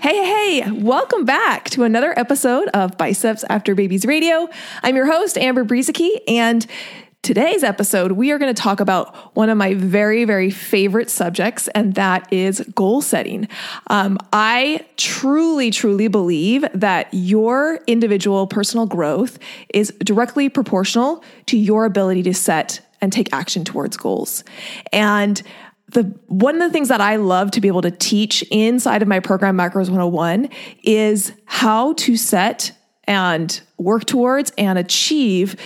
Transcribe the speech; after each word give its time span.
Hey, 0.00 0.62
hey, 0.62 0.70
welcome 0.70 1.26
back 1.26 1.68
to 1.70 1.82
another 1.82 2.18
episode 2.18 2.68
of 2.68 2.96
Biceps 2.96 3.44
After 3.50 3.74
Babies 3.74 4.06
Radio. 4.06 4.48
I'm 4.82 4.96
your 4.96 5.04
host, 5.04 5.36
Amber 5.36 5.62
Brueseke, 5.62 6.22
and 6.26 6.66
today's 7.20 7.62
episode, 7.62 8.12
we 8.12 8.30
are 8.30 8.38
going 8.38 8.52
to 8.52 8.62
talk 8.62 8.80
about 8.80 9.36
one 9.36 9.50
of 9.50 9.58
my 9.58 9.74
very, 9.74 10.24
very 10.24 10.50
favorite 10.50 11.10
subjects, 11.10 11.68
and 11.74 11.96
that 11.96 12.32
is 12.32 12.60
goal 12.74 13.02
setting. 13.02 13.46
Um, 13.88 14.16
I 14.32 14.86
truly, 14.96 15.70
truly 15.70 16.08
believe 16.08 16.64
that 16.72 17.08
your 17.12 17.80
individual 17.86 18.46
personal 18.46 18.86
growth 18.86 19.38
is 19.74 19.92
directly 20.02 20.48
proportional 20.48 21.22
to 21.44 21.58
your 21.58 21.84
ability 21.84 22.22
to 22.22 22.32
set 22.32 22.80
and 23.02 23.12
take 23.12 23.30
action 23.34 23.66
towards 23.66 23.98
goals. 23.98 24.44
And 24.94 25.42
the 25.90 26.02
one 26.28 26.54
of 26.54 26.60
the 26.60 26.72
things 26.72 26.88
that 26.88 27.00
I 27.00 27.16
love 27.16 27.50
to 27.52 27.60
be 27.60 27.68
able 27.68 27.82
to 27.82 27.90
teach 27.90 28.42
inside 28.50 29.02
of 29.02 29.08
my 29.08 29.20
program 29.20 29.56
Macros 29.56 29.88
101 29.88 30.48
is 30.82 31.32
how 31.46 31.94
to 31.94 32.16
set 32.16 32.72
and 33.04 33.60
work 33.76 34.04
towards 34.04 34.52
and 34.56 34.78
achieve 34.78 35.56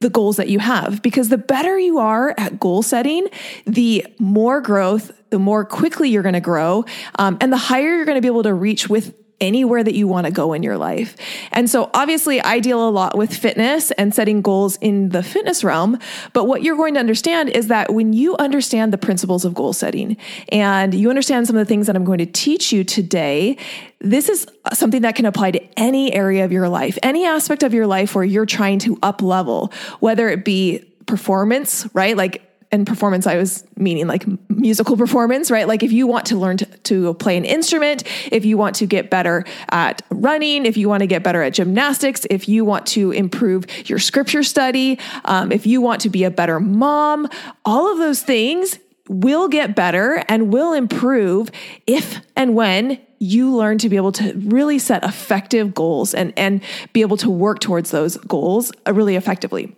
the 0.00 0.10
goals 0.10 0.36
that 0.36 0.48
you 0.48 0.58
have. 0.58 1.02
Because 1.02 1.28
the 1.28 1.38
better 1.38 1.78
you 1.78 1.98
are 1.98 2.34
at 2.38 2.60
goal 2.60 2.82
setting 2.82 3.26
the 3.66 4.06
more 4.18 4.60
growth 4.60 5.10
the 5.30 5.38
more 5.38 5.64
quickly 5.64 6.10
you're 6.10 6.22
going 6.22 6.34
to 6.34 6.40
grow 6.40 6.84
um, 7.18 7.38
and 7.40 7.52
the 7.52 7.56
higher 7.56 7.96
you're 7.96 8.04
going 8.04 8.16
to 8.16 8.20
be 8.20 8.28
able 8.28 8.42
to 8.42 8.52
reach 8.52 8.88
with 8.88 9.14
anywhere 9.42 9.84
that 9.84 9.94
you 9.94 10.08
want 10.08 10.26
to 10.26 10.32
go 10.32 10.54
in 10.54 10.62
your 10.62 10.78
life. 10.78 11.16
And 11.50 11.68
so 11.68 11.90
obviously 11.92 12.40
I 12.40 12.60
deal 12.60 12.88
a 12.88 12.90
lot 12.90 13.18
with 13.18 13.36
fitness 13.36 13.90
and 13.92 14.14
setting 14.14 14.40
goals 14.40 14.76
in 14.76 15.10
the 15.10 15.22
fitness 15.22 15.62
realm, 15.62 15.98
but 16.32 16.44
what 16.44 16.62
you're 16.62 16.76
going 16.76 16.94
to 16.94 17.00
understand 17.00 17.50
is 17.50 17.66
that 17.66 17.92
when 17.92 18.14
you 18.14 18.36
understand 18.38 18.92
the 18.92 18.98
principles 18.98 19.44
of 19.44 19.52
goal 19.52 19.72
setting 19.72 20.16
and 20.50 20.94
you 20.94 21.10
understand 21.10 21.46
some 21.46 21.56
of 21.56 21.60
the 21.60 21.68
things 21.68 21.88
that 21.88 21.96
I'm 21.96 22.04
going 22.04 22.18
to 22.18 22.26
teach 22.26 22.72
you 22.72 22.84
today, 22.84 23.58
this 23.98 24.28
is 24.28 24.46
something 24.72 25.02
that 25.02 25.16
can 25.16 25.26
apply 25.26 25.50
to 25.50 25.78
any 25.78 26.12
area 26.12 26.44
of 26.44 26.52
your 26.52 26.68
life, 26.68 26.96
any 27.02 27.26
aspect 27.26 27.62
of 27.62 27.74
your 27.74 27.86
life 27.86 28.14
where 28.14 28.24
you're 28.24 28.46
trying 28.46 28.78
to 28.80 28.98
up 29.02 29.20
level, 29.20 29.72
whether 30.00 30.28
it 30.28 30.44
be 30.44 30.84
performance, 31.06 31.86
right? 31.94 32.16
Like 32.16 32.51
and 32.72 32.86
performance, 32.86 33.26
I 33.26 33.36
was 33.36 33.64
meaning 33.76 34.06
like 34.06 34.24
musical 34.48 34.96
performance, 34.96 35.50
right? 35.50 35.68
Like 35.68 35.82
if 35.82 35.92
you 35.92 36.06
want 36.06 36.26
to 36.26 36.36
learn 36.36 36.56
to, 36.56 36.66
to, 36.66 37.14
play 37.14 37.36
an 37.36 37.44
instrument, 37.44 38.04
if 38.32 38.44
you 38.46 38.56
want 38.56 38.76
to 38.76 38.86
get 38.86 39.10
better 39.10 39.44
at 39.68 40.00
running, 40.10 40.64
if 40.64 40.78
you 40.78 40.88
want 40.88 41.02
to 41.02 41.06
get 41.06 41.22
better 41.22 41.42
at 41.42 41.52
gymnastics, 41.52 42.26
if 42.30 42.48
you 42.48 42.64
want 42.64 42.86
to 42.86 43.10
improve 43.10 43.66
your 43.88 43.98
scripture 43.98 44.42
study, 44.42 44.98
um, 45.26 45.52
if 45.52 45.66
you 45.66 45.82
want 45.82 46.00
to 46.00 46.08
be 46.08 46.24
a 46.24 46.30
better 46.30 46.58
mom, 46.58 47.28
all 47.64 47.92
of 47.92 47.98
those 47.98 48.22
things 48.22 48.78
will 49.08 49.48
get 49.48 49.76
better 49.76 50.24
and 50.28 50.52
will 50.52 50.72
improve 50.72 51.50
if 51.86 52.20
and 52.34 52.54
when 52.54 52.98
you 53.18 53.54
learn 53.54 53.78
to 53.78 53.88
be 53.88 53.96
able 53.96 54.12
to 54.12 54.32
really 54.38 54.78
set 54.78 55.04
effective 55.04 55.74
goals 55.74 56.14
and, 56.14 56.32
and 56.36 56.62
be 56.92 57.02
able 57.02 57.16
to 57.16 57.30
work 57.30 57.60
towards 57.60 57.90
those 57.90 58.16
goals 58.16 58.72
uh, 58.86 58.92
really 58.92 59.16
effectively. 59.16 59.76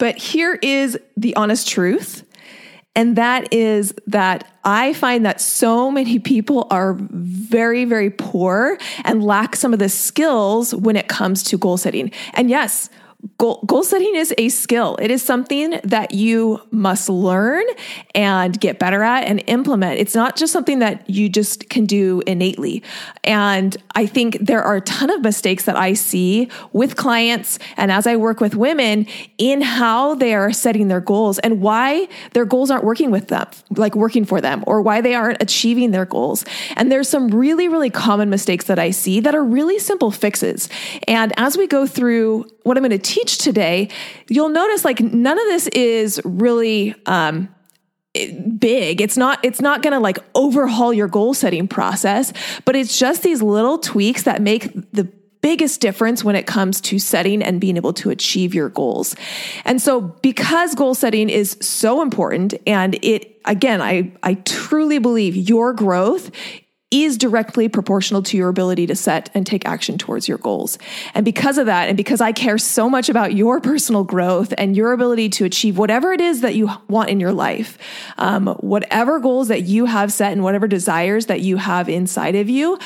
But 0.00 0.16
here 0.16 0.58
is 0.62 0.98
the 1.18 1.36
honest 1.36 1.68
truth. 1.68 2.24
And 2.96 3.14
that 3.16 3.52
is 3.52 3.94
that 4.06 4.50
I 4.64 4.94
find 4.94 5.24
that 5.26 5.40
so 5.40 5.90
many 5.90 6.18
people 6.18 6.66
are 6.70 6.96
very, 6.98 7.84
very 7.84 8.10
poor 8.10 8.78
and 9.04 9.22
lack 9.22 9.54
some 9.54 9.72
of 9.72 9.78
the 9.78 9.90
skills 9.90 10.74
when 10.74 10.96
it 10.96 11.06
comes 11.06 11.44
to 11.44 11.58
goal 11.58 11.76
setting. 11.76 12.10
And 12.34 12.50
yes, 12.50 12.88
Goal, 13.36 13.62
goal 13.66 13.82
setting 13.82 14.14
is 14.14 14.34
a 14.38 14.48
skill. 14.48 14.96
It 15.00 15.10
is 15.10 15.22
something 15.22 15.78
that 15.84 16.12
you 16.12 16.60
must 16.70 17.08
learn 17.08 17.64
and 18.14 18.58
get 18.58 18.78
better 18.78 19.02
at 19.02 19.24
and 19.24 19.42
implement. 19.46 19.98
It's 19.98 20.14
not 20.14 20.36
just 20.36 20.52
something 20.52 20.78
that 20.78 21.08
you 21.08 21.28
just 21.28 21.68
can 21.68 21.86
do 21.86 22.22
innately. 22.26 22.82
And 23.24 23.76
I 23.94 24.06
think 24.06 24.38
there 24.40 24.62
are 24.62 24.76
a 24.76 24.80
ton 24.82 25.10
of 25.10 25.22
mistakes 25.22 25.64
that 25.64 25.76
I 25.76 25.94
see 25.94 26.48
with 26.72 26.96
clients 26.96 27.58
and 27.76 27.92
as 27.92 28.06
I 28.06 28.16
work 28.16 28.40
with 28.40 28.54
women 28.54 29.06
in 29.38 29.60
how 29.60 30.14
they 30.14 30.34
are 30.34 30.52
setting 30.52 30.88
their 30.88 31.00
goals 31.00 31.38
and 31.40 31.60
why 31.60 32.08
their 32.32 32.44
goals 32.44 32.70
aren't 32.70 32.84
working 32.84 33.10
with 33.10 33.28
them, 33.28 33.48
like 33.70 33.94
working 33.94 34.24
for 34.24 34.40
them, 34.40 34.64
or 34.66 34.80
why 34.80 35.00
they 35.00 35.14
aren't 35.14 35.42
achieving 35.42 35.90
their 35.90 36.06
goals. 36.06 36.44
And 36.76 36.90
there's 36.90 37.08
some 37.08 37.28
really, 37.28 37.68
really 37.68 37.90
common 37.90 38.30
mistakes 38.30 38.66
that 38.66 38.78
I 38.78 38.90
see 38.90 39.20
that 39.20 39.34
are 39.34 39.44
really 39.44 39.78
simple 39.78 40.10
fixes. 40.10 40.68
And 41.06 41.32
as 41.36 41.56
we 41.56 41.66
go 41.66 41.86
through 41.86 42.46
what 42.62 42.76
I'm 42.76 42.82
going 42.82 42.90
to 42.90 42.98
teach 42.98 43.38
today, 43.38 43.88
you'll 44.28 44.48
notice 44.48 44.84
like 44.84 45.00
none 45.00 45.38
of 45.38 45.44
this 45.46 45.66
is 45.68 46.20
really 46.24 46.94
um, 47.06 47.48
big. 48.12 49.00
It's 49.00 49.16
not 49.16 49.44
it's 49.44 49.60
not 49.60 49.82
going 49.82 49.92
to 49.92 50.00
like 50.00 50.18
overhaul 50.34 50.92
your 50.92 51.08
goal 51.08 51.34
setting 51.34 51.68
process, 51.68 52.32
but 52.64 52.76
it's 52.76 52.98
just 52.98 53.22
these 53.22 53.42
little 53.42 53.78
tweaks 53.78 54.24
that 54.24 54.42
make 54.42 54.72
the 54.92 55.04
biggest 55.42 55.80
difference 55.80 56.22
when 56.22 56.36
it 56.36 56.46
comes 56.46 56.80
to 56.82 56.98
setting 56.98 57.42
and 57.42 57.60
being 57.60 57.76
able 57.76 57.94
to 57.94 58.10
achieve 58.10 58.54
your 58.54 58.68
goals. 58.68 59.16
And 59.64 59.80
so 59.80 60.00
because 60.00 60.74
goal 60.74 60.94
setting 60.94 61.30
is 61.30 61.56
so 61.60 62.02
important 62.02 62.54
and 62.66 62.98
it 63.02 63.40
again 63.44 63.80
I 63.80 64.12
I 64.22 64.34
truly 64.34 64.98
believe 64.98 65.36
your 65.36 65.72
growth 65.72 66.30
is 66.90 67.16
directly 67.16 67.68
proportional 67.68 68.22
to 68.22 68.36
your 68.36 68.48
ability 68.48 68.86
to 68.86 68.96
set 68.96 69.30
and 69.32 69.46
take 69.46 69.66
action 69.66 69.96
towards 69.96 70.26
your 70.26 70.38
goals. 70.38 70.76
And 71.14 71.24
because 71.24 71.56
of 71.56 71.66
that, 71.66 71.88
and 71.88 71.96
because 71.96 72.20
I 72.20 72.32
care 72.32 72.58
so 72.58 72.90
much 72.90 73.08
about 73.08 73.34
your 73.34 73.60
personal 73.60 74.02
growth 74.02 74.52
and 74.58 74.76
your 74.76 74.92
ability 74.92 75.28
to 75.30 75.44
achieve 75.44 75.78
whatever 75.78 76.12
it 76.12 76.20
is 76.20 76.40
that 76.40 76.56
you 76.56 76.68
want 76.88 77.08
in 77.10 77.20
your 77.20 77.32
life, 77.32 77.78
um, 78.18 78.48
whatever 78.58 79.20
goals 79.20 79.48
that 79.48 79.62
you 79.62 79.84
have 79.84 80.12
set 80.12 80.32
and 80.32 80.42
whatever 80.42 80.66
desires 80.66 81.26
that 81.26 81.40
you 81.40 81.58
have 81.58 81.88
inside 81.88 82.34
of 82.34 82.50
you, 82.50 82.78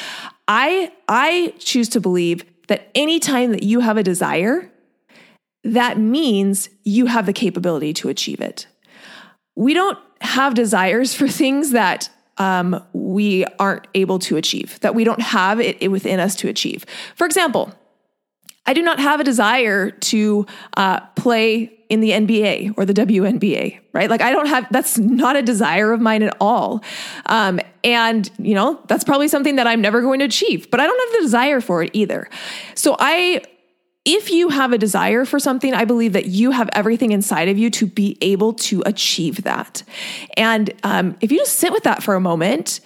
I, 0.47 0.93
I 1.09 1.55
choose 1.59 1.89
to 1.91 2.01
believe 2.01 2.45
that 2.69 2.91
anytime 2.95 3.53
that 3.53 3.63
you 3.63 3.81
have 3.81 3.97
a 3.97 4.03
desire, 4.03 4.71
that 5.63 5.99
means 5.99 6.69
you 6.85 7.07
have 7.07 7.25
the 7.25 7.33
capability 7.33 7.95
to 7.95 8.11
achieve 8.11 8.41
it. 8.41 8.67
We 9.57 9.73
don't 9.73 9.99
have 10.21 10.55
desires 10.55 11.15
for 11.15 11.29
things 11.29 11.71
that 11.71 12.11
um, 12.39 12.83
we 12.93 13.45
aren't 13.59 13.87
able 13.95 14.19
to 14.21 14.37
achieve, 14.37 14.81
that 14.81 14.95
we 14.95 15.05
don't 15.05 15.23
have 15.23 15.61
it 15.61 15.91
within 15.91 16.21
us 16.21 16.35
to 16.37 16.49
achieve. 16.49 16.85
For 17.15 17.27
example, 17.27 17.73
I 18.67 18.73
do 18.73 18.83
not 18.83 18.99
have 18.99 19.21
a 19.21 19.25
desire 19.25 19.91
to 19.91 20.47
uh, 20.77 21.01
play 21.17 21.71
in 21.91 22.01
the 22.01 22.11
NBA 22.11 22.75
or 22.77 22.87
the 22.87 22.95
WNBA, 22.95 23.79
right? 23.93 24.09
Like, 24.09 24.23
I 24.23 24.31
don't 24.31 24.47
have, 24.47 24.67
that's 24.71 24.99
not 24.99 25.37
a 25.37 25.43
desire 25.43 25.93
of 25.93 26.01
mine 26.01 26.23
at 26.23 26.35
all. 26.41 26.83
Um, 27.27 27.61
and, 27.85 28.31
you 28.39 28.55
know, 28.55 28.81
that's 28.89 29.05
probably 29.05 29.29
something 29.29 29.57
that 29.57 29.67
I'm 29.67 29.83
never 29.83 30.01
going 30.01 30.19
to 30.21 30.25
achieve, 30.25 30.71
but 30.71 30.81
I 30.81 30.87
don't 30.87 31.09
have 31.09 31.21
the 31.21 31.27
desire 31.27 31.61
for 31.61 31.83
it 31.83 31.91
either. 31.93 32.29
So 32.75 32.97
I 32.99 33.43
if 34.05 34.31
you 34.31 34.51
have 34.51 34.73
a 34.73 34.79
desire 34.79 35.25
for 35.25 35.39
something, 35.39 35.73
I 35.73 35.85
believe 35.85 36.13
that 36.13 36.27
you 36.27 36.51
have 36.51 36.69
everything 36.73 37.13
inside 37.13 37.49
of 37.49 37.57
you 37.57 37.71
to 37.71 37.87
be 37.87 38.19
able 38.21 38.53
to 38.55 38.83
achieve 38.85 39.45
that. 39.45 39.83
And 40.37 40.71
um, 40.83 41.17
if 41.21 41.33
you 41.33 41.39
just 41.39 41.55
sit 41.55 41.73
with 41.73 41.85
that 41.85 42.03
for 42.03 42.15
a 42.15 42.21
moment, 42.21 42.81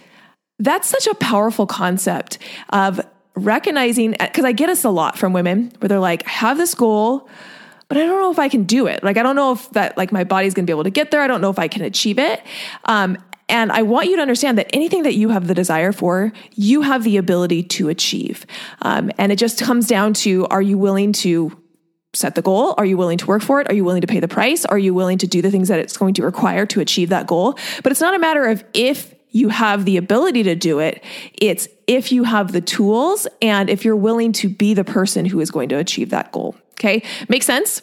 that's 0.59 0.88
such 0.88 1.06
a 1.06 1.15
powerful 1.15 1.67
concept 1.67 2.38
of 2.70 3.00
recognizing, 3.35 4.17
because 4.19 4.44
I 4.44 4.53
get 4.53 4.67
this 4.67 4.85
a 4.85 4.91
lot 4.91 5.19
from 5.19 5.32
women 5.32 5.73
where 5.79 5.88
they're 5.88 6.00
like, 6.00 6.26
I 6.26 6.31
have 6.31 6.56
this 6.56 6.75
goal, 6.75 7.29
but 7.88 7.97
I 7.97 8.00
don't 8.00 8.21
know 8.21 8.31
if 8.31 8.38
I 8.38 8.49
can 8.49 8.64
do 8.64 8.87
it. 8.87 9.03
Like, 9.03 9.17
I 9.17 9.23
don't 9.23 9.37
know 9.37 9.53
if 9.53 9.71
that, 9.71 9.97
like, 9.97 10.12
my 10.12 10.25
body's 10.25 10.55
gonna 10.55 10.67
be 10.67 10.73
able 10.73 10.85
to 10.85 10.91
get 10.91 11.11
there. 11.11 11.23
I 11.23 11.26
don't 11.26 11.41
know 11.41 11.50
if 11.50 11.59
I 11.59 11.69
can 11.69 11.82
achieve 11.82 12.19
it. 12.19 12.43
Um, 12.85 13.17
and 13.49 13.73
I 13.73 13.83
want 13.83 14.09
you 14.09 14.17
to 14.17 14.23
understand 14.23 14.59
that 14.59 14.69
anything 14.73 15.03
that 15.05 15.15
you 15.15 15.31
have 15.31 15.47
the 15.47 15.55
desire 15.55 15.93
for, 15.93 16.33
you 16.55 16.83
have 16.83 17.05
the 17.05 17.17
ability 17.17 17.62
to 17.65 17.89
achieve. 17.89 18.45
Um, 18.83 19.11
and 19.19 19.33
it 19.33 19.37
just 19.37 19.61
comes 19.61 19.87
down 19.87 20.15
to 20.15 20.47
are 20.47 20.62
you 20.62 20.77
willing 20.77 21.12
to 21.15 21.56
set 22.15 22.35
the 22.35 22.43
goal? 22.43 22.75
Are 22.77 22.85
you 22.85 22.97
willing 22.97 23.19
to 23.19 23.27
work 23.27 23.43
for 23.43 23.61
it? 23.61 23.71
Are 23.71 23.75
you 23.75 23.85
willing 23.85 24.00
to 24.00 24.06
pay 24.06 24.21
the 24.21 24.29
price? 24.29 24.65
Are 24.65 24.79
you 24.79 24.95
willing 24.95 25.19
to 25.19 25.27
do 25.27 25.43
the 25.43 25.50
things 25.50 25.69
that 25.69 25.79
it's 25.79 25.97
going 25.97 26.15
to 26.15 26.23
require 26.23 26.67
to 26.67 26.81
achieve 26.81 27.11
that 27.11 27.27
goal? 27.27 27.59
But 27.83 27.93
it's 27.93 28.00
not 28.00 28.15
a 28.15 28.19
matter 28.19 28.47
of 28.47 28.65
if 28.75 29.15
you 29.31 29.50
have 29.50 29.85
the 29.85 29.99
ability 29.99 30.43
to 30.45 30.55
do 30.55 30.79
it. 30.79 31.03
It's 31.35 31.69
if 31.87 32.12
you 32.12 32.25
have 32.25 32.53
the 32.53 32.61
tools 32.61 33.27
and 33.43 33.69
if 33.69 33.85
you're 33.85 33.97
willing 33.97 34.33
to 34.33 34.49
be 34.49 34.75
the 34.75 34.85
person 34.85 35.27
who 35.27 35.41
is 35.41 35.50
going 35.50 35.69
to 35.69 35.77
achieve 35.77 36.11
that 36.11 36.33
goal. 36.33 36.56
Okay. 36.73 37.03
Make 37.29 37.43
sense? 37.43 37.83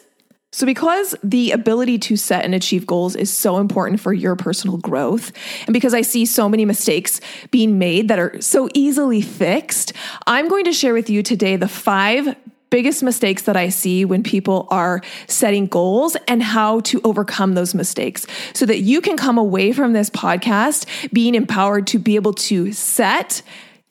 So, 0.56 0.64
because 0.64 1.14
the 1.22 1.50
ability 1.50 1.98
to 1.98 2.16
set 2.16 2.42
and 2.42 2.54
achieve 2.54 2.86
goals 2.86 3.14
is 3.14 3.30
so 3.30 3.58
important 3.58 4.00
for 4.00 4.14
your 4.14 4.36
personal 4.36 4.78
growth, 4.78 5.30
and 5.66 5.74
because 5.74 5.92
I 5.92 6.00
see 6.00 6.24
so 6.24 6.48
many 6.48 6.64
mistakes 6.64 7.20
being 7.50 7.78
made 7.78 8.08
that 8.08 8.18
are 8.18 8.40
so 8.40 8.70
easily 8.72 9.20
fixed, 9.20 9.92
I'm 10.26 10.48
going 10.48 10.64
to 10.64 10.72
share 10.72 10.94
with 10.94 11.10
you 11.10 11.22
today 11.22 11.56
the 11.56 11.68
five 11.68 12.34
biggest 12.70 13.02
mistakes 13.02 13.42
that 13.42 13.58
I 13.58 13.68
see 13.68 14.06
when 14.06 14.22
people 14.22 14.66
are 14.70 15.02
setting 15.28 15.66
goals 15.66 16.16
and 16.26 16.42
how 16.42 16.80
to 16.80 17.02
overcome 17.04 17.52
those 17.52 17.74
mistakes 17.74 18.26
so 18.54 18.64
that 18.64 18.78
you 18.78 19.02
can 19.02 19.18
come 19.18 19.36
away 19.36 19.72
from 19.72 19.92
this 19.92 20.08
podcast 20.08 20.86
being 21.12 21.34
empowered 21.34 21.86
to 21.88 21.98
be 21.98 22.16
able 22.16 22.32
to 22.32 22.72
set 22.72 23.42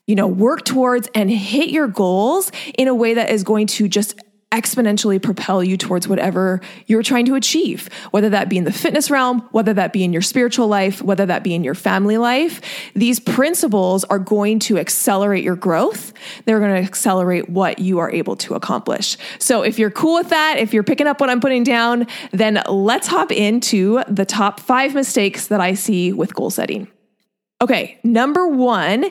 you 0.07 0.15
know, 0.15 0.27
work 0.27 0.63
towards 0.63 1.09
and 1.15 1.31
hit 1.31 1.69
your 1.69 1.87
goals 1.87 2.51
in 2.77 2.87
a 2.87 2.93
way 2.93 3.15
that 3.15 3.31
is 3.31 3.43
going 3.43 3.65
to 3.65 3.87
just 3.87 4.15
exponentially 4.55 5.21
propel 5.21 5.63
you 5.63 5.75
towards 5.75 6.07
whatever 6.07 6.61
you're 6.87 7.03
trying 7.03 7.25
to 7.25 7.35
achieve, 7.35 7.89
whether 8.11 8.29
that 8.29 8.47
be 8.47 8.57
in 8.57 8.63
the 8.63 8.71
fitness 8.71 9.11
realm, 9.11 9.41
whether 9.51 9.73
that 9.73 9.91
be 9.91 10.03
in 10.03 10.13
your 10.13 10.21
spiritual 10.21 10.67
life, 10.67 11.01
whether 11.01 11.25
that 11.25 11.43
be 11.43 11.53
in 11.53 11.63
your 11.63 11.75
family 11.75 12.17
life. 12.17 12.61
These 12.95 13.19
principles 13.19 14.05
are 14.05 14.19
going 14.19 14.59
to 14.59 14.77
accelerate 14.77 15.43
your 15.43 15.57
growth. 15.57 16.13
They're 16.45 16.59
going 16.59 16.81
to 16.81 16.87
accelerate 16.87 17.49
what 17.49 17.79
you 17.79 17.99
are 17.99 18.11
able 18.11 18.35
to 18.37 18.55
accomplish. 18.55 19.17
So 19.39 19.61
if 19.61 19.77
you're 19.77 19.91
cool 19.91 20.15
with 20.15 20.29
that, 20.29 20.57
if 20.57 20.73
you're 20.73 20.83
picking 20.83 21.07
up 21.07 21.19
what 21.19 21.29
I'm 21.29 21.41
putting 21.41 21.63
down, 21.63 22.07
then 22.31 22.61
let's 22.69 23.07
hop 23.07 23.31
into 23.31 24.01
the 24.07 24.25
top 24.25 24.59
five 24.59 24.95
mistakes 24.95 25.47
that 25.47 25.59
I 25.59 25.73
see 25.73 26.13
with 26.13 26.33
goal 26.33 26.49
setting. 26.49 26.87
Okay, 27.61 27.99
number 28.03 28.47
one 28.47 29.05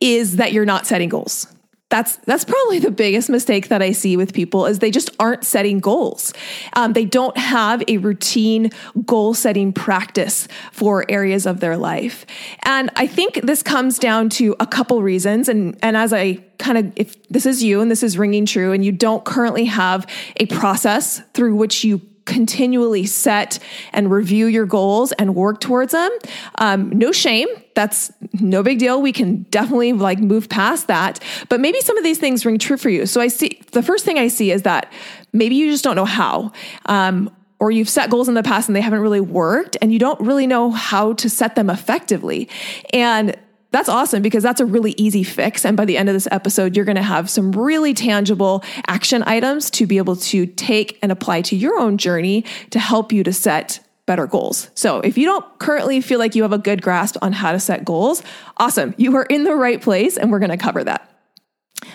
is 0.00 0.36
that 0.36 0.52
you're 0.52 0.64
not 0.64 0.86
setting 0.86 1.08
goals 1.08 1.46
that's 1.92 2.16
that's 2.24 2.44
probably 2.46 2.78
the 2.78 2.90
biggest 2.90 3.28
mistake 3.28 3.68
that 3.68 3.82
I 3.82 3.92
see 3.92 4.16
with 4.16 4.32
people 4.32 4.64
is 4.64 4.78
they 4.78 4.90
just 4.90 5.10
aren't 5.20 5.44
setting 5.44 5.78
goals. 5.78 6.32
Um, 6.72 6.94
they 6.94 7.04
don't 7.04 7.36
have 7.36 7.84
a 7.86 7.98
routine 7.98 8.70
goal 9.04 9.34
setting 9.34 9.74
practice 9.74 10.48
for 10.72 11.04
areas 11.10 11.44
of 11.44 11.60
their 11.60 11.76
life, 11.76 12.24
and 12.64 12.90
I 12.96 13.06
think 13.06 13.42
this 13.42 13.62
comes 13.62 13.98
down 13.98 14.30
to 14.30 14.56
a 14.58 14.66
couple 14.66 15.02
reasons. 15.02 15.50
And 15.50 15.78
and 15.82 15.94
as 15.94 16.14
I 16.14 16.38
kind 16.58 16.78
of 16.78 16.92
if 16.96 17.28
this 17.28 17.44
is 17.44 17.62
you 17.62 17.82
and 17.82 17.90
this 17.90 18.02
is 18.02 18.16
ringing 18.16 18.46
true, 18.46 18.72
and 18.72 18.82
you 18.82 18.92
don't 18.92 19.22
currently 19.26 19.66
have 19.66 20.06
a 20.36 20.46
process 20.46 21.20
through 21.34 21.56
which 21.56 21.84
you 21.84 22.00
continually 22.24 23.04
set 23.06 23.58
and 23.92 24.10
review 24.10 24.46
your 24.46 24.66
goals 24.66 25.12
and 25.12 25.34
work 25.34 25.60
towards 25.60 25.92
them. 25.92 26.10
Um, 26.56 26.90
no 26.90 27.12
shame. 27.12 27.48
That's 27.74 28.12
no 28.34 28.62
big 28.62 28.78
deal. 28.78 29.00
We 29.00 29.12
can 29.12 29.42
definitely 29.44 29.92
like 29.92 30.18
move 30.18 30.48
past 30.48 30.86
that. 30.88 31.20
But 31.48 31.60
maybe 31.60 31.80
some 31.80 31.96
of 31.96 32.04
these 32.04 32.18
things 32.18 32.44
ring 32.46 32.58
true 32.58 32.76
for 32.76 32.90
you. 32.90 33.06
So 33.06 33.20
I 33.20 33.28
see 33.28 33.60
the 33.72 33.82
first 33.82 34.04
thing 34.04 34.18
I 34.18 34.28
see 34.28 34.50
is 34.52 34.62
that 34.62 34.92
maybe 35.32 35.54
you 35.54 35.70
just 35.70 35.84
don't 35.84 35.96
know 35.96 36.04
how. 36.04 36.52
Um, 36.86 37.30
or 37.58 37.70
you've 37.70 37.88
set 37.88 38.10
goals 38.10 38.28
in 38.28 38.34
the 38.34 38.42
past 38.42 38.68
and 38.68 38.74
they 38.74 38.80
haven't 38.80 39.00
really 39.00 39.20
worked 39.20 39.76
and 39.80 39.92
you 39.92 39.98
don't 40.00 40.20
really 40.20 40.48
know 40.48 40.72
how 40.72 41.12
to 41.12 41.30
set 41.30 41.54
them 41.54 41.70
effectively. 41.70 42.48
And 42.92 43.36
that's 43.72 43.88
awesome 43.88 44.22
because 44.22 44.42
that's 44.42 44.60
a 44.60 44.66
really 44.66 44.94
easy 44.96 45.22
fix. 45.22 45.64
And 45.64 45.76
by 45.76 45.84
the 45.84 45.96
end 45.96 46.08
of 46.08 46.14
this 46.14 46.28
episode, 46.30 46.76
you're 46.76 46.84
going 46.84 46.96
to 46.96 47.02
have 47.02 47.28
some 47.28 47.52
really 47.52 47.94
tangible 47.94 48.62
action 48.86 49.22
items 49.26 49.70
to 49.72 49.86
be 49.86 49.98
able 49.98 50.16
to 50.16 50.46
take 50.46 50.98
and 51.02 51.10
apply 51.10 51.42
to 51.42 51.56
your 51.56 51.78
own 51.78 51.98
journey 51.98 52.44
to 52.70 52.78
help 52.78 53.12
you 53.12 53.24
to 53.24 53.32
set 53.32 53.80
better 54.06 54.26
goals. 54.26 54.70
So 54.74 55.00
if 55.00 55.16
you 55.16 55.26
don't 55.26 55.58
currently 55.58 56.00
feel 56.00 56.18
like 56.18 56.34
you 56.34 56.42
have 56.42 56.52
a 56.52 56.58
good 56.58 56.82
grasp 56.82 57.16
on 57.22 57.32
how 57.32 57.52
to 57.52 57.60
set 57.60 57.84
goals, 57.84 58.22
awesome. 58.58 58.94
You 58.98 59.16
are 59.16 59.24
in 59.24 59.44
the 59.44 59.54
right 59.54 59.80
place 59.80 60.16
and 60.16 60.30
we're 60.30 60.38
going 60.38 60.50
to 60.50 60.56
cover 60.56 60.84
that. 60.84 61.08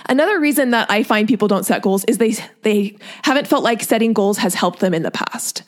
Another 0.10 0.40
reason 0.40 0.72
that 0.72 0.90
I 0.90 1.04
find 1.04 1.28
people 1.28 1.48
don't 1.48 1.66
set 1.66 1.82
goals 1.82 2.04
is 2.06 2.18
they 2.18 2.36
they 2.64 2.98
haven't 3.24 3.48
felt 3.48 3.64
like 3.64 3.84
setting 3.84 4.14
goals 4.14 4.38
has 4.38 4.54
helped 4.54 4.80
them 4.80 4.94
in 4.94 5.04
the 5.04 5.12
past. 5.12 5.64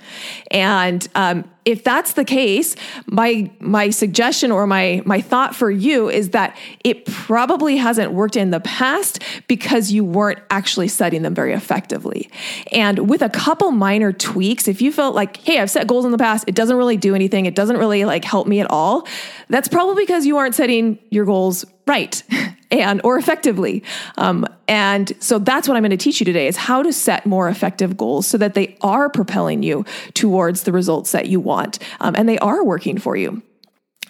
And 0.51 1.07
um, 1.15 1.49
if 1.69 1.83
that's 1.83 2.13
the 2.13 2.25
case, 2.25 2.75
my 3.05 3.49
my 3.59 3.91
suggestion 3.91 4.51
or 4.51 4.65
my 4.65 5.01
my 5.05 5.21
thought 5.21 5.55
for 5.55 5.69
you 5.69 6.09
is 6.09 6.31
that 6.31 6.57
it 6.83 7.05
probably 7.05 7.77
hasn't 7.77 8.11
worked 8.11 8.35
in 8.35 8.49
the 8.49 8.59
past 8.59 9.21
because 9.47 9.91
you 9.91 10.03
weren't 10.03 10.39
actually 10.49 10.87
setting 10.87 11.21
them 11.21 11.35
very 11.35 11.53
effectively. 11.53 12.29
And 12.71 13.09
with 13.09 13.21
a 13.21 13.29
couple 13.29 13.71
minor 13.71 14.11
tweaks, 14.11 14.67
if 14.67 14.81
you 14.81 14.91
felt 14.91 15.13
like, 15.13 15.37
hey, 15.37 15.59
I've 15.59 15.69
set 15.69 15.85
goals 15.85 16.05
in 16.05 16.11
the 16.11 16.17
past, 16.17 16.45
it 16.47 16.55
doesn't 16.55 16.75
really 16.75 16.97
do 16.97 17.13
anything, 17.13 17.45
it 17.45 17.55
doesn't 17.55 17.77
really 17.77 18.03
like 18.03 18.25
help 18.25 18.47
me 18.47 18.59
at 18.59 18.69
all, 18.71 19.07
that's 19.47 19.67
probably 19.67 20.03
because 20.03 20.25
you 20.25 20.37
aren't 20.37 20.55
setting 20.55 20.97
your 21.11 21.25
goals 21.25 21.65
right. 21.85 22.23
and 22.71 23.01
or 23.03 23.17
effectively. 23.17 23.83
Um, 24.17 24.45
and 24.67 25.11
so 25.19 25.39
that's 25.39 25.67
what 25.67 25.75
I'm 25.75 25.83
going 25.83 25.91
to 25.91 25.97
teach 25.97 26.19
you 26.19 26.25
today 26.25 26.47
is 26.47 26.57
how 26.57 26.83
to 26.83 26.93
set 26.93 27.25
more 27.25 27.49
effective 27.49 27.97
goals 27.97 28.27
so 28.27 28.37
that 28.37 28.53
they 28.53 28.77
are 28.81 29.09
propelling 29.09 29.63
you 29.63 29.85
towards 30.13 30.63
the 30.63 30.71
results 30.71 31.11
that 31.11 31.27
you 31.27 31.39
want 31.39 31.79
um, 31.99 32.15
and 32.15 32.29
they 32.29 32.39
are 32.39 32.63
working 32.63 32.97
for 32.97 33.15
you. 33.15 33.41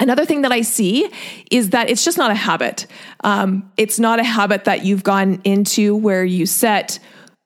Another 0.01 0.25
thing 0.25 0.43
that 0.43 0.51
I 0.51 0.61
see 0.61 1.09
is 1.51 1.71
that 1.71 1.89
it's 1.89 2.05
just 2.05 2.17
not 2.17 2.31
a 2.31 2.35
habit. 2.35 2.87
Um, 3.23 3.69
it's 3.75 3.99
not 3.99 4.19
a 4.19 4.23
habit 4.23 4.63
that 4.63 4.85
you've 4.85 5.03
gone 5.03 5.41
into 5.43 5.95
where 5.95 6.23
you 6.23 6.45
set 6.45 6.99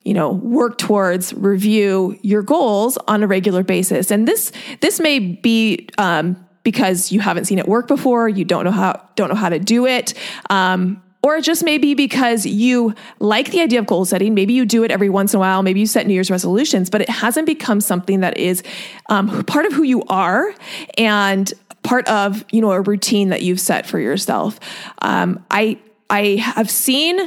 you 0.04 0.14
know 0.14 0.34
work 0.34 0.78
towards 0.78 1.34
review 1.34 2.20
your 2.22 2.42
goals 2.42 2.98
on 3.08 3.24
a 3.24 3.28
regular 3.28 3.64
basis 3.64 4.12
and 4.12 4.28
this 4.28 4.52
this 4.82 5.00
may 5.00 5.18
be 5.18 5.88
um, 5.98 6.36
because 6.64 7.12
you 7.12 7.20
haven't 7.20 7.46
seen 7.46 7.60
it 7.60 7.68
work 7.68 7.88
before, 7.88 8.28
you 8.30 8.46
don't 8.46 8.66
know 8.66 8.72
how 8.72 9.08
don't 9.16 9.30
know 9.30 9.36
how 9.36 9.50
to 9.50 9.60
do 9.60 9.86
it. 9.86 10.14
Um, 10.50 11.02
or 11.24 11.40
just 11.40 11.64
may 11.64 11.78
be 11.78 11.94
because 11.94 12.46
you 12.46 12.94
like 13.20 13.52
the 13.52 13.62
idea 13.62 13.80
of 13.80 13.86
goal 13.86 14.04
setting. 14.04 14.34
Maybe 14.34 14.54
you 14.54 14.66
do 14.66 14.84
it 14.84 14.92
every 14.92 15.10
once 15.10 15.34
in 15.34 15.38
a 15.38 15.40
while. 15.40 15.64
Maybe 15.64 15.80
you 15.80 15.88
set 15.88 16.06
New 16.06 16.14
Year's 16.14 16.30
resolutions, 16.30 16.90
but 16.90 17.00
it 17.00 17.10
hasn't 17.10 17.46
become 17.46 17.80
something 17.80 18.20
that 18.20 18.38
is 18.38 18.62
um, 19.08 19.44
part 19.46 19.66
of 19.66 19.72
who 19.72 19.84
you 19.84 20.04
are 20.10 20.54
and 20.98 21.52
part 21.82 22.08
of 22.08 22.44
you 22.52 22.62
know 22.62 22.72
a 22.72 22.82
routine 22.82 23.30
that 23.30 23.42
you've 23.42 23.60
set 23.60 23.86
for 23.86 24.00
yourself. 24.00 24.60
Um, 25.02 25.44
I 25.50 25.80
I 26.10 26.36
have 26.36 26.70
seen 26.70 27.20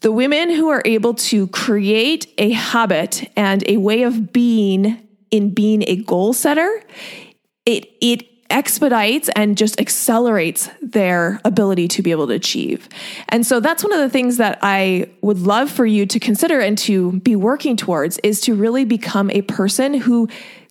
the 0.00 0.12
women 0.12 0.50
who 0.50 0.68
are 0.68 0.82
able 0.84 1.14
to 1.14 1.46
create 1.48 2.32
a 2.38 2.50
habit 2.50 3.30
and 3.36 3.68
a 3.68 3.76
way 3.76 4.02
of 4.02 4.32
being 4.32 5.06
in 5.30 5.50
being 5.50 5.82
a 5.86 5.96
goal 5.96 6.32
setter. 6.32 6.82
It 7.64 7.88
it 8.00 8.24
expedites 8.50 9.28
and 9.36 9.56
just 9.56 9.80
accelerates 9.80 10.68
their 10.80 11.40
ability 11.44 11.88
to 11.88 12.02
be 12.02 12.10
able 12.10 12.26
to 12.26 12.34
achieve. 12.34 12.88
And 13.28 13.46
so 13.46 13.60
that's 13.60 13.82
one 13.82 13.92
of 13.92 13.98
the 13.98 14.10
things 14.10 14.36
that 14.36 14.58
I 14.62 15.08
would 15.20 15.38
love 15.38 15.70
for 15.70 15.86
you 15.86 16.06
to 16.06 16.20
consider 16.20 16.60
and 16.60 16.76
to 16.78 17.12
be 17.20 17.36
working 17.36 17.76
towards 17.76 18.18
is 18.18 18.40
to 18.42 18.54
really 18.54 18.84
become 18.84 19.30
a 19.30 19.42
person 19.42 19.94
who 19.94 20.28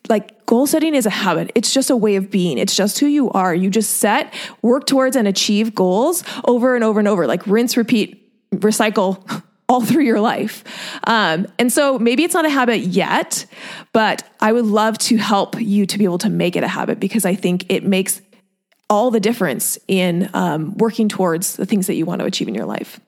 like 0.08 0.46
goal 0.46 0.66
setting 0.66 0.94
is 0.94 1.06
a 1.06 1.10
habit. 1.10 1.50
It's 1.54 1.72
just 1.72 1.90
a 1.90 1.96
way 1.96 2.16
of 2.16 2.30
being. 2.30 2.58
It's 2.58 2.76
just 2.76 2.98
who 2.98 3.06
you 3.06 3.30
are. 3.30 3.54
You 3.54 3.70
just 3.70 3.94
set, 3.98 4.32
work 4.62 4.86
towards 4.86 5.16
and 5.16 5.26
achieve 5.26 5.74
goals 5.74 6.22
over 6.44 6.74
and 6.74 6.84
over 6.84 6.98
and 6.98 7.08
over, 7.08 7.26
like 7.26 7.46
rinse, 7.46 7.76
repeat, 7.76 8.22
recycle 8.52 9.42
all 9.68 9.80
through 9.84 10.04
your 10.04 10.20
life. 10.20 10.64
Um, 11.04 11.46
and 11.58 11.72
so 11.72 11.98
maybe 11.98 12.24
it's 12.24 12.34
not 12.34 12.44
a 12.44 12.50
habit 12.50 12.78
yet, 12.80 13.46
but 13.92 14.22
I 14.40 14.52
would 14.52 14.66
love 14.66 14.98
to 14.98 15.16
help 15.16 15.60
you 15.60 15.86
to 15.86 15.98
be 15.98 16.04
able 16.04 16.18
to 16.18 16.30
make 16.30 16.56
it 16.56 16.62
a 16.62 16.68
habit 16.68 17.00
because 17.00 17.24
I 17.24 17.34
think 17.34 17.66
it 17.68 17.84
makes 17.84 18.20
all 18.88 19.10
the 19.10 19.20
difference 19.20 19.78
in 19.88 20.30
um, 20.32 20.76
working 20.76 21.08
towards 21.08 21.56
the 21.56 21.66
things 21.66 21.88
that 21.88 21.94
you 21.94 22.06
want 22.06 22.20
to 22.20 22.26
achieve 22.26 22.48
in 22.48 22.54
your 22.54 22.66
life. 22.66 23.00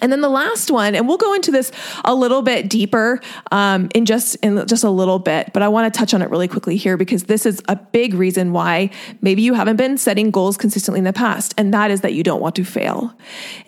And 0.00 0.10
then 0.10 0.20
the 0.20 0.28
last 0.28 0.70
one, 0.70 0.94
and 0.94 1.06
we'll 1.06 1.16
go 1.16 1.34
into 1.34 1.50
this 1.50 1.70
a 2.04 2.14
little 2.14 2.42
bit 2.42 2.68
deeper 2.68 3.20
um, 3.52 3.88
in 3.94 4.06
just 4.06 4.34
in 4.36 4.66
just 4.66 4.82
a 4.82 4.90
little 4.90 5.18
bit, 5.18 5.52
but 5.52 5.62
I 5.62 5.68
want 5.68 5.92
to 5.92 5.98
touch 5.98 6.12
on 6.12 6.20
it 6.20 6.30
really 6.30 6.48
quickly 6.48 6.76
here 6.76 6.96
because 6.96 7.24
this 7.24 7.46
is 7.46 7.62
a 7.68 7.76
big 7.76 8.14
reason 8.14 8.52
why 8.52 8.90
maybe 9.22 9.42
you 9.42 9.54
haven't 9.54 9.76
been 9.76 9.96
setting 9.96 10.30
goals 10.30 10.56
consistently 10.56 10.98
in 10.98 11.04
the 11.04 11.12
past, 11.12 11.54
and 11.56 11.72
that 11.72 11.90
is 11.90 12.00
that 12.00 12.12
you 12.12 12.22
don't 12.22 12.40
want 12.40 12.56
to 12.56 12.64
fail. 12.64 13.14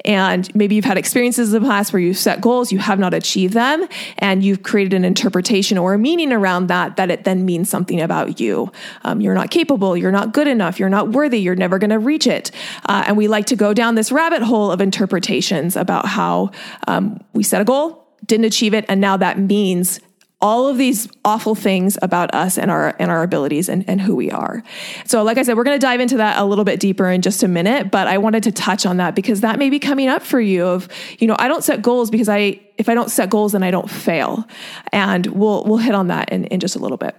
And 0.04 0.52
maybe 0.54 0.74
you've 0.74 0.84
had 0.84 0.98
experiences 0.98 1.54
in 1.54 1.62
the 1.62 1.68
past 1.68 1.92
where 1.92 2.00
you've 2.00 2.18
set 2.18 2.40
goals, 2.40 2.72
you 2.72 2.78
have 2.78 2.98
not 2.98 3.14
achieved 3.14 3.54
them, 3.54 3.86
and 4.18 4.42
you've 4.42 4.62
created 4.62 4.94
an 4.94 5.04
interpretation 5.04 5.78
or 5.78 5.94
a 5.94 5.98
meaning 5.98 6.32
around 6.32 6.66
that 6.66 6.96
that 6.96 7.10
it 7.10 7.24
then 7.24 7.44
means 7.44 7.70
something 7.70 8.00
about 8.00 8.40
you. 8.40 8.72
Um, 9.04 9.20
you're 9.20 9.34
not 9.34 9.50
capable, 9.50 9.96
you're 9.96 10.12
not 10.12 10.32
good 10.32 10.48
enough, 10.48 10.80
you're 10.80 10.88
not 10.88 11.10
worthy, 11.10 11.38
you're 11.38 11.54
never 11.54 11.78
going 11.78 11.90
to 11.90 11.98
reach 11.98 12.26
it, 12.26 12.50
uh, 12.88 13.04
and 13.06 13.16
we 13.16 13.28
like 13.28 13.46
to 13.46 13.56
go 13.56 13.72
down 13.72 13.94
this 13.94 14.10
rabbit 14.10 14.42
hole 14.42 14.72
of 14.72 14.80
interpretations 14.80 15.76
about 15.76 16.06
how 16.16 16.50
um, 16.88 17.20
we 17.34 17.42
set 17.42 17.60
a 17.60 17.64
goal, 17.64 18.06
didn't 18.24 18.46
achieve 18.46 18.74
it, 18.74 18.84
and 18.88 19.00
now 19.00 19.16
that 19.16 19.38
means 19.38 20.00
all 20.40 20.68
of 20.68 20.76
these 20.76 21.08
awful 21.24 21.54
things 21.54 21.96
about 22.02 22.34
us 22.34 22.58
and 22.58 22.70
our 22.70 22.94
and 22.98 23.10
our 23.10 23.22
abilities 23.22 23.68
and, 23.68 23.88
and 23.88 24.00
who 24.00 24.14
we 24.14 24.30
are. 24.30 24.62
So, 25.06 25.22
like 25.22 25.38
I 25.38 25.42
said, 25.42 25.56
we're 25.56 25.64
going 25.64 25.78
to 25.78 25.84
dive 25.84 26.00
into 26.00 26.18
that 26.18 26.38
a 26.38 26.44
little 26.44 26.64
bit 26.64 26.78
deeper 26.78 27.08
in 27.08 27.22
just 27.22 27.42
a 27.42 27.48
minute, 27.48 27.90
but 27.90 28.06
I 28.06 28.18
wanted 28.18 28.42
to 28.44 28.52
touch 28.52 28.84
on 28.84 28.98
that 28.98 29.14
because 29.14 29.40
that 29.40 29.58
may 29.58 29.70
be 29.70 29.78
coming 29.78 30.08
up 30.08 30.22
for 30.22 30.40
you 30.40 30.66
of, 30.66 30.88
you 31.18 31.26
know, 31.26 31.36
I 31.38 31.48
don't 31.48 31.64
set 31.64 31.80
goals 31.80 32.10
because 32.10 32.28
I 32.28 32.60
if 32.76 32.88
I 32.88 32.94
don't 32.94 33.10
set 33.10 33.30
goals 33.30 33.52
then 33.52 33.62
I 33.62 33.70
don't 33.70 33.90
fail. 33.90 34.46
And 34.92 35.26
we'll 35.26 35.64
we'll 35.64 35.78
hit 35.78 35.94
on 35.94 36.08
that 36.08 36.30
in, 36.30 36.44
in 36.44 36.60
just 36.60 36.76
a 36.76 36.80
little 36.80 36.98
bit. 36.98 37.16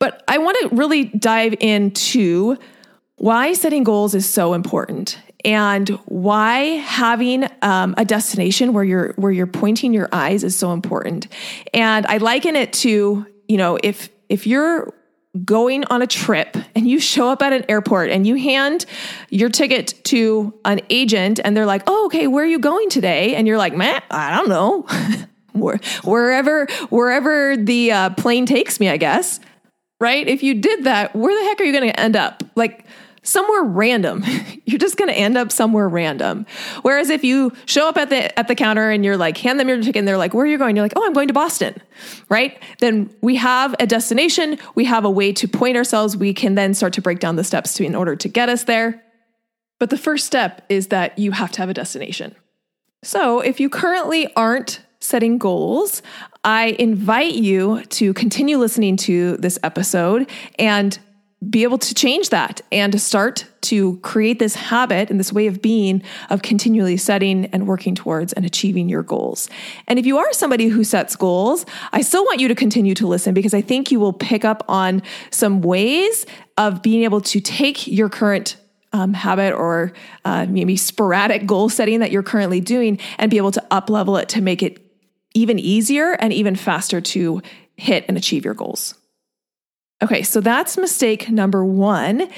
But 0.00 0.24
I 0.26 0.38
want 0.38 0.58
to 0.62 0.76
really 0.76 1.04
dive 1.04 1.54
into 1.60 2.56
why 3.16 3.52
setting 3.52 3.84
goals 3.84 4.14
is 4.14 4.28
so 4.28 4.54
important 4.54 5.16
and 5.44 5.88
why 6.06 6.58
having 6.58 7.48
um, 7.62 7.94
a 7.96 8.04
destination 8.04 8.72
where 8.72 8.84
you're 8.84 9.12
where 9.14 9.32
you're 9.32 9.46
pointing 9.46 9.92
your 9.92 10.08
eyes 10.12 10.44
is 10.44 10.56
so 10.56 10.72
important. 10.72 11.28
And 11.72 12.06
I 12.06 12.18
liken 12.18 12.56
it 12.56 12.72
to 12.74 13.26
you 13.48 13.56
know 13.56 13.78
if 13.82 14.08
if 14.28 14.46
you're 14.46 14.92
going 15.44 15.84
on 15.84 16.02
a 16.02 16.06
trip 16.06 16.56
and 16.74 16.88
you 16.88 16.98
show 16.98 17.28
up 17.28 17.40
at 17.40 17.52
an 17.52 17.64
airport 17.68 18.10
and 18.10 18.26
you 18.26 18.34
hand 18.34 18.84
your 19.28 19.48
ticket 19.48 19.94
to 20.04 20.52
an 20.64 20.80
agent 20.90 21.38
and 21.42 21.56
they're 21.56 21.66
like, 21.66 21.82
"Oh, 21.86 22.06
okay, 22.06 22.26
where 22.26 22.44
are 22.44 22.48
you 22.48 22.58
going 22.58 22.90
today?" 22.90 23.34
and 23.34 23.46
you're 23.46 23.58
like, 23.58 23.74
"Man, 23.74 24.02
I 24.10 24.36
don't 24.36 24.48
know." 24.48 24.86
wherever 25.52 26.66
wherever 26.90 27.56
the 27.56 27.92
uh, 27.92 28.10
plane 28.10 28.46
takes 28.46 28.80
me, 28.80 28.88
I 28.88 28.96
guess. 28.96 29.40
Right? 30.00 30.26
If 30.26 30.42
you 30.42 30.54
did 30.54 30.84
that, 30.84 31.14
where 31.14 31.38
the 31.38 31.48
heck 31.48 31.60
are 31.60 31.64
you 31.64 31.72
going 31.72 31.90
to 31.90 32.00
end 32.00 32.16
up? 32.16 32.42
Like 32.54 32.86
somewhere 33.22 33.62
random. 33.62 34.24
you're 34.64 34.78
just 34.78 34.96
going 34.96 35.08
to 35.10 35.16
end 35.16 35.36
up 35.36 35.52
somewhere 35.52 35.88
random. 35.88 36.46
Whereas 36.82 37.10
if 37.10 37.24
you 37.24 37.52
show 37.66 37.88
up 37.88 37.96
at 37.96 38.10
the 38.10 38.38
at 38.38 38.48
the 38.48 38.54
counter 38.54 38.90
and 38.90 39.04
you're 39.04 39.16
like 39.16 39.36
hand 39.38 39.60
them 39.60 39.68
your 39.68 39.78
ticket 39.78 39.96
and 39.96 40.08
they're 40.08 40.16
like, 40.16 40.34
"Where 40.34 40.44
are 40.44 40.48
you 40.48 40.58
going?" 40.58 40.76
You're 40.76 40.84
like, 40.84 40.94
"Oh, 40.96 41.04
I'm 41.04 41.12
going 41.12 41.28
to 41.28 41.34
Boston." 41.34 41.80
Right? 42.28 42.60
Then 42.78 43.14
we 43.20 43.36
have 43.36 43.74
a 43.78 43.86
destination, 43.86 44.58
we 44.74 44.84
have 44.86 45.04
a 45.04 45.10
way 45.10 45.32
to 45.32 45.48
point 45.48 45.76
ourselves, 45.76 46.16
we 46.16 46.32
can 46.32 46.54
then 46.54 46.74
start 46.74 46.92
to 46.94 47.02
break 47.02 47.18
down 47.18 47.36
the 47.36 47.44
steps 47.44 47.74
to 47.74 47.84
in 47.84 47.94
order 47.94 48.16
to 48.16 48.28
get 48.28 48.48
us 48.48 48.64
there. 48.64 49.02
But 49.78 49.90
the 49.90 49.98
first 49.98 50.26
step 50.26 50.64
is 50.68 50.88
that 50.88 51.18
you 51.18 51.32
have 51.32 51.50
to 51.52 51.58
have 51.58 51.68
a 51.68 51.74
destination. 51.74 52.34
So, 53.02 53.40
if 53.40 53.60
you 53.60 53.70
currently 53.70 54.32
aren't 54.34 54.80
setting 55.00 55.38
goals, 55.38 56.02
I 56.44 56.76
invite 56.78 57.34
you 57.34 57.82
to 57.84 58.12
continue 58.14 58.58
listening 58.58 58.96
to 58.98 59.36
this 59.38 59.58
episode 59.62 60.28
and 60.58 60.98
be 61.48 61.62
able 61.62 61.78
to 61.78 61.94
change 61.94 62.28
that 62.28 62.60
and 62.70 62.92
to 62.92 62.98
start 62.98 63.46
to 63.62 63.96
create 63.98 64.38
this 64.38 64.54
habit 64.54 65.10
and 65.10 65.18
this 65.18 65.32
way 65.32 65.46
of 65.46 65.62
being 65.62 66.02
of 66.28 66.42
continually 66.42 66.98
setting 66.98 67.46
and 67.46 67.66
working 67.66 67.94
towards 67.94 68.34
and 68.34 68.44
achieving 68.44 68.90
your 68.90 69.02
goals. 69.02 69.48
And 69.86 69.98
if 69.98 70.04
you 70.04 70.18
are 70.18 70.32
somebody 70.34 70.68
who 70.68 70.84
sets 70.84 71.16
goals, 71.16 71.64
I 71.92 72.02
still 72.02 72.24
want 72.24 72.40
you 72.40 72.48
to 72.48 72.54
continue 72.54 72.94
to 72.94 73.06
listen 73.06 73.32
because 73.32 73.54
I 73.54 73.62
think 73.62 73.90
you 73.90 73.98
will 73.98 74.12
pick 74.12 74.44
up 74.44 74.64
on 74.68 75.02
some 75.30 75.62
ways 75.62 76.26
of 76.58 76.82
being 76.82 77.04
able 77.04 77.22
to 77.22 77.40
take 77.40 77.86
your 77.86 78.10
current 78.10 78.56
um, 78.92 79.14
habit 79.14 79.54
or 79.54 79.92
uh, 80.26 80.46
maybe 80.46 80.76
sporadic 80.76 81.46
goal 81.46 81.70
setting 81.70 82.00
that 82.00 82.10
you're 82.10 82.22
currently 82.22 82.60
doing 82.60 82.98
and 83.18 83.30
be 83.30 83.38
able 83.38 83.52
to 83.52 83.64
up 83.70 83.88
level 83.88 84.18
it 84.18 84.28
to 84.30 84.42
make 84.42 84.62
it 84.62 84.84
even 85.32 85.58
easier 85.58 86.12
and 86.12 86.32
even 86.34 86.54
faster 86.54 87.00
to 87.00 87.40
hit 87.76 88.04
and 88.08 88.18
achieve 88.18 88.44
your 88.44 88.54
goals. 88.54 88.99
Okay, 90.02 90.22
so 90.22 90.40
that's 90.40 90.78
mistake 90.78 91.28
number 91.28 91.62
one, 91.64 92.30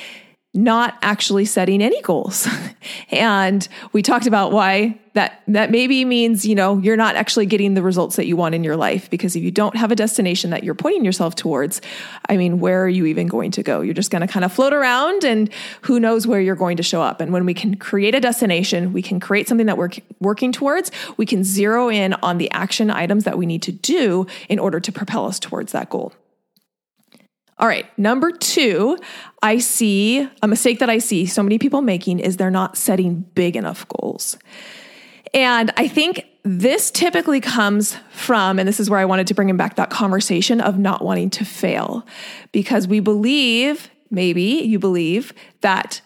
not 0.55 0.99
actually 1.01 1.45
setting 1.45 1.81
any 1.81 2.03
goals. 2.03 2.49
and 3.11 3.67
we 3.93 4.03
talked 4.03 4.27
about 4.27 4.53
why 4.53 4.99
that 5.15 5.43
that 5.47 5.71
maybe 5.71 6.05
means, 6.05 6.45
you 6.45 6.55
know, 6.55 6.79
you're 6.79 6.97
not 6.97 7.17
actually 7.17 7.47
getting 7.47 7.75
the 7.75 7.83
results 7.83 8.17
that 8.17 8.27
you 8.27 8.37
want 8.37 8.55
in 8.55 8.65
your 8.65 8.77
life 8.77 9.09
because 9.11 9.37
if 9.37 9.43
you 9.43 9.51
don't 9.51 9.77
have 9.77 9.93
a 9.93 9.97
destination 9.97 10.51
that 10.51 10.65
you're 10.65 10.75
pointing 10.75 11.05
yourself 11.05 11.37
towards, 11.37 11.81
I 12.29 12.37
mean, 12.37 12.61
where 12.61 12.83
are 12.83 12.89
you 12.89 13.07
even 13.07 13.29
going 13.29 13.51
to 13.53 13.63
go? 13.63 13.81
You're 13.81 13.95
just 13.95 14.11
going 14.11 14.23
to 14.23 14.27
kind 14.27 14.45
of 14.45 14.53
float 14.53 14.73
around 14.73 15.23
and 15.23 15.49
who 15.83 16.01
knows 16.01 16.27
where 16.27 16.41
you're 16.41 16.57
going 16.57 16.79
to 16.79 16.83
show 16.83 17.01
up. 17.01 17.21
And 17.21 17.33
when 17.33 17.47
we 17.47 17.55
can 17.55 17.77
create 17.77 18.15
a 18.15 18.21
destination, 18.21 18.93
we 18.93 19.03
can 19.03 19.21
create 19.21 19.49
something 19.49 19.67
that 19.67 19.79
we're 19.79 19.91
working 20.21 20.51
towards, 20.51 20.91
we 21.17 21.27
can 21.27 21.45
zero 21.45 21.89
in 21.89 22.15
on 22.15 22.39
the 22.39 22.51
action 22.51 22.91
items 22.91 23.25
that 23.25 23.39
we 23.39 23.47
need 23.47 23.63
to 23.63 23.73
do 23.73 24.27
in 24.49 24.59
order 24.59 24.81
to 24.81 24.91
propel 24.91 25.27
us 25.27 25.39
towards 25.39 25.73
that 25.73 25.89
goal. 25.89 26.13
All 27.59 27.69
right, 27.69 27.87
number 27.99 28.33
two, 28.33 28.99
I 29.43 29.59
see 29.59 30.29
a 30.43 30.49
mistake 30.49 30.79
that 30.81 30.91
I 30.91 30.99
see 30.99 31.27
so 31.27 31.43
many 31.43 31.59
people 31.59 31.83
making 31.83 32.19
is 32.19 32.37
they're 32.37 32.51
not 32.51 32.77
setting 32.77 33.21
big 33.35 33.57
enough 33.57 33.87
goals. 33.89 34.37
And 35.35 35.73
I 35.77 35.87
think 35.87 36.27
this 36.43 36.91
typically 36.91 37.41
comes 37.41 37.97
from, 38.11 38.59
and 38.59 38.67
this 38.67 38.81
is 38.81 38.91
where 38.91 38.99
I 38.99 39.05
wanted 39.05 39.29
to 39.29 39.35
bring 39.35 39.49
him 39.49 39.57
back 39.57 39.77
that 39.77 39.91
conversation 39.91 40.61
of 40.61 40.79
not 40.79 41.05
wanting 41.05 41.31
to 41.31 41.45
fail, 41.45 42.05
because 42.51 42.89
we 42.89 43.01
believe, 43.01 43.91
maybe 44.11 44.43
you 44.43 44.79
believe, 44.79 45.33
that 45.61 46.01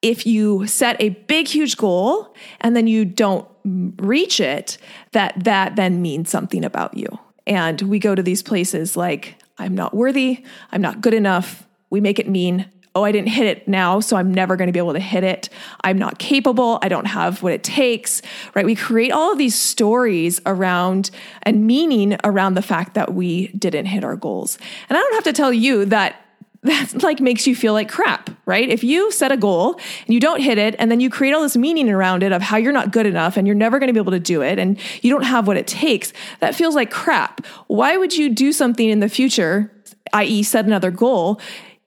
if 0.00 0.26
you 0.26 0.66
set 0.66 1.00
a 1.00 1.10
big, 1.10 1.46
huge 1.46 1.76
goal 1.76 2.34
and 2.60 2.74
then 2.74 2.86
you 2.86 3.04
don't 3.04 3.46
reach 3.64 4.40
it, 4.40 4.78
that 5.12 5.44
that 5.44 5.76
then 5.76 6.00
means 6.00 6.30
something 6.30 6.64
about 6.64 6.96
you. 6.96 7.06
And 7.46 7.82
we 7.82 7.98
go 7.98 8.14
to 8.14 8.22
these 8.22 8.42
places 8.42 8.96
like 8.96 9.36
I'm 9.62 9.74
not 9.74 9.94
worthy. 9.94 10.44
I'm 10.72 10.82
not 10.82 11.00
good 11.00 11.14
enough. 11.14 11.66
We 11.90 12.00
make 12.00 12.18
it 12.18 12.28
mean, 12.28 12.68
oh, 12.94 13.04
I 13.04 13.12
didn't 13.12 13.28
hit 13.28 13.46
it 13.46 13.68
now, 13.68 14.00
so 14.00 14.16
I'm 14.16 14.34
never 14.34 14.56
going 14.56 14.66
to 14.66 14.72
be 14.72 14.78
able 14.78 14.92
to 14.92 15.00
hit 15.00 15.24
it. 15.24 15.48
I'm 15.82 15.96
not 15.96 16.18
capable. 16.18 16.78
I 16.82 16.88
don't 16.88 17.06
have 17.06 17.42
what 17.42 17.52
it 17.52 17.62
takes, 17.62 18.20
right? 18.54 18.66
We 18.66 18.74
create 18.74 19.12
all 19.12 19.32
of 19.32 19.38
these 19.38 19.54
stories 19.54 20.40
around 20.44 21.10
and 21.42 21.66
meaning 21.66 22.16
around 22.24 22.54
the 22.54 22.62
fact 22.62 22.94
that 22.94 23.14
we 23.14 23.48
didn't 23.48 23.86
hit 23.86 24.04
our 24.04 24.16
goals. 24.16 24.58
And 24.88 24.98
I 24.98 25.00
don't 25.00 25.14
have 25.14 25.24
to 25.24 25.32
tell 25.32 25.52
you 25.52 25.84
that 25.86 26.21
that 26.62 26.92
like 27.02 27.20
makes 27.20 27.46
you 27.46 27.54
feel 27.54 27.72
like 27.72 27.88
crap, 27.88 28.30
right? 28.46 28.68
If 28.68 28.84
you 28.84 29.10
set 29.12 29.32
a 29.32 29.36
goal 29.36 29.74
and 30.06 30.14
you 30.14 30.20
don't 30.20 30.40
hit 30.40 30.58
it 30.58 30.74
and 30.78 30.90
then 30.90 31.00
you 31.00 31.10
create 31.10 31.32
all 31.32 31.42
this 31.42 31.56
meaning 31.56 31.90
around 31.90 32.22
it 32.22 32.32
of 32.32 32.42
how 32.42 32.56
you're 32.56 32.72
not 32.72 32.92
good 32.92 33.06
enough 33.06 33.36
and 33.36 33.46
you're 33.46 33.56
never 33.56 33.78
going 33.78 33.88
to 33.88 33.92
be 33.92 34.00
able 34.00 34.12
to 34.12 34.20
do 34.20 34.42
it 34.42 34.58
and 34.58 34.78
you 35.02 35.10
don't 35.10 35.24
have 35.24 35.46
what 35.46 35.56
it 35.56 35.66
takes, 35.66 36.12
that 36.40 36.54
feels 36.54 36.74
like 36.74 36.90
crap. 36.90 37.44
Why 37.66 37.96
would 37.96 38.16
you 38.16 38.28
do 38.28 38.52
something 38.52 38.88
in 38.88 39.00
the 39.00 39.08
future, 39.08 39.70
i.e., 40.12 40.42
set 40.42 40.64
another 40.64 40.90
goal? 40.90 41.40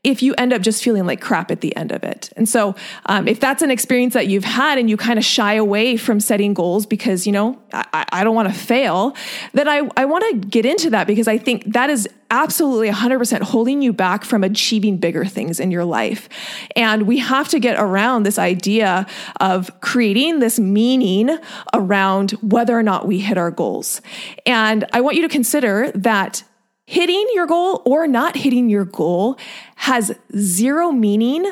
If 0.06 0.22
you 0.22 0.36
end 0.38 0.54
up 0.54 0.62
just 0.62 0.84
feeling 0.84 1.06
like 1.06 1.20
crap 1.20 1.50
at 1.50 1.62
the 1.62 1.76
end 1.76 1.92
of 1.92 2.04
it. 2.04 2.30
And 2.38 2.48
so, 2.48 2.76
um, 3.08 3.28
if 3.28 3.40
that's 3.40 3.64
an 3.64 3.72
experience 3.72 4.14
that 4.14 4.28
you've 4.28 4.44
had 4.44 4.78
and 4.78 4.88
you 4.88 4.98
kind 4.98 5.18
of 5.18 5.26
shy 5.26 5.56
away 5.56 5.98
from 5.98 6.20
setting 6.20 6.54
goals 6.54 6.86
because, 6.86 7.26
you 7.26 7.34
know, 7.34 7.60
I, 7.74 8.06
I 8.12 8.24
don't 8.24 8.36
want 8.36 8.48
to 8.48 8.54
fail, 8.54 9.16
then 9.54 9.68
I, 9.68 9.90
I 9.98 10.06
want 10.06 10.24
to 10.30 10.48
get 10.48 10.64
into 10.64 10.92
that 10.92 11.08
because 11.08 11.28
I 11.28 11.40
think 11.40 11.74
that 11.74 11.90
is 11.90 12.08
absolutely 12.30 12.90
100% 12.90 13.42
holding 13.42 13.82
you 13.82 13.94
back 13.94 14.24
from 14.24 14.44
achieving 14.44 14.98
bigger 14.98 15.26
things 15.26 15.60
in 15.60 15.72
your 15.72 15.86
life. 15.86 16.30
And 16.76 17.08
we 17.08 17.18
have 17.18 17.48
to 17.50 17.60
get 17.60 17.80
around 17.80 18.24
this 18.24 18.38
idea 18.38 19.08
of 19.40 19.82
creating 19.82 20.40
this 20.40 20.60
meaning 20.60 21.36
around 21.74 22.32
whether 22.42 22.78
or 22.78 22.84
not 22.84 23.08
we 23.08 23.20
hit 23.20 23.40
our 23.40 23.52
goals. 23.52 24.02
And 24.46 24.86
I 24.94 25.02
want 25.02 25.16
you 25.16 25.24
to 25.24 25.30
consider 25.30 25.92
that 25.96 26.44
hitting 26.86 27.26
your 27.34 27.48
goal 27.48 27.82
or 27.86 28.08
not 28.08 28.36
hitting 28.36 28.70
your 28.70 28.86
goal 28.86 29.38
has 29.76 30.16
zero 30.38 30.92
meaning 30.92 31.52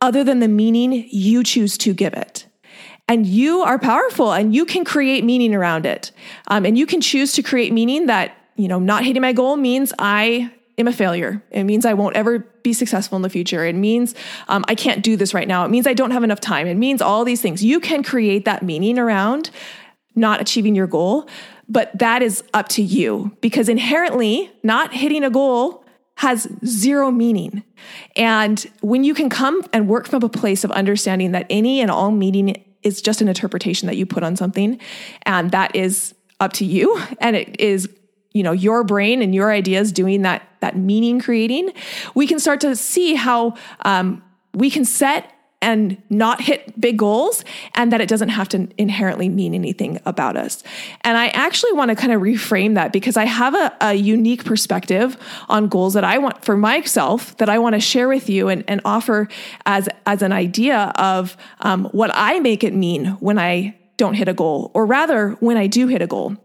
other 0.00 0.24
than 0.24 0.40
the 0.40 0.48
meaning 0.48 1.06
you 1.10 1.44
choose 1.44 1.78
to 1.78 1.94
give 1.94 2.12
it. 2.14 2.46
And 3.08 3.26
you 3.26 3.62
are 3.62 3.78
powerful 3.78 4.32
and 4.32 4.54
you 4.54 4.64
can 4.64 4.84
create 4.84 5.24
meaning 5.24 5.54
around 5.54 5.86
it. 5.86 6.10
Um, 6.48 6.64
and 6.64 6.76
you 6.76 6.86
can 6.86 7.00
choose 7.00 7.32
to 7.34 7.42
create 7.42 7.72
meaning 7.72 8.06
that, 8.06 8.36
you 8.56 8.68
know, 8.68 8.78
not 8.78 9.04
hitting 9.04 9.22
my 9.22 9.32
goal 9.32 9.56
means 9.56 9.92
I 9.98 10.52
am 10.78 10.88
a 10.88 10.92
failure. 10.92 11.42
It 11.50 11.64
means 11.64 11.84
I 11.84 11.94
won't 11.94 12.16
ever 12.16 12.40
be 12.62 12.72
successful 12.72 13.16
in 13.16 13.22
the 13.22 13.28
future. 13.28 13.64
It 13.64 13.74
means 13.74 14.14
um, 14.48 14.64
I 14.66 14.74
can't 14.74 15.02
do 15.02 15.16
this 15.16 15.34
right 15.34 15.46
now. 15.46 15.64
It 15.64 15.68
means 15.68 15.86
I 15.86 15.94
don't 15.94 16.12
have 16.12 16.24
enough 16.24 16.40
time. 16.40 16.66
It 16.66 16.76
means 16.76 17.02
all 17.02 17.24
these 17.24 17.40
things. 17.40 17.62
You 17.62 17.78
can 17.80 18.02
create 18.02 18.44
that 18.44 18.62
meaning 18.62 18.98
around 18.98 19.50
not 20.14 20.40
achieving 20.40 20.74
your 20.74 20.86
goal, 20.86 21.28
but 21.68 21.96
that 21.98 22.22
is 22.22 22.42
up 22.54 22.68
to 22.68 22.82
you 22.82 23.36
because 23.40 23.68
inherently, 23.68 24.50
not 24.62 24.92
hitting 24.92 25.24
a 25.24 25.30
goal 25.30 25.84
has 26.16 26.46
zero 26.64 27.10
meaning. 27.10 27.62
And 28.16 28.64
when 28.80 29.02
you 29.02 29.14
can 29.14 29.28
come 29.28 29.64
and 29.72 29.88
work 29.88 30.06
from 30.06 30.22
a 30.22 30.28
place 30.28 30.62
of 30.62 30.70
understanding 30.72 31.32
that 31.32 31.46
any 31.50 31.80
and 31.80 31.90
all 31.90 32.10
meaning 32.10 32.62
is 32.82 33.00
just 33.00 33.20
an 33.20 33.28
interpretation 33.28 33.86
that 33.86 33.96
you 33.96 34.06
put 34.06 34.22
on 34.22 34.36
something, 34.36 34.78
and 35.22 35.50
that 35.52 35.74
is 35.74 36.14
up 36.40 36.52
to 36.54 36.64
you, 36.64 37.00
and 37.20 37.36
it 37.36 37.60
is 37.60 37.88
you 38.32 38.42
know 38.42 38.52
your 38.52 38.84
brain 38.84 39.22
and 39.22 39.34
your 39.34 39.50
ideas 39.50 39.92
doing 39.92 40.22
that 40.22 40.48
that 40.60 40.76
meaning 40.76 41.20
creating 41.20 41.70
we 42.14 42.26
can 42.26 42.38
start 42.38 42.60
to 42.60 42.74
see 42.74 43.14
how 43.14 43.54
um, 43.84 44.22
we 44.54 44.70
can 44.70 44.84
set 44.86 45.30
and 45.62 45.96
not 46.10 46.42
hit 46.42 46.78
big 46.78 46.98
goals 46.98 47.44
and 47.74 47.92
that 47.92 48.00
it 48.00 48.08
doesn't 48.08 48.30
have 48.30 48.48
to 48.50 48.68
inherently 48.76 49.28
mean 49.28 49.54
anything 49.54 49.98
about 50.04 50.36
us. 50.36 50.62
And 51.02 51.16
I 51.16 51.28
actually 51.28 51.72
want 51.72 51.90
to 51.90 51.94
kind 51.94 52.12
of 52.12 52.20
reframe 52.20 52.74
that 52.74 52.92
because 52.92 53.16
I 53.16 53.24
have 53.24 53.54
a, 53.54 53.74
a 53.80 53.94
unique 53.94 54.44
perspective 54.44 55.16
on 55.48 55.68
goals 55.68 55.94
that 55.94 56.04
I 56.04 56.18
want 56.18 56.44
for 56.44 56.56
myself 56.56 57.36
that 57.38 57.48
I 57.48 57.58
want 57.58 57.74
to 57.74 57.80
share 57.80 58.08
with 58.08 58.28
you 58.28 58.48
and, 58.48 58.64
and 58.68 58.80
offer 58.84 59.28
as, 59.64 59.88
as 60.04 60.20
an 60.20 60.32
idea 60.32 60.92
of 60.96 61.36
um, 61.60 61.86
what 61.86 62.10
I 62.12 62.40
make 62.40 62.64
it 62.64 62.74
mean 62.74 63.06
when 63.20 63.38
I 63.38 63.78
don't 63.96 64.14
hit 64.14 64.28
a 64.28 64.34
goal, 64.34 64.72
or 64.74 64.84
rather, 64.84 65.30
when 65.40 65.56
I 65.56 65.68
do 65.68 65.86
hit 65.86 66.02
a 66.02 66.06
goal. 66.06 66.36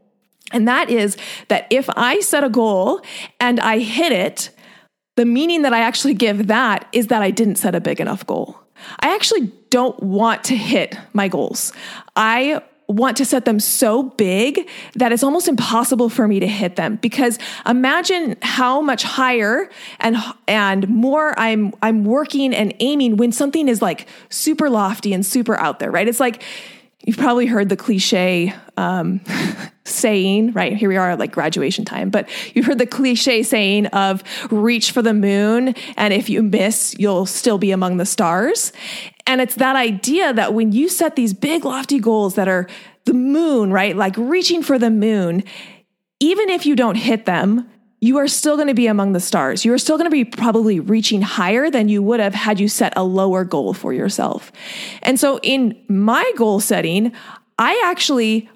And 0.52 0.68
that 0.68 0.90
is 0.90 1.18
that 1.48 1.66
if 1.70 1.90
I 1.96 2.20
set 2.20 2.44
a 2.44 2.50
goal 2.50 3.02
and 3.40 3.60
I 3.60 3.80
hit 3.80 4.12
it, 4.12 4.52
the 5.16 5.26
meaning 5.26 5.64
that 5.64 5.74
I 5.74 5.80
actually 5.80 6.14
give 6.14 6.48
that 6.48 6.88
is 6.94 7.08
that 7.08 7.24
I 7.24 7.32
didn't 7.32 7.56
set 7.56 7.74
a 7.74 7.82
big 7.82 8.00
enough 8.00 8.26
goal. 8.26 8.60
I 9.00 9.14
actually 9.16 9.52
don't 9.70 10.02
want 10.02 10.44
to 10.46 10.56
hit 10.56 10.98
my 11.14 11.28
goals. 11.28 11.74
I 12.16 12.62
want 12.88 13.18
to 13.18 13.26
set 13.26 13.44
them 13.46 13.60
so 13.60 14.04
big 14.04 14.68
that 14.96 15.12
it's 15.12 15.24
almost 15.24 15.48
impossible 15.48 16.08
for 16.08 16.28
me 16.28 16.40
to 16.40 16.48
hit 16.48 16.78
them 16.78 16.96
because 16.98 17.38
imagine 17.66 18.38
how 18.42 18.82
much 18.82 19.04
higher 19.04 19.70
and 20.00 20.16
and 20.48 20.88
more 20.88 21.38
I'm 21.38 21.74
I'm 21.82 22.06
working 22.06 22.56
and 22.56 22.74
aiming 22.80 23.18
when 23.18 23.32
something 23.32 23.68
is 23.68 23.82
like 23.82 24.08
super 24.30 24.70
lofty 24.70 25.14
and 25.14 25.26
super 25.26 25.58
out 25.58 25.80
there, 25.80 25.92
right? 25.92 26.08
It's 26.08 26.22
like 26.22 26.42
you've 27.08 27.18
probably 27.18 27.46
heard 27.46 27.70
the 27.70 27.78
cliche 27.78 28.54
um, 28.76 29.22
saying, 29.86 30.52
right? 30.52 30.76
Here 30.76 30.90
we 30.90 30.98
are 30.98 31.12
at 31.12 31.20
like 31.20 31.32
graduation 31.32 31.86
time, 31.86 32.10
but 32.10 32.28
you've 32.54 32.66
heard 32.66 32.80
the 32.80 32.86
cliche 32.86 33.44
saying 33.44 33.86
of 33.88 34.22
reach 34.52 34.92
for 34.92 35.02
the 35.02 35.14
moon, 35.14 35.74
and 35.96 36.14
if 36.14 36.30
you 36.30 36.44
miss, 36.44 36.94
you'll 37.00 37.26
still 37.26 37.58
be 37.58 37.72
among 37.72 37.96
the 37.96 38.06
stars. 38.06 38.74
And 39.26 39.40
it's 39.40 39.56
that 39.56 39.78
idea 39.78 40.34
that 40.34 40.54
when 40.54 40.74
you 40.74 40.90
set 40.90 41.16
these 41.16 41.34
big, 41.34 41.64
lofty 41.64 42.00
goals 42.00 42.36
that 42.36 42.50
are 42.50 42.68
the 43.06 43.14
moon, 43.14 43.72
right? 43.72 43.96
Like 43.96 44.16
reaching 44.18 44.62
for 44.62 44.78
the 44.78 44.90
moon, 44.90 45.46
even 46.20 46.50
if 46.50 46.66
you 46.66 46.76
don't 46.76 46.96
hit 46.96 47.26
them, 47.26 47.70
you 48.00 48.18
are 48.18 48.28
still 48.28 48.56
going 48.56 48.68
to 48.68 48.74
be 48.74 48.88
among 48.88 49.14
the 49.14 49.20
stars. 49.20 49.66
You 49.66 49.74
are 49.74 49.78
still 49.78 49.98
going 49.98 50.06
to 50.06 50.12
be 50.12 50.24
probably 50.24 50.80
reaching 50.80 51.22
higher 51.22 51.70
than 51.70 51.90
you 51.90 52.04
would 52.04 52.20
have 52.20 52.36
had 52.36 52.60
you 52.60 52.68
set 52.68 52.94
a 52.96 53.04
lower 53.04 53.44
goal 53.44 53.74
for 53.74 53.92
yourself. 53.92 54.52
And 55.02 55.20
so 55.20 55.40
in 55.42 55.76
my 55.88 56.32
goal 56.36 56.60
setting, 56.60 57.12
I 57.58 57.82
actually 57.86 58.50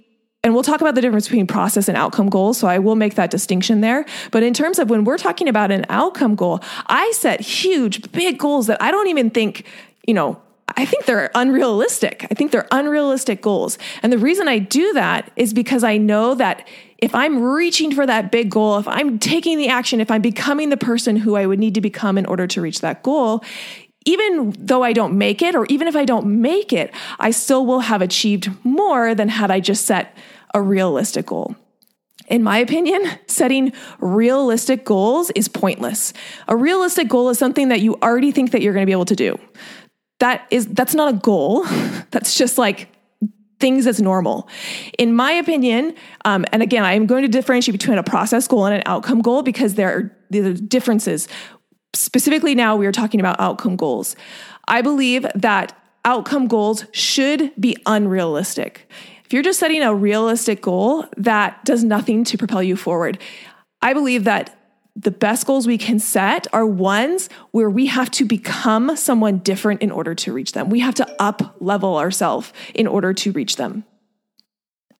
and 0.43 0.55
we'll 0.55 0.63
talk 0.63 0.81
about 0.81 0.95
the 0.95 1.01
difference 1.01 1.27
between 1.27 1.45
process 1.45 1.87
and 1.87 1.95
outcome 1.95 2.27
goals. 2.27 2.57
So 2.57 2.67
I 2.67 2.79
will 2.79 2.95
make 2.95 3.13
that 3.13 3.29
distinction 3.29 3.81
there. 3.81 4.05
But 4.31 4.41
in 4.41 4.55
terms 4.55 4.79
of 4.79 4.89
when 4.89 5.03
we're 5.03 5.19
talking 5.19 5.47
about 5.47 5.69
an 5.69 5.85
outcome 5.87 6.33
goal, 6.33 6.61
I 6.87 7.11
set 7.15 7.41
huge, 7.41 8.11
big 8.11 8.39
goals 8.39 8.65
that 8.65 8.81
I 8.81 8.89
don't 8.89 9.07
even 9.07 9.29
think, 9.29 9.67
you 10.07 10.15
know, 10.15 10.41
I 10.77 10.85
think 10.85 11.05
they're 11.05 11.31
unrealistic. 11.35 12.25
I 12.29 12.33
think 12.33 12.51
they're 12.51 12.67
unrealistic 12.71 13.41
goals. 13.41 13.77
And 14.03 14.11
the 14.11 14.17
reason 14.17 14.47
I 14.47 14.59
do 14.59 14.93
that 14.93 15.31
is 15.35 15.53
because 15.53 15.83
I 15.83 15.97
know 15.97 16.35
that 16.35 16.67
if 16.97 17.15
I'm 17.15 17.41
reaching 17.41 17.93
for 17.93 18.05
that 18.05 18.31
big 18.31 18.51
goal, 18.51 18.77
if 18.77 18.87
I'm 18.87 19.17
taking 19.17 19.57
the 19.57 19.69
action, 19.69 19.99
if 19.99 20.11
I'm 20.11 20.21
becoming 20.21 20.69
the 20.69 20.77
person 20.77 21.15
who 21.15 21.35
I 21.35 21.45
would 21.45 21.59
need 21.59 21.73
to 21.75 21.81
become 21.81 22.17
in 22.17 22.25
order 22.25 22.45
to 22.47 22.61
reach 22.61 22.81
that 22.81 23.01
goal, 23.01 23.43
even 24.05 24.55
though 24.57 24.83
I 24.83 24.93
don't 24.93 25.17
make 25.17 25.41
it, 25.41 25.55
or 25.55 25.65
even 25.67 25.87
if 25.87 25.95
I 25.95 26.05
don't 26.05 26.41
make 26.41 26.73
it, 26.73 26.93
I 27.19 27.31
still 27.31 27.65
will 27.65 27.81
have 27.81 28.01
achieved 28.01 28.49
more 28.63 29.13
than 29.15 29.29
had 29.29 29.51
I 29.51 29.59
just 29.59 29.85
set 29.85 30.15
a 30.53 30.61
realistic 30.61 31.27
goal. 31.27 31.55
In 32.27 32.43
my 32.43 32.59
opinion, 32.59 33.03
setting 33.27 33.73
realistic 33.99 34.85
goals 34.85 35.31
is 35.31 35.47
pointless. 35.47 36.13
A 36.47 36.55
realistic 36.55 37.09
goal 37.09 37.29
is 37.29 37.37
something 37.37 37.67
that 37.67 37.81
you 37.81 37.95
already 38.01 38.31
think 38.31 38.51
that 38.51 38.61
you're 38.61 38.73
going 38.73 38.85
to 38.85 38.89
be 38.89 38.93
able 38.93 39.05
to 39.05 39.15
do. 39.15 39.39
That 40.21 40.45
is 40.51 40.67
that's 40.67 40.93
not 40.93 41.11
a 41.11 41.17
goal. 41.17 41.65
That's 42.11 42.37
just 42.37 42.59
like 42.59 42.89
things 43.59 43.87
as 43.87 43.99
normal. 43.99 44.47
In 44.99 45.15
my 45.15 45.31
opinion, 45.31 45.95
um, 46.25 46.45
and 46.51 46.61
again, 46.61 46.83
I 46.83 46.93
am 46.93 47.07
going 47.07 47.23
to 47.23 47.27
differentiate 47.27 47.79
between 47.79 47.97
a 47.97 48.03
process 48.03 48.47
goal 48.47 48.65
and 48.65 48.75
an 48.75 48.83
outcome 48.85 49.21
goal 49.21 49.41
because 49.41 49.75
there 49.75 49.89
are, 49.89 50.17
there 50.29 50.45
are 50.45 50.53
differences. 50.53 51.27
Specifically, 51.95 52.53
now 52.53 52.75
we 52.75 52.85
are 52.85 52.91
talking 52.91 53.19
about 53.19 53.39
outcome 53.39 53.75
goals. 53.75 54.15
I 54.67 54.81
believe 54.81 55.25
that 55.33 55.75
outcome 56.05 56.47
goals 56.47 56.85
should 56.91 57.51
be 57.59 57.75
unrealistic. 57.87 58.87
If 59.25 59.33
you're 59.33 59.43
just 59.43 59.59
setting 59.59 59.81
a 59.81 59.95
realistic 59.95 60.61
goal 60.61 61.05
that 61.17 61.65
does 61.65 61.83
nothing 61.83 62.23
to 62.25 62.37
propel 62.37 62.61
you 62.61 62.75
forward, 62.75 63.17
I 63.81 63.93
believe 63.93 64.25
that 64.25 64.60
the 64.95 65.11
best 65.11 65.47
goals 65.47 65.67
we 65.67 65.77
can 65.77 65.99
set 65.99 66.47
are 66.53 66.65
ones 66.65 67.29
where 67.51 67.69
we 67.69 67.87
have 67.87 68.11
to 68.11 68.25
become 68.25 68.95
someone 68.97 69.37
different 69.39 69.81
in 69.81 69.91
order 69.91 70.13
to 70.15 70.33
reach 70.33 70.51
them. 70.51 70.69
We 70.69 70.81
have 70.81 70.95
to 70.95 71.21
up 71.21 71.55
level 71.59 71.97
ourselves 71.97 72.51
in 72.73 72.87
order 72.87 73.13
to 73.13 73.31
reach 73.31 73.55
them. 73.55 73.85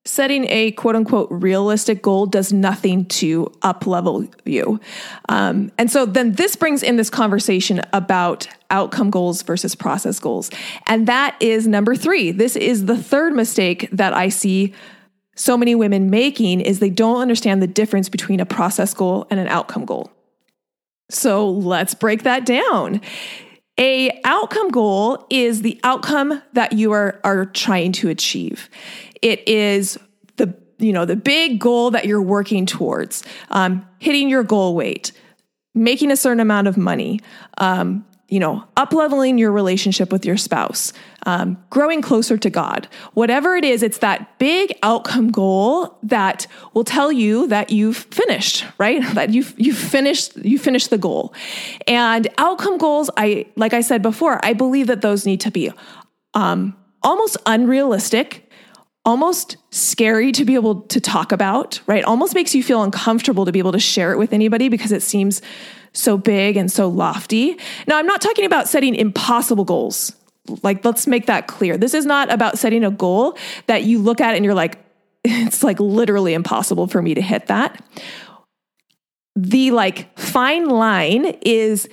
Setting 0.04 0.48
a 0.50 0.72
quote 0.72 0.96
unquote 0.96 1.28
realistic 1.30 2.02
goal 2.02 2.26
does 2.26 2.52
nothing 2.52 3.06
to 3.06 3.52
up 3.62 3.86
level 3.86 4.26
you. 4.46 4.80
Um, 5.30 5.72
and 5.78 5.92
so 5.92 6.08
then 6.08 6.32
this 6.32 6.56
brings 6.56 6.82
in 6.82 6.96
this 6.96 7.12
conversation 7.12 7.82
about 7.94 8.48
outcome 8.72 9.12
goals 9.12 9.44
versus 9.44 9.76
process 9.76 10.18
goals. 10.20 10.50
And 10.88 11.08
that 11.08 11.36
is 11.40 11.68
number 11.68 11.96
three. 11.96 12.32
This 12.32 12.56
is 12.56 12.86
the 12.86 12.98
third 12.98 13.34
mistake 13.34 13.90
that 13.92 14.14
I 14.14 14.30
see 14.30 14.74
so 15.36 15.58
many 15.58 15.76
women 15.76 16.10
making 16.10 16.62
is 16.62 16.80
they 16.80 16.90
don't 16.90 17.22
understand 17.22 17.62
the 17.62 17.68
difference 17.68 18.10
between 18.10 18.40
a 18.40 18.46
process 18.46 18.94
goal 18.94 19.28
and 19.30 19.40
an 19.40 19.48
outcome 19.48 19.86
goal. 19.86 20.12
So 21.10 21.50
let's 21.50 21.94
break 21.94 22.24
that 22.24 22.46
down. 22.46 23.02
A 23.80 24.20
outcome 24.24 24.70
goal 24.70 25.26
is 25.30 25.62
the 25.62 25.80
outcome 25.84 26.42
that 26.54 26.74
you 26.74 26.92
are, 26.92 27.20
are 27.24 27.46
trying 27.46 27.92
to 27.94 28.10
achieve. 28.10 28.70
It 29.22 29.48
is 29.48 29.98
the 30.38 30.54
you 30.78 30.92
know 30.94 31.06
the 31.06 31.16
big 31.16 31.60
goal 31.60 31.92
that 31.92 32.06
you're 32.06 32.22
working 32.22 32.66
towards, 32.66 33.24
um, 33.50 33.86
hitting 34.00 34.30
your 34.30 34.44
goal 34.44 34.76
weight, 34.76 35.12
making 35.74 36.12
a 36.12 36.18
certain 36.18 36.40
amount 36.40 36.68
of 36.68 36.78
money, 36.78 37.22
um, 37.58 38.06
you 38.32 38.40
know, 38.40 38.64
up 38.78 38.94
leveling 38.94 39.38
your 39.38 39.52
relationship 39.52 40.10
with 40.10 40.26
your 40.26 40.38
spouse, 40.38 40.94
um, 41.26 41.62
growing 41.70 42.02
closer 42.02 42.38
to 42.38 42.50
God. 42.50 42.88
Whatever 43.14 43.58
it 43.58 43.66
is, 43.66 43.84
it's 43.84 43.98
that 43.98 44.40
big 44.40 44.74
outcome 44.82 45.32
goal 45.32 45.98
that 46.02 46.48
will 46.74 46.86
tell 46.86 47.12
you 47.12 47.46
that 47.48 47.72
you've 47.72 47.98
finished, 47.98 48.66
right? 48.78 49.04
That 49.12 49.32
you've 49.32 49.54
you've 49.58 49.78
finished 49.78 50.38
you 50.38 50.58
finished 50.58 50.90
the 50.90 50.98
goal. 50.98 51.34
And 51.86 52.30
outcome 52.38 52.78
goals, 52.78 53.10
I 53.18 53.48
like 53.58 53.74
I 53.74 53.82
said 53.82 54.02
before, 54.02 54.40
I 54.44 54.54
believe 54.54 54.88
that 54.88 55.02
those 55.02 55.26
need 55.26 55.42
to 55.42 55.52
be 55.52 55.70
um, 56.34 56.74
almost 57.04 57.36
unrealistic 57.46 58.50
almost 59.06 59.58
scary 59.72 60.32
to 60.32 60.46
be 60.46 60.56
able 60.56 60.82
to 60.82 61.02
talk 61.02 61.32
about, 61.32 61.82
right? 61.88 62.04
Almost 62.04 62.36
makes 62.36 62.54
you 62.54 62.64
feel 62.64 62.84
uncomfortable 62.84 63.46
to 63.46 63.52
be 63.52 63.60
able 63.60 63.72
to 63.72 63.80
share 63.80 64.12
it 64.12 64.18
with 64.18 64.34
anybody 64.34 64.70
because 64.70 64.92
it 64.92 65.02
seems 65.02 65.42
so 65.94 66.18
big 66.18 66.56
and 66.56 66.72
so 66.72 66.88
lofty. 66.88 67.58
Now, 67.88 67.98
I'm 67.98 68.06
not 68.06 68.22
talking 68.22 68.46
about 68.46 68.70
setting 68.70 68.96
impossible 68.96 69.66
goals. 69.66 70.16
Like, 70.64 70.86
let's 70.86 71.08
make 71.08 71.26
that 71.26 71.48
clear. 71.48 71.78
This 71.78 71.94
is 71.94 72.06
not 72.06 72.32
about 72.32 72.60
setting 72.60 72.84
a 72.84 72.92
goal 72.92 73.38
that 73.68 73.84
you 73.84 74.00
look 74.00 74.22
at 74.22 74.36
and 74.36 74.46
you're 74.46 74.54
like, 74.54 74.78
it's 75.24 75.64
like 75.64 75.80
literally 75.80 76.34
impossible 76.34 76.88
for 76.88 77.02
me 77.02 77.14
to 77.16 77.22
hit 77.22 77.48
that. 77.48 77.84
The 79.36 79.72
like 79.72 80.18
fine 80.20 80.68
line 80.68 81.38
is 81.42 81.88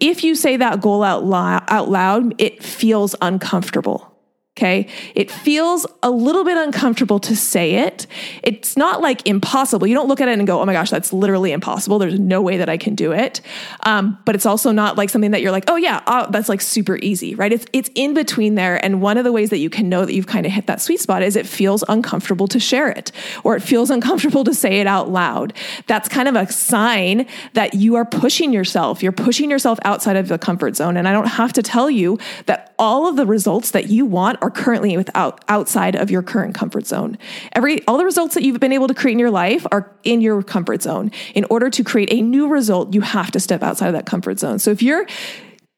if 0.00 0.22
you 0.22 0.34
say 0.34 0.58
that 0.58 0.80
goal 0.80 1.02
out, 1.02 1.24
loud, 1.24 1.64
out 1.68 1.88
loud, 1.88 2.34
it 2.38 2.62
feels 2.62 3.14
uncomfortable. 3.22 4.11
Okay. 4.58 4.86
It 5.14 5.30
feels 5.30 5.86
a 6.02 6.10
little 6.10 6.44
bit 6.44 6.58
uncomfortable 6.58 7.18
to 7.20 7.34
say 7.34 7.76
it. 7.86 8.06
It's 8.42 8.76
not 8.76 9.00
like 9.00 9.26
impossible. 9.26 9.86
You 9.86 9.94
don't 9.94 10.08
look 10.08 10.20
at 10.20 10.28
it 10.28 10.38
and 10.38 10.46
go, 10.46 10.60
oh 10.60 10.66
my 10.66 10.74
gosh, 10.74 10.90
that's 10.90 11.10
literally 11.10 11.52
impossible. 11.52 11.98
There's 11.98 12.18
no 12.18 12.42
way 12.42 12.58
that 12.58 12.68
I 12.68 12.76
can 12.76 12.94
do 12.94 13.12
it. 13.12 13.40
Um, 13.84 14.18
but 14.26 14.34
it's 14.34 14.44
also 14.44 14.70
not 14.70 14.98
like 14.98 15.08
something 15.08 15.30
that 15.30 15.40
you're 15.40 15.52
like, 15.52 15.64
oh 15.68 15.76
yeah, 15.76 16.02
oh, 16.06 16.26
that's 16.28 16.50
like 16.50 16.60
super 16.60 16.98
easy, 16.98 17.34
right? 17.34 17.50
It's, 17.50 17.64
it's 17.72 17.88
in 17.94 18.12
between 18.12 18.54
there. 18.54 18.82
And 18.84 19.00
one 19.00 19.16
of 19.16 19.24
the 19.24 19.32
ways 19.32 19.48
that 19.50 19.56
you 19.56 19.70
can 19.70 19.88
know 19.88 20.04
that 20.04 20.12
you've 20.12 20.26
kind 20.26 20.44
of 20.44 20.52
hit 20.52 20.66
that 20.66 20.82
sweet 20.82 21.00
spot 21.00 21.22
is 21.22 21.34
it 21.34 21.46
feels 21.46 21.82
uncomfortable 21.88 22.46
to 22.48 22.60
share 22.60 22.90
it 22.90 23.10
or 23.44 23.56
it 23.56 23.60
feels 23.60 23.88
uncomfortable 23.88 24.44
to 24.44 24.52
say 24.52 24.80
it 24.80 24.86
out 24.86 25.08
loud. 25.08 25.54
That's 25.86 26.10
kind 26.10 26.28
of 26.28 26.36
a 26.36 26.52
sign 26.52 27.26
that 27.54 27.72
you 27.72 27.94
are 27.94 28.04
pushing 28.04 28.52
yourself. 28.52 29.02
You're 29.02 29.12
pushing 29.12 29.50
yourself 29.50 29.78
outside 29.86 30.16
of 30.16 30.28
the 30.28 30.36
comfort 30.36 30.76
zone. 30.76 30.98
And 30.98 31.08
I 31.08 31.12
don't 31.12 31.24
have 31.28 31.54
to 31.54 31.62
tell 31.62 31.88
you 31.88 32.18
that 32.44 32.74
all 32.78 33.08
of 33.08 33.16
the 33.16 33.24
results 33.24 33.70
that 33.70 33.88
you 33.88 34.04
want 34.04 34.41
are 34.42 34.50
currently 34.50 34.96
without 34.96 35.42
outside 35.48 35.94
of 35.96 36.10
your 36.10 36.22
current 36.22 36.54
comfort 36.54 36.86
zone. 36.86 37.16
Every 37.52 37.84
all 37.86 37.96
the 37.96 38.04
results 38.04 38.34
that 38.34 38.42
you've 38.42 38.60
been 38.60 38.72
able 38.72 38.88
to 38.88 38.94
create 38.94 39.12
in 39.12 39.18
your 39.18 39.30
life 39.30 39.66
are 39.72 39.90
in 40.02 40.20
your 40.20 40.42
comfort 40.42 40.82
zone. 40.82 41.10
In 41.34 41.44
order 41.44 41.70
to 41.70 41.84
create 41.84 42.12
a 42.12 42.20
new 42.20 42.48
result, 42.48 42.92
you 42.92 43.00
have 43.00 43.30
to 43.30 43.40
step 43.40 43.62
outside 43.62 43.86
of 43.86 43.94
that 43.94 44.06
comfort 44.06 44.38
zone. 44.38 44.58
So 44.58 44.70
if 44.70 44.82
you're 44.82 45.06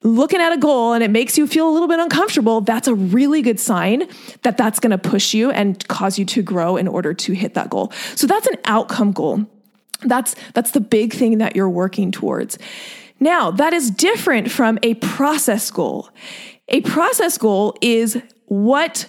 looking 0.03 0.40
at 0.40 0.53
a 0.53 0.59
goal 0.59 0.92
and 0.92 1.03
it 1.03 1.11
makes 1.11 1.38
you 1.38 1.46
feel 1.46 1.68
a 1.68 1.72
little 1.72 1.88
bit 1.88 1.98
uncomfortable, 1.98 2.61
that's 2.61 2.88
a 2.88 2.94
really 2.94 3.42
good 3.42 3.59
sign 3.59 4.09
that 4.42 4.57
that's 4.57 4.79
going 4.79 4.90
to 4.90 4.98
push 4.98 5.35
you 5.35 5.50
and 5.50 5.87
cause 5.88 6.18
you 6.18 6.24
to 6.27 6.42
grow 6.42 6.77
in 6.77 6.88
order 6.88 7.14
to 7.14 7.33
hit 7.33 7.55
that 7.55 7.70
goal. 7.70 7.90
So 8.14 8.27
that's 8.27 8.46
an 8.46 8.57
outcome 8.64 9.12
goal. 9.12 9.46
That's 10.03 10.35
that's 10.53 10.72
the 10.72 10.81
big 10.81 11.12
thing 11.12 11.38
that 11.38 11.57
you're 11.57 11.70
working 11.70 12.12
towards. 12.12 12.59
Now, 13.20 13.50
that 13.53 13.72
is 13.72 13.90
different 13.90 14.50
from 14.50 14.79
a 14.83 14.94
process 14.94 15.70
goal. 15.70 16.11
A 16.68 16.81
process 16.83 17.38
goal 17.38 17.74
is 17.81 18.20
what 18.46 19.07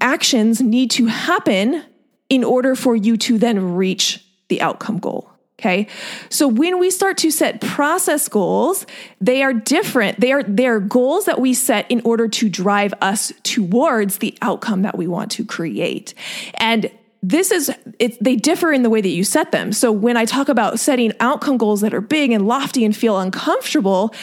actions 0.00 0.60
need 0.60 0.90
to 0.92 1.06
happen 1.06 1.84
in 2.28 2.44
order 2.44 2.74
for 2.74 2.96
you 2.96 3.16
to 3.16 3.38
then 3.38 3.74
reach 3.74 4.24
the 4.48 4.60
outcome 4.60 4.98
goal. 4.98 5.30
Okay. 5.60 5.88
So 6.30 6.48
when 6.48 6.78
we 6.78 6.90
start 6.90 7.18
to 7.18 7.30
set 7.30 7.60
process 7.60 8.28
goals, 8.28 8.86
they 9.20 9.42
are 9.42 9.52
different. 9.52 10.18
They 10.18 10.32
are, 10.32 10.42
they 10.42 10.66
are 10.66 10.80
goals 10.80 11.26
that 11.26 11.38
we 11.38 11.52
set 11.52 11.90
in 11.90 12.00
order 12.02 12.28
to 12.28 12.48
drive 12.48 12.94
us 13.02 13.30
towards 13.42 14.18
the 14.18 14.38
outcome 14.40 14.82
that 14.82 14.96
we 14.96 15.06
want 15.06 15.30
to 15.32 15.44
create. 15.44 16.14
And 16.54 16.90
this 17.22 17.50
is 17.50 17.70
it, 17.98 18.22
they 18.22 18.34
differ 18.34 18.72
in 18.72 18.82
the 18.82 18.88
way 18.88 19.00
that 19.00 19.10
you 19.10 19.24
set 19.24 19.52
them. 19.52 19.72
So 19.72 19.92
when 19.92 20.16
i 20.16 20.24
talk 20.24 20.48
about 20.48 20.80
setting 20.80 21.12
outcome 21.20 21.58
goals 21.58 21.80
that 21.82 21.92
are 21.92 22.00
big 22.00 22.30
and 22.30 22.46
lofty 22.46 22.84
and 22.84 22.96
feel 22.96 23.18
uncomfortable 23.18 24.14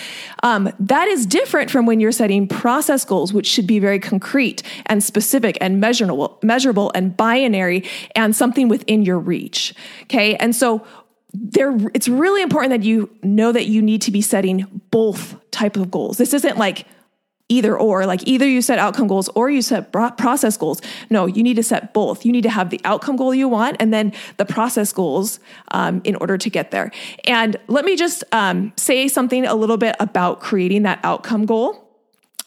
um, 0.43 0.71
that 0.79 1.07
is 1.07 1.25
different 1.25 1.69
from 1.69 1.85
when 1.85 1.99
you're 1.99 2.11
setting 2.11 2.47
process 2.47 3.05
goals 3.05 3.33
which 3.33 3.47
should 3.47 3.67
be 3.67 3.79
very 3.79 3.99
concrete 3.99 4.63
and 4.87 5.03
specific 5.03 5.57
and 5.61 5.79
measurable 5.79 6.39
measurable 6.43 6.91
and 6.95 7.15
binary 7.15 7.83
and 8.15 8.35
something 8.35 8.67
within 8.67 9.03
your 9.03 9.19
reach 9.19 9.73
okay? 10.03 10.35
And 10.35 10.55
so 10.55 10.85
there 11.33 11.75
it's 11.93 12.07
really 12.07 12.41
important 12.41 12.71
that 12.71 12.83
you 12.83 13.09
know 13.21 13.51
that 13.51 13.67
you 13.67 13.81
need 13.81 14.01
to 14.03 14.11
be 14.11 14.21
setting 14.21 14.81
both 14.91 15.35
type 15.51 15.77
of 15.77 15.91
goals. 15.91 16.17
This 16.17 16.33
isn't 16.33 16.57
like 16.57 16.85
either 17.49 17.77
or 17.77 18.05
like 18.05 18.27
either 18.27 18.45
you 18.45 18.61
set 18.61 18.77
outcome 18.77 19.07
goals 19.07 19.29
or 19.29 19.49
you 19.49 19.61
set 19.61 19.91
process 19.91 20.57
goals. 20.57 20.81
No 21.09 21.25
you 21.25 21.43
need 21.43 21.55
to 21.55 21.63
set 21.63 21.93
both. 21.93 22.25
You 22.25 22.31
need 22.31 22.43
to 22.43 22.49
have 22.49 22.69
the 22.69 22.81
outcome 22.83 23.15
goal 23.15 23.33
you 23.33 23.47
want 23.47 23.77
and 23.79 23.93
then 23.93 24.13
the 24.37 24.45
process 24.45 24.91
goals 24.91 25.39
um, 25.71 26.01
in 26.03 26.15
order 26.15 26.37
to 26.37 26.49
get 26.49 26.71
there. 26.71 26.91
And 27.25 27.55
let 27.67 27.85
me 27.85 27.95
just 27.95 28.23
um, 28.31 28.73
say 28.75 29.07
something 29.07 29.45
a 29.45 29.55
little 29.55 29.77
bit 29.77 29.95
about 29.99 30.39
creating 30.39 30.83
that 30.83 30.99
outcome 31.03 31.45
goal 31.45 31.86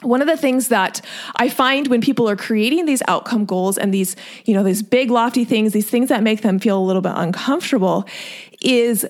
one 0.03 0.21
of 0.21 0.29
the 0.29 0.37
things 0.37 0.69
that 0.69 1.01
I 1.37 1.49
find 1.49 1.89
when 1.89 2.01
people 2.01 2.29
are 2.29 2.37
creating 2.37 2.87
these 2.87 3.03
outcome 3.09 3.45
goals 3.45 3.79
and 3.79 3.93
these, 3.93 4.17
you 4.45 4.55
know, 4.55 4.63
these 4.63 4.83
big 4.83 5.11
lofty 5.11 5.45
things, 5.45 5.73
these 5.73 5.89
things 5.89 6.09
that 6.09 6.23
make 6.23 6.43
them 6.43 6.59
feel 6.59 6.79
a 6.79 6.85
little 6.85 7.03
bit 7.03 7.13
uncomfortable 7.15 8.07
is 8.63 9.07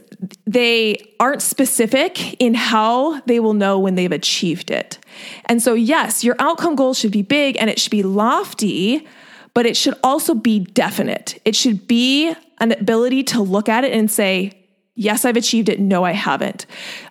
they 0.46 0.96
aren't 1.18 1.42
specific 1.42 2.40
in 2.40 2.55
how 2.55 3.20
they 3.22 3.40
will 3.40 3.55
know 3.55 3.79
when 3.79 3.94
they've 3.94 4.12
achieved 4.12 4.70
it. 4.70 4.98
And 5.46 5.62
so 5.62 5.74
yes, 5.74 6.24
your 6.24 6.37
outcome 6.38 6.76
goal 6.76 6.94
should 6.94 7.12
be 7.12 7.22
big 7.22 7.57
and 7.59 7.68
it 7.68 7.79
should 7.79 7.90
be 7.90 8.03
lofty, 8.03 9.07
but 9.55 9.66
it 9.66 9.76
should 9.76 9.94
also 10.05 10.35
be 10.35 10.61
definite. 10.61 11.40
It 11.44 11.57
should 11.57 11.87
be 11.88 12.35
an 12.59 12.72
ability 12.72 13.24
to 13.24 13.42
look 13.42 13.68
at 13.68 13.85
it 13.85 13.92
and 13.92 14.11
say, 14.11 14.53
yes, 14.94 15.24
I've 15.24 15.37
achieved 15.37 15.68
it. 15.68 15.81
No, 15.81 16.05
I 16.05 16.12
haven't. 16.12 16.66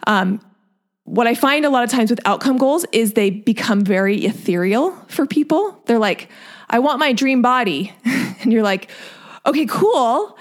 Um, 0.06 0.42
what 1.10 1.26
I 1.26 1.34
find 1.34 1.66
a 1.66 1.72
lot 1.72 1.84
of 1.84 1.90
times 1.90 2.12
with 2.12 2.20
outcome 2.26 2.58
goals 2.58 2.86
is 2.92 3.14
they 3.14 3.32
become 3.32 3.82
very 3.82 4.26
ethereal 4.26 4.92
for 5.08 5.26
people. 5.26 5.82
They're 5.88 5.98
like, 5.98 6.30
I 6.70 6.78
want 6.78 7.00
my 7.00 7.14
dream 7.14 7.42
body. 7.42 7.92
and 8.06 8.54
you're 8.54 8.62
like, 8.62 8.92
okay, 9.44 9.66
cool. 9.66 10.38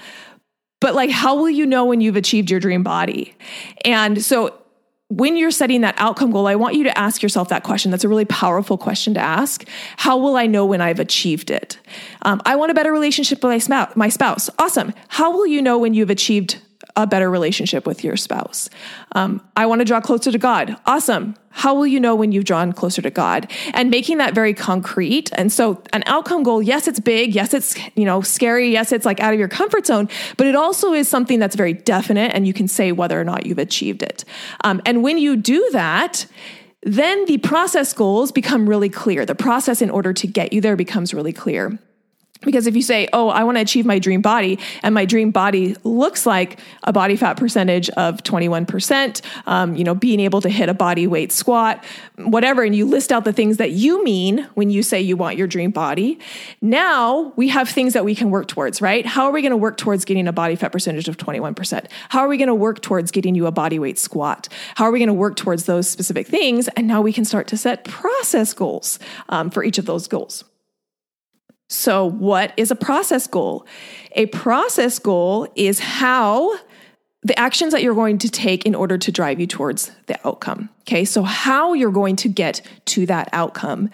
But 0.79 0.93
like, 0.93 1.09
how 1.09 1.35
will 1.35 1.49
you 1.49 1.65
know 1.65 1.85
when 1.85 2.01
you've 2.01 2.15
achieved 2.15 2.51
your 2.51 2.59
dream 2.59 2.83
body? 2.83 3.35
And 3.83 4.23
so 4.23 4.55
when 5.07 5.37
you're 5.37 5.49
setting 5.49 5.81
that 5.81 5.95
outcome 5.97 6.29
goal, 6.29 6.45
I 6.45 6.53
want 6.53 6.75
you 6.75 6.83
to 6.83 6.95
ask 6.95 7.23
yourself 7.23 7.49
that 7.49 7.63
question. 7.63 7.89
That's 7.89 8.03
a 8.03 8.07
really 8.07 8.25
powerful 8.25 8.77
question 8.77 9.15
to 9.15 9.19
ask. 9.19 9.67
How 9.97 10.19
will 10.19 10.35
I 10.35 10.45
know 10.45 10.67
when 10.67 10.81
I've 10.81 10.99
achieved 10.99 11.49
it? 11.49 11.79
Um, 12.21 12.43
I 12.45 12.55
want 12.55 12.69
a 12.69 12.75
better 12.75 12.91
relationship 12.91 13.43
with 13.43 13.69
my 13.95 14.09
spouse. 14.09 14.51
Awesome. 14.59 14.93
How 15.07 15.31
will 15.31 15.47
you 15.47 15.63
know 15.63 15.79
when 15.79 15.95
you've 15.95 16.11
achieved 16.11 16.59
a 17.03 17.07
better 17.07 17.29
relationship 17.29 17.85
with 17.85 18.03
your 18.03 18.17
spouse. 18.17 18.69
Um, 19.13 19.41
I 19.55 19.65
want 19.65 19.79
to 19.79 19.85
draw 19.85 20.01
closer 20.01 20.31
to 20.31 20.37
God. 20.37 20.75
Awesome. 20.85 21.35
How 21.51 21.73
will 21.73 21.87
you 21.87 21.99
know 21.99 22.15
when 22.15 22.31
you've 22.31 22.45
drawn 22.45 22.73
closer 22.73 23.01
to 23.01 23.09
God? 23.09 23.51
And 23.73 23.89
making 23.89 24.19
that 24.19 24.35
very 24.35 24.53
concrete. 24.53 25.29
And 25.33 25.51
so, 25.51 25.81
an 25.93 26.03
outcome 26.05 26.43
goal, 26.43 26.61
yes, 26.61 26.87
it's 26.87 26.99
big. 26.99 27.33
Yes, 27.33 27.53
it's 27.53 27.75
you 27.95 28.05
know 28.05 28.21
scary. 28.21 28.71
Yes, 28.71 28.91
it's 28.91 29.05
like 29.05 29.19
out 29.19 29.33
of 29.33 29.39
your 29.39 29.47
comfort 29.47 29.85
zone. 29.85 30.09
But 30.37 30.47
it 30.47 30.55
also 30.55 30.93
is 30.93 31.07
something 31.07 31.39
that's 31.39 31.55
very 31.55 31.73
definite, 31.73 32.33
and 32.35 32.45
you 32.45 32.53
can 32.53 32.67
say 32.67 32.91
whether 32.91 33.19
or 33.19 33.23
not 33.23 33.45
you've 33.45 33.57
achieved 33.57 34.03
it. 34.03 34.25
Um, 34.63 34.81
and 34.85 35.03
when 35.03 35.17
you 35.17 35.35
do 35.35 35.67
that, 35.71 36.27
then 36.83 37.25
the 37.25 37.39
process 37.39 37.93
goals 37.93 38.31
become 38.31 38.69
really 38.69 38.89
clear. 38.89 39.25
The 39.25 39.35
process 39.35 39.81
in 39.81 39.89
order 39.89 40.13
to 40.13 40.27
get 40.27 40.53
you 40.53 40.61
there 40.61 40.75
becomes 40.75 41.13
really 41.13 41.33
clear. 41.33 41.77
Because 42.41 42.67
if 42.67 42.75
you 42.75 42.81
say, 42.81 43.09
oh, 43.11 43.27
I 43.27 43.43
want 43.43 43.57
to 43.57 43.61
achieve 43.61 43.85
my 43.85 43.99
dream 43.99 44.21
body, 44.21 44.59
and 44.81 44.95
my 44.95 45.03
dream 45.03 45.31
body 45.31 45.75
looks 45.83 46.25
like 46.25 46.59
a 46.83 46.93
body 46.93 47.17
fat 47.17 47.35
percentage 47.35 47.89
of 47.91 48.23
21%, 48.23 49.21
um, 49.45 49.75
you 49.75 49.83
know, 49.83 49.93
being 49.93 50.21
able 50.21 50.39
to 50.41 50.49
hit 50.49 50.69
a 50.69 50.73
body 50.73 51.05
weight 51.05 51.33
squat, 51.33 51.83
whatever, 52.15 52.63
and 52.63 52.73
you 52.73 52.85
list 52.85 53.11
out 53.11 53.25
the 53.25 53.33
things 53.33 53.57
that 53.57 53.71
you 53.71 54.01
mean 54.05 54.47
when 54.53 54.69
you 54.69 54.83
say 54.83 55.01
you 55.01 55.17
want 55.17 55.35
your 55.35 55.47
dream 55.47 55.71
body, 55.71 56.17
now 56.61 57.33
we 57.35 57.49
have 57.49 57.67
things 57.67 57.91
that 57.91 58.05
we 58.05 58.15
can 58.15 58.29
work 58.29 58.47
towards, 58.47 58.81
right? 58.81 59.05
How 59.05 59.25
are 59.25 59.31
we 59.31 59.41
going 59.41 59.51
to 59.51 59.57
work 59.57 59.75
towards 59.75 60.05
getting 60.05 60.25
a 60.25 60.33
body 60.33 60.55
fat 60.55 60.71
percentage 60.71 61.09
of 61.09 61.17
21%? 61.17 61.87
How 62.07 62.21
are 62.21 62.29
we 62.29 62.37
going 62.37 62.47
to 62.47 62.55
work 62.55 62.81
towards 62.81 63.11
getting 63.11 63.35
you 63.35 63.47
a 63.47 63.51
body 63.51 63.79
weight 63.79 63.99
squat? 63.99 64.47
How 64.75 64.85
are 64.85 64.91
we 64.91 64.99
going 64.99 65.07
to 65.07 65.13
work 65.13 65.35
towards 65.35 65.65
those 65.65 65.89
specific 65.89 66.25
things? 66.25 66.69
And 66.69 66.87
now 66.87 67.01
we 67.01 67.11
can 67.11 67.25
start 67.25 67.47
to 67.47 67.57
set 67.57 67.83
process 67.83 68.53
goals 68.53 68.97
um, 69.27 69.49
for 69.49 69.61
each 69.61 69.77
of 69.77 69.85
those 69.85 70.07
goals. 70.07 70.45
So, 71.69 72.05
what 72.05 72.51
is 72.57 72.71
a 72.71 72.75
process 72.75 73.27
goal? 73.27 73.65
A 74.13 74.25
process 74.27 74.97
goal 74.97 75.47
is 75.55 75.79
how 75.79 76.57
the 77.21 77.37
actions 77.37 77.73
that 77.73 77.83
you're 77.83 77.95
going 77.95 78.17
to 78.17 78.29
take 78.29 78.65
in 78.65 78.73
order 78.73 78.97
to 78.97 79.11
drive 79.11 79.39
you 79.39 79.45
towards 79.45 79.91
the 80.07 80.19
outcome. 80.27 80.69
Okay, 80.81 81.05
so 81.05 81.21
how 81.21 81.73
you're 81.73 81.91
going 81.91 82.15
to 82.17 82.29
get 82.29 82.61
to 82.85 83.05
that 83.05 83.29
outcome. 83.33 83.89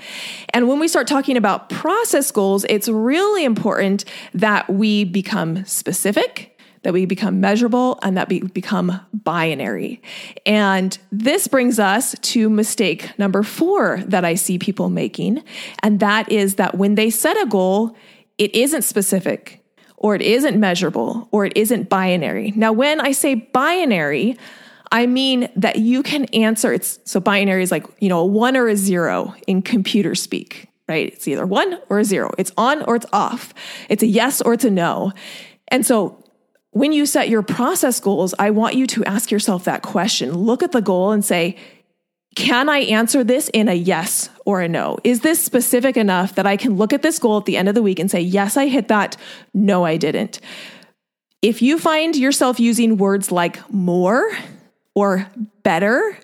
And 0.53 0.69
when 0.69 0.79
we 0.79 0.87
start 0.87 1.07
talking 1.07 1.35
about 1.35 1.69
process 1.69 2.31
goals, 2.31 2.65
it's 2.69 2.87
really 2.87 3.43
important 3.43 4.05
that 4.33 4.69
we 4.69 5.03
become 5.03 5.65
specific 5.65 6.54
that 6.85 6.93
we 6.93 7.07
become 7.07 7.41
measurable, 7.41 7.97
and 8.03 8.15
that 8.15 8.29
we 8.29 8.41
become 8.41 9.01
binary. 9.11 9.99
And 10.45 10.95
this 11.11 11.47
brings 11.47 11.79
us 11.79 12.15
to 12.21 12.47
mistake 12.47 13.17
number 13.17 13.41
four 13.41 14.03
that 14.05 14.23
I 14.23 14.35
see 14.35 14.59
people 14.59 14.89
making. 14.89 15.43
And 15.81 15.99
that 15.99 16.31
is 16.31 16.55
that 16.55 16.77
when 16.77 16.93
they 16.93 17.09
set 17.09 17.41
a 17.41 17.47
goal, 17.47 17.97
it 18.37 18.53
isn't 18.53 18.83
specific, 18.83 19.65
or 19.97 20.13
it 20.13 20.21
isn't 20.21 20.59
measurable, 20.59 21.27
or 21.31 21.43
it 21.43 21.53
isn't 21.55 21.89
binary. 21.89 22.53
Now, 22.55 22.71
when 22.71 23.01
I 23.01 23.13
say 23.13 23.33
binary, 23.33 24.37
I 24.91 25.07
mean 25.07 25.49
that 25.55 25.77
you 25.77 26.03
can 26.03 26.25
answer 26.25 26.71
it's 26.71 26.99
so 27.03 27.19
binary 27.19 27.63
is 27.63 27.71
like, 27.71 27.87
you 27.99 28.09
know, 28.09 28.19
a 28.19 28.25
one 28.27 28.55
or 28.55 28.67
a 28.67 28.75
zero 28.75 29.33
in 29.47 29.63
computer 29.63 30.13
speak, 30.13 30.67
right? 30.87 31.11
It's 31.11 31.27
either 31.27 31.47
one 31.47 31.79
or 31.89 31.97
a 31.97 32.05
zero. 32.05 32.29
It's 32.37 32.51
on 32.59 32.83
or 32.83 32.95
it's 32.95 33.07
off. 33.11 33.55
It's 33.89 34.03
a 34.03 34.07
yes 34.07 34.39
or 34.39 34.53
it's 34.53 34.65
a 34.65 34.69
no. 34.69 35.13
And 35.69 35.83
so 35.83 36.21
when 36.75 36.91
you 36.91 37.05
set 37.05 37.29
your 37.29 37.41
process 37.41 38.01
goals, 38.01 38.33
I 38.37 38.49
want 38.49 38.75
you 38.75 38.85
to 38.87 39.05
ask 39.05 39.31
yourself 39.31 39.63
that 39.63 39.81
question. 39.81 40.33
Look 40.33 40.61
at 40.61 40.73
the 40.73 40.81
goal 40.81 41.13
and 41.13 41.23
say, 41.23 41.55
can 42.35 42.67
I 42.67 42.79
answer 42.79 43.23
this 43.23 43.47
in 43.53 43.69
a 43.69 43.73
yes 43.73 44.29
or 44.43 44.59
a 44.59 44.67
no? 44.67 44.97
Is 45.05 45.21
this 45.21 45.41
specific 45.41 45.95
enough 45.95 46.35
that 46.35 46.45
I 46.45 46.57
can 46.57 46.75
look 46.75 46.91
at 46.91 47.01
this 47.01 47.17
goal 47.17 47.37
at 47.37 47.45
the 47.45 47.55
end 47.55 47.69
of 47.69 47.75
the 47.75 47.81
week 47.81 47.97
and 47.97 48.11
say, 48.11 48.19
yes, 48.19 48.57
I 48.57 48.67
hit 48.67 48.89
that. 48.89 49.15
No, 49.53 49.85
I 49.85 49.95
didn't. 49.95 50.41
If 51.41 51.61
you 51.61 51.79
find 51.79 52.13
yourself 52.13 52.59
using 52.59 52.97
words 52.97 53.31
like 53.31 53.71
more 53.71 54.29
or 54.95 55.31
better, 55.63 56.19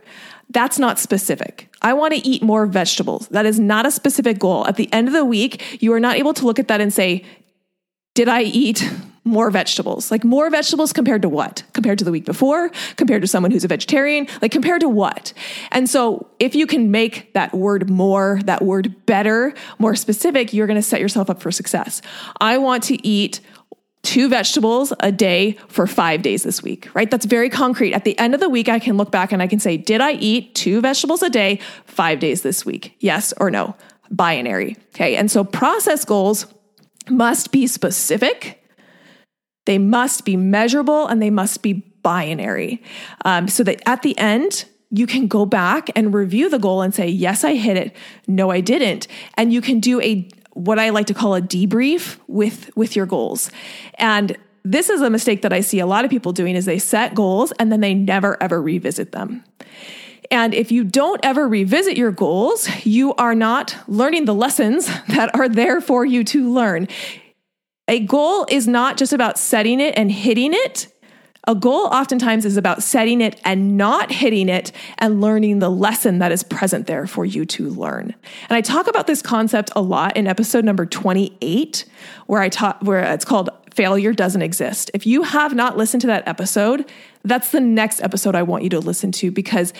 that's 0.50 0.78
not 0.78 1.00
specific. 1.00 1.74
I 1.82 1.94
want 1.94 2.14
to 2.14 2.20
eat 2.28 2.44
more 2.44 2.66
vegetables. 2.66 3.30
That 3.30 3.46
is 3.46 3.58
not 3.58 3.86
a 3.86 3.92
specific 3.92 4.38
goal. 4.38 4.68
At 4.68 4.76
the 4.76 4.92
end 4.92 5.08
of 5.08 5.14
the 5.14 5.24
week, 5.24 5.82
you 5.82 5.94
are 5.94 6.00
not 6.02 6.18
able 6.18 6.34
to 6.34 6.46
look 6.46 6.60
at 6.60 6.68
that 6.68 6.82
and 6.82 6.94
say, 6.94 7.24
did 8.16 8.28
I 8.28 8.42
eat 8.42 8.92
more 9.24 9.52
vegetables. 9.52 10.10
Like 10.10 10.24
more 10.24 10.50
vegetables 10.50 10.94
compared 10.94 11.22
to 11.22 11.30
what? 11.30 11.64
Compared 11.74 12.00
to 12.00 12.06
the 12.06 12.12
week 12.12 12.26
before, 12.26 12.72
compared 12.96 13.22
to 13.22 13.28
someone 13.28 13.52
who's 13.52 13.64
a 13.64 13.68
vegetarian, 13.68 14.28
like 14.42 14.52
compared 14.52 14.82
to 14.82 14.90
what? 14.90 15.34
And 15.72 15.90
so 15.90 16.28
if 16.40 16.56
you 16.56 16.66
can 16.66 16.92
make 16.92 17.34
that 17.34 17.54
word 17.54 17.90
more, 17.90 18.40
that 18.46 18.64
word 18.64 19.06
better, 19.06 19.54
more 19.78 19.96
specific, 19.96 20.54
you're 20.54 20.68
going 20.68 20.80
to 20.80 20.82
set 20.82 21.00
yourself 21.00 21.30
up 21.30 21.42
for 21.42 21.52
success. 21.52 22.02
I 22.40 22.58
want 22.58 22.84
to 22.86 23.08
eat 23.08 23.42
two 24.02 24.28
vegetables 24.30 24.92
a 25.02 25.12
day 25.12 25.58
for 25.68 25.86
five 25.86 26.24
days 26.24 26.42
this 26.42 26.64
week, 26.64 26.90
right? 26.96 27.12
That's 27.12 27.26
very 27.26 27.50
concrete. 27.52 27.94
At 27.94 28.04
the 28.04 28.18
end 28.18 28.34
of 28.34 28.40
the 28.40 28.50
week, 28.50 28.68
I 28.68 28.80
can 28.80 28.98
look 28.98 29.12
back 29.12 29.32
and 29.32 29.44
I 29.44 29.48
can 29.48 29.60
say, 29.60 29.78
did 29.78 30.02
I 30.02 30.14
eat 30.14 30.56
two 30.56 30.82
vegetables 30.82 31.22
a 31.22 31.30
day 31.30 31.60
five 31.86 32.20
days 32.20 32.42
this 32.42 32.66
week? 32.66 32.96
Yes 33.00 33.34
or 33.38 33.52
no? 33.52 33.76
Binary. 34.10 34.76
Okay. 34.96 35.16
And 35.16 35.30
so 35.30 35.44
process 35.44 36.04
goals 36.04 36.48
must 37.10 37.52
be 37.52 37.68
specific 37.68 38.61
they 39.66 39.78
must 39.78 40.26
be 40.26 40.36
measurable 40.36 41.08
and 41.08 41.22
they 41.22 41.30
must 41.30 41.62
be 41.62 41.74
binary 42.04 42.82
um, 43.26 43.48
so 43.48 43.64
that 43.64 43.82
at 43.86 44.02
the 44.02 44.18
end, 44.18 44.66
you 44.90 45.08
can 45.08 45.28
go 45.28 45.46
back 45.46 45.90
and 45.96 46.14
review 46.14 46.50
the 46.50 46.60
goal 46.60 46.82
and 46.82 46.94
say, 46.94 47.08
yes, 47.08 47.44
I 47.44 47.56
hit 47.56 47.78
it. 47.78 47.96
No, 48.28 48.50
I 48.52 48.60
didn't. 48.60 49.08
And 49.36 49.54
you 49.54 49.62
can 49.62 49.80
do 49.80 50.02
a, 50.02 50.28
what 50.52 50.80
I 50.80 50.90
like 50.90 51.08
to 51.08 51.14
call 51.14 51.36
a 51.36 51.42
debrief 51.42 52.20
with, 52.28 52.76
with 52.76 52.96
your 52.96 53.06
goals. 53.06 53.52
And 53.96 54.38
this 54.64 54.90
is 54.90 55.02
a 55.02 55.10
mistake 55.10 55.42
that 55.44 55.54
I 55.54 55.62
see 55.62 55.80
a 55.80 55.86
lot 55.86 56.06
of 56.06 56.12
people 56.12 56.34
doing 56.34 56.56
is 56.56 56.66
they 56.66 56.78
set 56.78 57.16
goals 57.16 57.52
and 57.54 57.72
then 57.72 57.80
they 57.80 57.94
never 57.94 58.42
ever 58.44 58.62
revisit 58.62 59.12
them. 59.12 59.44
And 60.30 60.54
if 60.54 60.72
you 60.72 60.86
don't 60.86 61.20
ever 61.24 61.48
revisit 61.48 61.98
your 61.98 62.12
goals, 62.12 62.70
you 62.86 63.14
are 63.16 63.36
not 63.36 63.76
learning 63.88 64.26
the 64.26 64.34
lessons 64.34 64.86
that 65.10 65.34
are 65.36 65.50
there 65.50 65.82
for 65.82 66.06
you 66.06 66.24
to 66.26 66.52
learn. 66.52 66.88
A 67.92 68.00
goal 68.00 68.48
is 68.50 68.70
not 68.70 68.96
just 68.96 69.12
about 69.12 69.38
setting 69.38 69.82
it 69.82 69.94
and 69.98 70.10
hitting 70.10 70.54
it. 70.54 70.88
A 71.46 71.54
goal 71.54 71.88
oftentimes 71.88 72.46
is 72.46 72.56
about 72.56 72.84
setting 72.84 73.20
it 73.20 73.38
and 73.44 73.76
not 73.76 74.14
hitting 74.14 74.48
it 74.48 74.72
and 74.98 75.20
learning 75.20 75.60
the 75.60 75.70
lesson 75.70 76.20
that 76.20 76.32
is 76.32 76.42
present 76.42 76.88
there 76.88 77.06
for 77.06 77.26
you 77.26 77.46
to 77.48 77.68
learn. 77.70 78.16
And 78.48 78.56
I 78.56 78.62
talk 78.62 78.88
about 78.88 79.08
this 79.08 79.22
concept 79.22 79.72
a 79.76 79.82
lot 79.82 80.16
in 80.16 80.26
episode 80.26 80.64
number 80.64 80.86
28, 80.86 81.84
where 82.28 82.42
I 82.42 82.48
talk 82.48 82.78
where 82.82 83.04
it's 83.12 83.26
called 83.26 83.50
failure 83.74 84.14
doesn't 84.14 84.42
exist. 84.42 84.90
If 84.94 85.06
you 85.06 85.24
have 85.24 85.54
not 85.54 85.76
listened 85.76 86.00
to 86.02 86.08
that 86.08 86.26
episode, 86.26 86.90
that's 87.26 87.52
the 87.52 87.60
next 87.60 88.02
episode 88.02 88.36
I 88.36 88.44
want 88.44 88.64
you 88.64 88.70
to 88.70 88.80
listen 88.80 89.12
to 89.14 89.32
because 89.32 89.74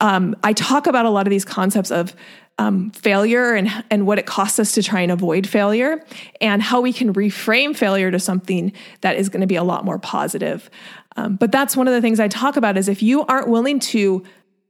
um, 0.00 0.34
I 0.42 0.52
talk 0.52 0.88
about 0.88 1.06
a 1.06 1.10
lot 1.10 1.28
of 1.28 1.30
these 1.30 1.44
concepts 1.44 1.92
of 1.92 2.16
um, 2.62 2.90
failure 2.90 3.54
and, 3.54 3.84
and 3.90 4.06
what 4.06 4.18
it 4.18 4.26
costs 4.26 4.58
us 4.58 4.72
to 4.72 4.82
try 4.82 5.00
and 5.00 5.10
avoid 5.10 5.46
failure, 5.46 6.04
and 6.40 6.62
how 6.62 6.80
we 6.80 6.92
can 6.92 7.12
reframe 7.12 7.76
failure 7.76 8.10
to 8.10 8.18
something 8.18 8.72
that 9.00 9.16
is 9.16 9.28
going 9.28 9.40
to 9.40 9.46
be 9.46 9.56
a 9.56 9.64
lot 9.64 9.84
more 9.84 9.98
positive. 9.98 10.70
Um, 11.16 11.36
but 11.36 11.50
that's 11.50 11.76
one 11.76 11.88
of 11.88 11.94
the 11.94 12.00
things 12.00 12.20
I 12.20 12.28
talk 12.28 12.56
about 12.56 12.78
is 12.78 12.88
if 12.88 13.02
you 13.02 13.26
aren't 13.26 13.48
willing 13.48 13.80
to 13.80 14.22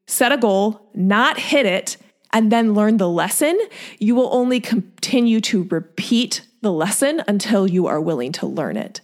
set 0.06 0.32
a 0.32 0.36
goal, 0.38 0.88
not 0.94 1.38
hit 1.38 1.66
it, 1.66 1.96
and 2.32 2.50
then 2.50 2.72
learn 2.72 2.96
the 2.96 3.08
lesson, 3.08 3.58
you 3.98 4.14
will 4.14 4.34
only 4.34 4.58
continue 4.58 5.40
to 5.42 5.64
repeat 5.64 6.46
the 6.62 6.72
lesson 6.72 7.22
until 7.28 7.68
you 7.68 7.86
are 7.86 8.00
willing 8.00 8.32
to 8.32 8.46
learn 8.46 8.76
it. 8.76 9.02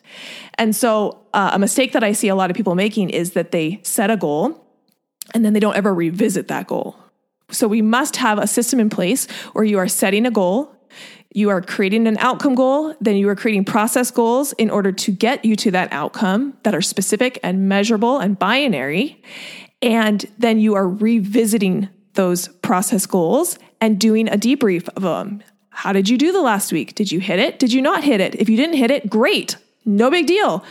And 0.54 0.74
so, 0.74 1.26
uh, 1.34 1.50
a 1.52 1.58
mistake 1.58 1.92
that 1.92 2.02
I 2.02 2.12
see 2.12 2.28
a 2.28 2.34
lot 2.34 2.50
of 2.50 2.56
people 2.56 2.74
making 2.74 3.10
is 3.10 3.32
that 3.32 3.50
they 3.50 3.80
set 3.82 4.10
a 4.10 4.16
goal 4.16 4.64
and 5.34 5.44
then 5.44 5.52
they 5.52 5.60
don't 5.60 5.76
ever 5.76 5.92
revisit 5.92 6.48
that 6.48 6.66
goal. 6.66 6.96
So, 7.50 7.66
we 7.66 7.82
must 7.82 8.16
have 8.16 8.38
a 8.38 8.46
system 8.46 8.80
in 8.80 8.90
place 8.90 9.26
where 9.52 9.64
you 9.64 9.78
are 9.78 9.88
setting 9.88 10.26
a 10.26 10.30
goal, 10.30 10.74
you 11.32 11.50
are 11.50 11.60
creating 11.60 12.06
an 12.06 12.18
outcome 12.18 12.54
goal, 12.54 12.94
then 13.00 13.16
you 13.16 13.28
are 13.28 13.36
creating 13.36 13.64
process 13.64 14.10
goals 14.10 14.52
in 14.54 14.70
order 14.70 14.92
to 14.92 15.12
get 15.12 15.44
you 15.44 15.56
to 15.56 15.70
that 15.70 15.92
outcome 15.92 16.56
that 16.62 16.74
are 16.74 16.82
specific 16.82 17.38
and 17.42 17.68
measurable 17.68 18.18
and 18.18 18.38
binary. 18.38 19.22
And 19.82 20.24
then 20.38 20.58
you 20.58 20.74
are 20.74 20.88
revisiting 20.88 21.88
those 22.14 22.48
process 22.48 23.06
goals 23.06 23.58
and 23.80 24.00
doing 24.00 24.28
a 24.28 24.36
debrief 24.36 24.88
of 24.96 25.02
them. 25.02 25.42
How 25.70 25.92
did 25.92 26.08
you 26.08 26.18
do 26.18 26.32
the 26.32 26.42
last 26.42 26.72
week? 26.72 26.94
Did 26.96 27.12
you 27.12 27.20
hit 27.20 27.38
it? 27.38 27.58
Did 27.58 27.72
you 27.72 27.80
not 27.80 28.02
hit 28.02 28.20
it? 28.20 28.34
If 28.34 28.48
you 28.48 28.56
didn't 28.56 28.76
hit 28.76 28.90
it, 28.90 29.08
great. 29.08 29.56
No 29.84 30.10
big 30.10 30.26
deal. 30.26 30.64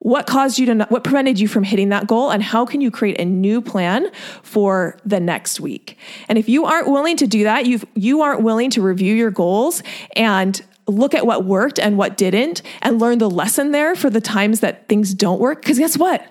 What 0.00 0.26
caused 0.26 0.58
you 0.58 0.66
to 0.66 0.86
what 0.88 1.04
prevented 1.04 1.40
you 1.40 1.48
from 1.48 1.64
hitting 1.64 1.88
that 1.88 2.06
goal 2.06 2.30
and 2.30 2.42
how 2.42 2.66
can 2.66 2.80
you 2.80 2.90
create 2.90 3.18
a 3.18 3.24
new 3.24 3.60
plan 3.60 4.10
for 4.42 4.98
the 5.04 5.18
next 5.18 5.58
week? 5.58 5.98
And 6.28 6.38
if 6.38 6.48
you 6.48 6.66
aren't 6.66 6.88
willing 6.88 7.16
to 7.16 7.26
do 7.26 7.44
that, 7.44 7.66
you 7.66 7.80
you 7.94 8.20
aren't 8.20 8.42
willing 8.42 8.70
to 8.70 8.82
review 8.82 9.14
your 9.14 9.30
goals 9.30 9.82
and 10.14 10.62
look 10.86 11.14
at 11.14 11.26
what 11.26 11.44
worked 11.44 11.80
and 11.80 11.98
what 11.98 12.16
didn't 12.16 12.62
and 12.82 13.00
learn 13.00 13.18
the 13.18 13.30
lesson 13.30 13.72
there 13.72 13.96
for 13.96 14.10
the 14.10 14.20
times 14.20 14.60
that 14.60 14.88
things 14.88 15.14
don't 15.14 15.40
work 15.40 15.62
because 15.62 15.78
guess 15.78 15.98
what? 15.98 16.24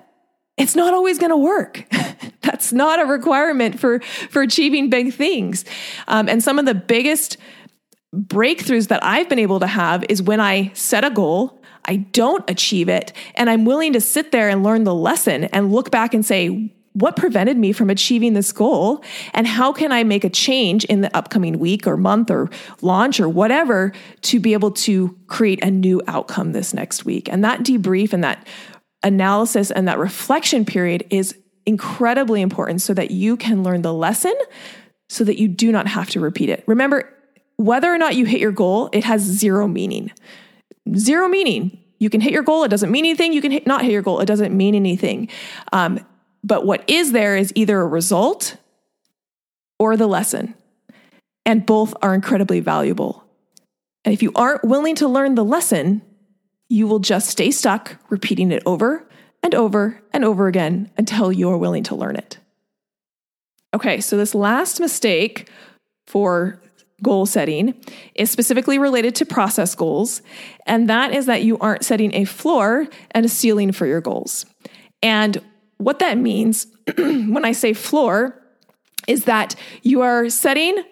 It's 0.58 0.75
not 0.75 0.93
always 0.93 1.17
going 1.17 1.32
to 1.32 1.38
work. 1.38 1.86
That's 2.41 2.71
not 2.71 3.01
a 3.01 3.06
requirement 3.06 3.80
for 3.80 3.99
for 4.30 4.41
achieving 4.41 4.89
big 4.89 5.13
things. 5.13 5.65
Um, 6.08 6.30
and 6.30 6.41
some 6.41 6.60
of 6.60 6.65
the 6.65 6.75
biggest 6.75 7.38
breakthroughs 8.15 8.88
that 8.88 9.04
I've 9.04 9.28
been 9.28 9.39
able 9.39 9.60
to 9.60 9.67
have 9.67 10.06
is 10.08 10.21
when 10.21 10.39
I 10.39 10.71
set 10.73 11.04
a 11.04 11.10
goal, 11.10 11.62
I 11.86 11.98
don't 11.98 12.48
achieve 12.50 12.89
it, 12.89 13.13
and 13.36 13.50
I'm 13.50 13.65
willing 13.65 13.93
to 13.93 14.02
sit 14.02 14.32
there 14.32 14.50
and 14.50 14.63
learn 14.63 14.84
the 14.84 14.93
lesson 14.93 15.45
and 15.45 15.71
look 15.71 15.91
back 15.91 16.13
and 16.13 16.26
say, 16.26 16.71
what 16.93 17.17
prevented 17.17 17.58
me 17.58 17.74
from 17.74 17.89
achieving 17.89 18.34
this 18.34 18.54
goal? 18.54 19.04
And 19.34 19.45
how 19.45 19.74
can 19.74 19.91
I 19.91 20.06
make 20.06 20.24
a 20.24 20.30
change 20.30 20.86
in 20.86 21.02
the 21.02 21.15
upcoming 21.15 21.60
week 21.60 21.86
or 21.86 21.98
month 21.98 22.32
or 22.32 22.50
launch 22.82 23.19
or 23.19 23.28
whatever 23.28 23.91
to 24.21 24.39
be 24.39 24.54
able 24.54 24.71
to 24.71 25.17
create 25.28 25.62
a 25.62 25.69
new 25.69 26.02
outcome 26.08 26.54
this 26.54 26.74
next 26.74 27.04
week? 27.04 27.28
And 27.30 27.43
that 27.43 27.63
debrief 27.63 28.13
and 28.13 28.24
that 28.24 28.48
analysis 29.04 29.71
and 29.71 29.89
that 29.89 30.00
reflection 30.00 30.63
period 30.63 31.06
is 31.10 31.36
incredibly 31.65 32.41
important 32.41 32.82
so 32.82 32.93
that 32.93 33.12
you 33.12 33.36
can 33.36 33.62
learn 33.62 33.82
the 33.82 33.93
lesson 33.93 34.34
so 35.10 35.24
that 35.24 35.38
you 35.38 35.48
do 35.48 35.71
not 35.71 35.88
have 35.88 36.10
to 36.12 36.19
repeat 36.19 36.50
it. 36.50 36.63
Remember, 36.65 37.12
whether 37.58 37.93
or 37.93 37.98
not 37.98 38.15
you 38.15 38.26
hit 38.26 38.39
your 38.39 38.52
goal, 38.52 38.89
it 38.91 39.04
has 39.04 39.21
zero 39.21 39.67
meaning. 39.67 40.12
Zero 40.95 41.28
meaning. 41.28 41.80
You 41.98 42.10
can 42.10 42.21
hit 42.21 42.34
your 42.34 42.43
goal, 42.43 42.63
it 42.63 42.69
doesn't 42.69 42.91
mean 42.91 43.06
anything. 43.06 43.34
You 43.34 43.41
can 43.41 43.52
hit, 43.52 43.65
not 43.65 43.82
hit 43.82 43.91
your 43.91 44.02
goal, 44.02 44.19
it 44.19 44.26
doesn't 44.26 44.56
mean 44.56 44.76
anything. 44.76 45.30
Um, 45.71 46.06
but 46.43 46.65
what 46.65 46.84
is 46.88 47.12
there 47.12 47.36
is 47.38 47.52
either 47.56 47.80
a 47.80 47.88
result 47.88 48.58
or 49.80 49.98
the 49.98 50.08
lesson. 50.08 50.56
And 51.45 51.65
both 51.65 51.93
are 52.02 52.13
incredibly 52.13 52.60
valuable. 52.60 53.24
And 54.04 54.13
if 54.13 54.24
you 54.24 54.32
aren't 54.36 54.63
willing 54.63 54.95
to 54.95 55.08
learn 55.08 55.36
the 55.36 55.45
lesson, 55.45 56.02
you 56.69 56.88
will 56.88 57.00
just 57.00 57.30
stay 57.30 57.52
stuck 57.52 57.98
repeating 58.10 58.52
it 58.52 58.63
over 58.65 59.08
and 59.43 59.54
over 59.54 60.02
and 60.12 60.26
over 60.26 60.48
again 60.48 60.91
until 60.98 61.32
you're 61.32 61.58
willing 61.58 61.84
to 61.84 61.95
learn 61.95 62.15
it. 62.15 62.39
Okay, 63.74 64.00
so 64.00 64.17
this 64.17 64.34
last 64.34 64.80
mistake 64.80 65.50
for 66.08 66.60
goal 67.03 67.25
setting 67.25 67.73
is 68.15 68.31
specifically 68.31 68.77
related 68.77 69.15
to 69.15 69.25
process 69.25 69.75
goals, 69.75 70.21
and 70.65 70.89
that 70.89 71.13
is 71.13 71.25
that 71.25 71.43
you 71.43 71.58
aren't 71.60 71.86
setting 71.86 72.13
a 72.13 72.25
floor 72.25 72.88
and 73.12 73.25
a 73.25 73.29
ceiling 73.29 73.71
for 73.71 73.86
your 73.86 74.01
goals. 74.01 74.45
And 75.03 75.41
what 75.77 75.99
that 75.99 76.17
means 76.17 76.67
when 76.97 77.45
I 77.45 77.51
say 77.51 77.73
floor 77.73 78.41
is 79.08 79.25
that 79.25 79.55
you 79.84 80.01
are 80.01 80.29
setting 80.29 80.84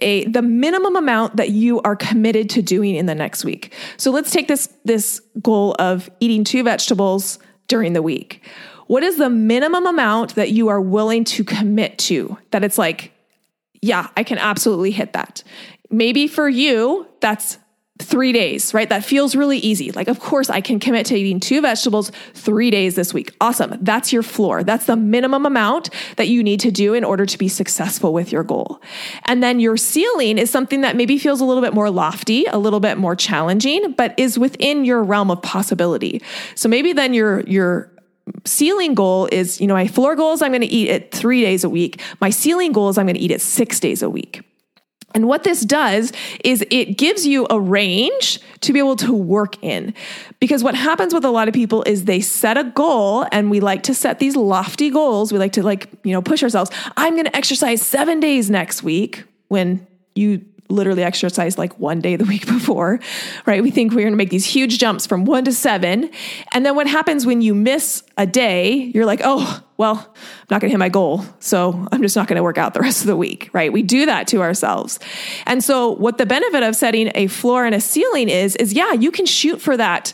a 0.00 0.24
the 0.26 0.42
minimum 0.42 0.94
amount 0.94 1.36
that 1.36 1.50
you 1.50 1.80
are 1.82 1.96
committed 1.96 2.48
to 2.50 2.62
doing 2.62 2.94
in 2.94 3.06
the 3.06 3.14
next 3.14 3.44
week. 3.44 3.74
So 3.96 4.10
let's 4.10 4.30
take 4.30 4.48
this 4.48 4.72
this 4.84 5.20
goal 5.42 5.74
of 5.78 6.08
eating 6.20 6.44
two 6.44 6.62
vegetables 6.62 7.38
during 7.66 7.92
the 7.92 8.02
week. 8.02 8.42
What 8.86 9.02
is 9.02 9.18
the 9.18 9.28
minimum 9.28 9.86
amount 9.86 10.34
that 10.36 10.50
you 10.50 10.68
are 10.68 10.80
willing 10.80 11.24
to 11.24 11.44
commit 11.44 11.98
to? 11.98 12.38
That 12.52 12.64
it's 12.64 12.78
like, 12.78 13.12
yeah, 13.80 14.08
I 14.16 14.22
can 14.22 14.38
absolutely 14.38 14.90
hit 14.90 15.12
that. 15.12 15.42
Maybe 15.90 16.26
for 16.26 16.48
you, 16.48 17.06
that's 17.20 17.58
three 18.00 18.32
days, 18.32 18.72
right? 18.72 18.88
That 18.88 19.04
feels 19.04 19.34
really 19.34 19.58
easy. 19.58 19.90
Like, 19.90 20.06
of 20.06 20.20
course, 20.20 20.50
I 20.50 20.60
can 20.60 20.78
commit 20.78 21.06
to 21.06 21.16
eating 21.16 21.40
two 21.40 21.60
vegetables 21.60 22.12
three 22.32 22.70
days 22.70 22.94
this 22.94 23.12
week. 23.12 23.34
Awesome. 23.40 23.76
That's 23.80 24.12
your 24.12 24.22
floor. 24.22 24.62
That's 24.62 24.86
the 24.86 24.94
minimum 24.94 25.44
amount 25.44 25.90
that 26.16 26.28
you 26.28 26.44
need 26.44 26.60
to 26.60 26.70
do 26.70 26.94
in 26.94 27.02
order 27.02 27.26
to 27.26 27.38
be 27.38 27.48
successful 27.48 28.12
with 28.12 28.30
your 28.30 28.44
goal. 28.44 28.80
And 29.24 29.42
then 29.42 29.58
your 29.58 29.76
ceiling 29.76 30.38
is 30.38 30.48
something 30.48 30.82
that 30.82 30.94
maybe 30.94 31.18
feels 31.18 31.40
a 31.40 31.44
little 31.44 31.62
bit 31.62 31.74
more 31.74 31.90
lofty, 31.90 32.44
a 32.46 32.58
little 32.58 32.80
bit 32.80 32.98
more 32.98 33.16
challenging, 33.16 33.92
but 33.92 34.14
is 34.16 34.38
within 34.38 34.84
your 34.84 35.02
realm 35.02 35.30
of 35.30 35.42
possibility. 35.42 36.22
So 36.54 36.68
maybe 36.68 36.92
then 36.92 37.14
your, 37.14 37.40
your, 37.40 37.90
ceiling 38.44 38.94
goal 38.94 39.28
is, 39.30 39.60
you 39.60 39.66
know, 39.66 39.74
my 39.74 39.86
floor 39.86 40.16
goal 40.16 40.32
is 40.32 40.42
I'm 40.42 40.50
going 40.50 40.62
to 40.62 40.66
eat 40.66 40.88
it 40.88 41.12
three 41.12 41.42
days 41.42 41.64
a 41.64 41.68
week. 41.68 42.00
My 42.20 42.30
ceiling 42.30 42.72
goal 42.72 42.88
is 42.88 42.98
I'm 42.98 43.06
going 43.06 43.16
to 43.16 43.20
eat 43.20 43.30
it 43.30 43.40
six 43.40 43.80
days 43.80 44.02
a 44.02 44.10
week. 44.10 44.42
And 45.14 45.26
what 45.26 45.42
this 45.42 45.62
does 45.62 46.12
is 46.44 46.64
it 46.70 46.98
gives 46.98 47.26
you 47.26 47.46
a 47.48 47.58
range 47.58 48.40
to 48.60 48.72
be 48.74 48.78
able 48.78 48.96
to 48.96 49.12
work 49.12 49.62
in. 49.64 49.94
Because 50.38 50.62
what 50.62 50.74
happens 50.74 51.14
with 51.14 51.24
a 51.24 51.30
lot 51.30 51.48
of 51.48 51.54
people 51.54 51.82
is 51.84 52.04
they 52.04 52.20
set 52.20 52.58
a 52.58 52.64
goal 52.64 53.26
and 53.32 53.50
we 53.50 53.60
like 53.60 53.82
to 53.84 53.94
set 53.94 54.18
these 54.18 54.36
lofty 54.36 54.90
goals. 54.90 55.32
We 55.32 55.38
like 55.38 55.52
to 55.52 55.62
like, 55.62 55.88
you 56.04 56.12
know, 56.12 56.20
push 56.20 56.42
ourselves. 56.42 56.70
I'm 56.96 57.14
going 57.14 57.24
to 57.24 57.34
exercise 57.34 57.80
7 57.80 58.20
days 58.20 58.50
next 58.50 58.82
week 58.82 59.24
when 59.48 59.86
you 60.14 60.44
literally 60.68 61.02
exercised 61.02 61.58
like 61.58 61.78
one 61.78 62.00
day 62.00 62.16
the 62.16 62.24
week 62.24 62.46
before, 62.46 63.00
right? 63.46 63.62
We 63.62 63.70
think 63.70 63.92
we're 63.92 64.02
going 64.02 64.12
to 64.12 64.16
make 64.16 64.30
these 64.30 64.46
huge 64.46 64.78
jumps 64.78 65.06
from 65.06 65.24
one 65.24 65.44
to 65.44 65.52
seven. 65.52 66.10
And 66.52 66.64
then 66.64 66.74
what 66.74 66.86
happens 66.86 67.26
when 67.26 67.42
you 67.42 67.54
miss 67.54 68.02
a 68.16 68.26
day? 68.26 68.90
You're 68.94 69.06
like, 69.06 69.20
oh, 69.24 69.62
well, 69.76 69.96
I'm 69.96 70.46
not 70.50 70.60
going 70.60 70.68
to 70.68 70.72
hit 70.72 70.78
my 70.78 70.88
goal. 70.88 71.24
So 71.40 71.86
I'm 71.92 72.02
just 72.02 72.16
not 72.16 72.26
going 72.26 72.36
to 72.36 72.42
work 72.42 72.58
out 72.58 72.74
the 72.74 72.80
rest 72.80 73.00
of 73.00 73.06
the 73.06 73.16
week, 73.16 73.50
right? 73.52 73.72
We 73.72 73.82
do 73.82 74.06
that 74.06 74.26
to 74.28 74.42
ourselves. 74.42 74.98
And 75.46 75.62
so 75.62 75.90
what 75.92 76.18
the 76.18 76.26
benefit 76.26 76.62
of 76.62 76.76
setting 76.76 77.10
a 77.14 77.28
floor 77.28 77.64
and 77.64 77.74
a 77.74 77.80
ceiling 77.80 78.28
is, 78.28 78.56
is 78.56 78.72
yeah, 78.72 78.92
you 78.92 79.10
can 79.10 79.26
shoot 79.26 79.60
for 79.60 79.76
that 79.76 80.12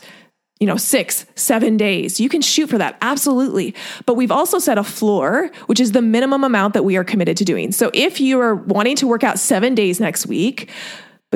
you 0.59 0.67
know, 0.67 0.77
six, 0.77 1.25
seven 1.35 1.75
days. 1.75 2.19
You 2.19 2.29
can 2.29 2.41
shoot 2.41 2.69
for 2.69 2.77
that. 2.77 2.97
Absolutely. 3.01 3.75
But 4.05 4.13
we've 4.13 4.31
also 4.31 4.57
set 4.57 4.77
a 4.77 4.83
floor, 4.83 5.51
which 5.65 5.81
is 5.81 5.91
the 5.91 6.01
minimum 6.01 6.45
amount 6.45 6.73
that 6.75 6.83
we 6.83 6.95
are 6.95 7.03
committed 7.03 7.35
to 7.37 7.45
doing. 7.45 7.73
So 7.73 7.91
if 7.93 8.21
you 8.21 8.39
are 8.39 8.55
wanting 8.55 8.95
to 8.97 9.07
work 9.07 9.23
out 9.23 9.37
seven 9.37 9.75
days 9.75 9.99
next 9.99 10.27
week, 10.27 10.71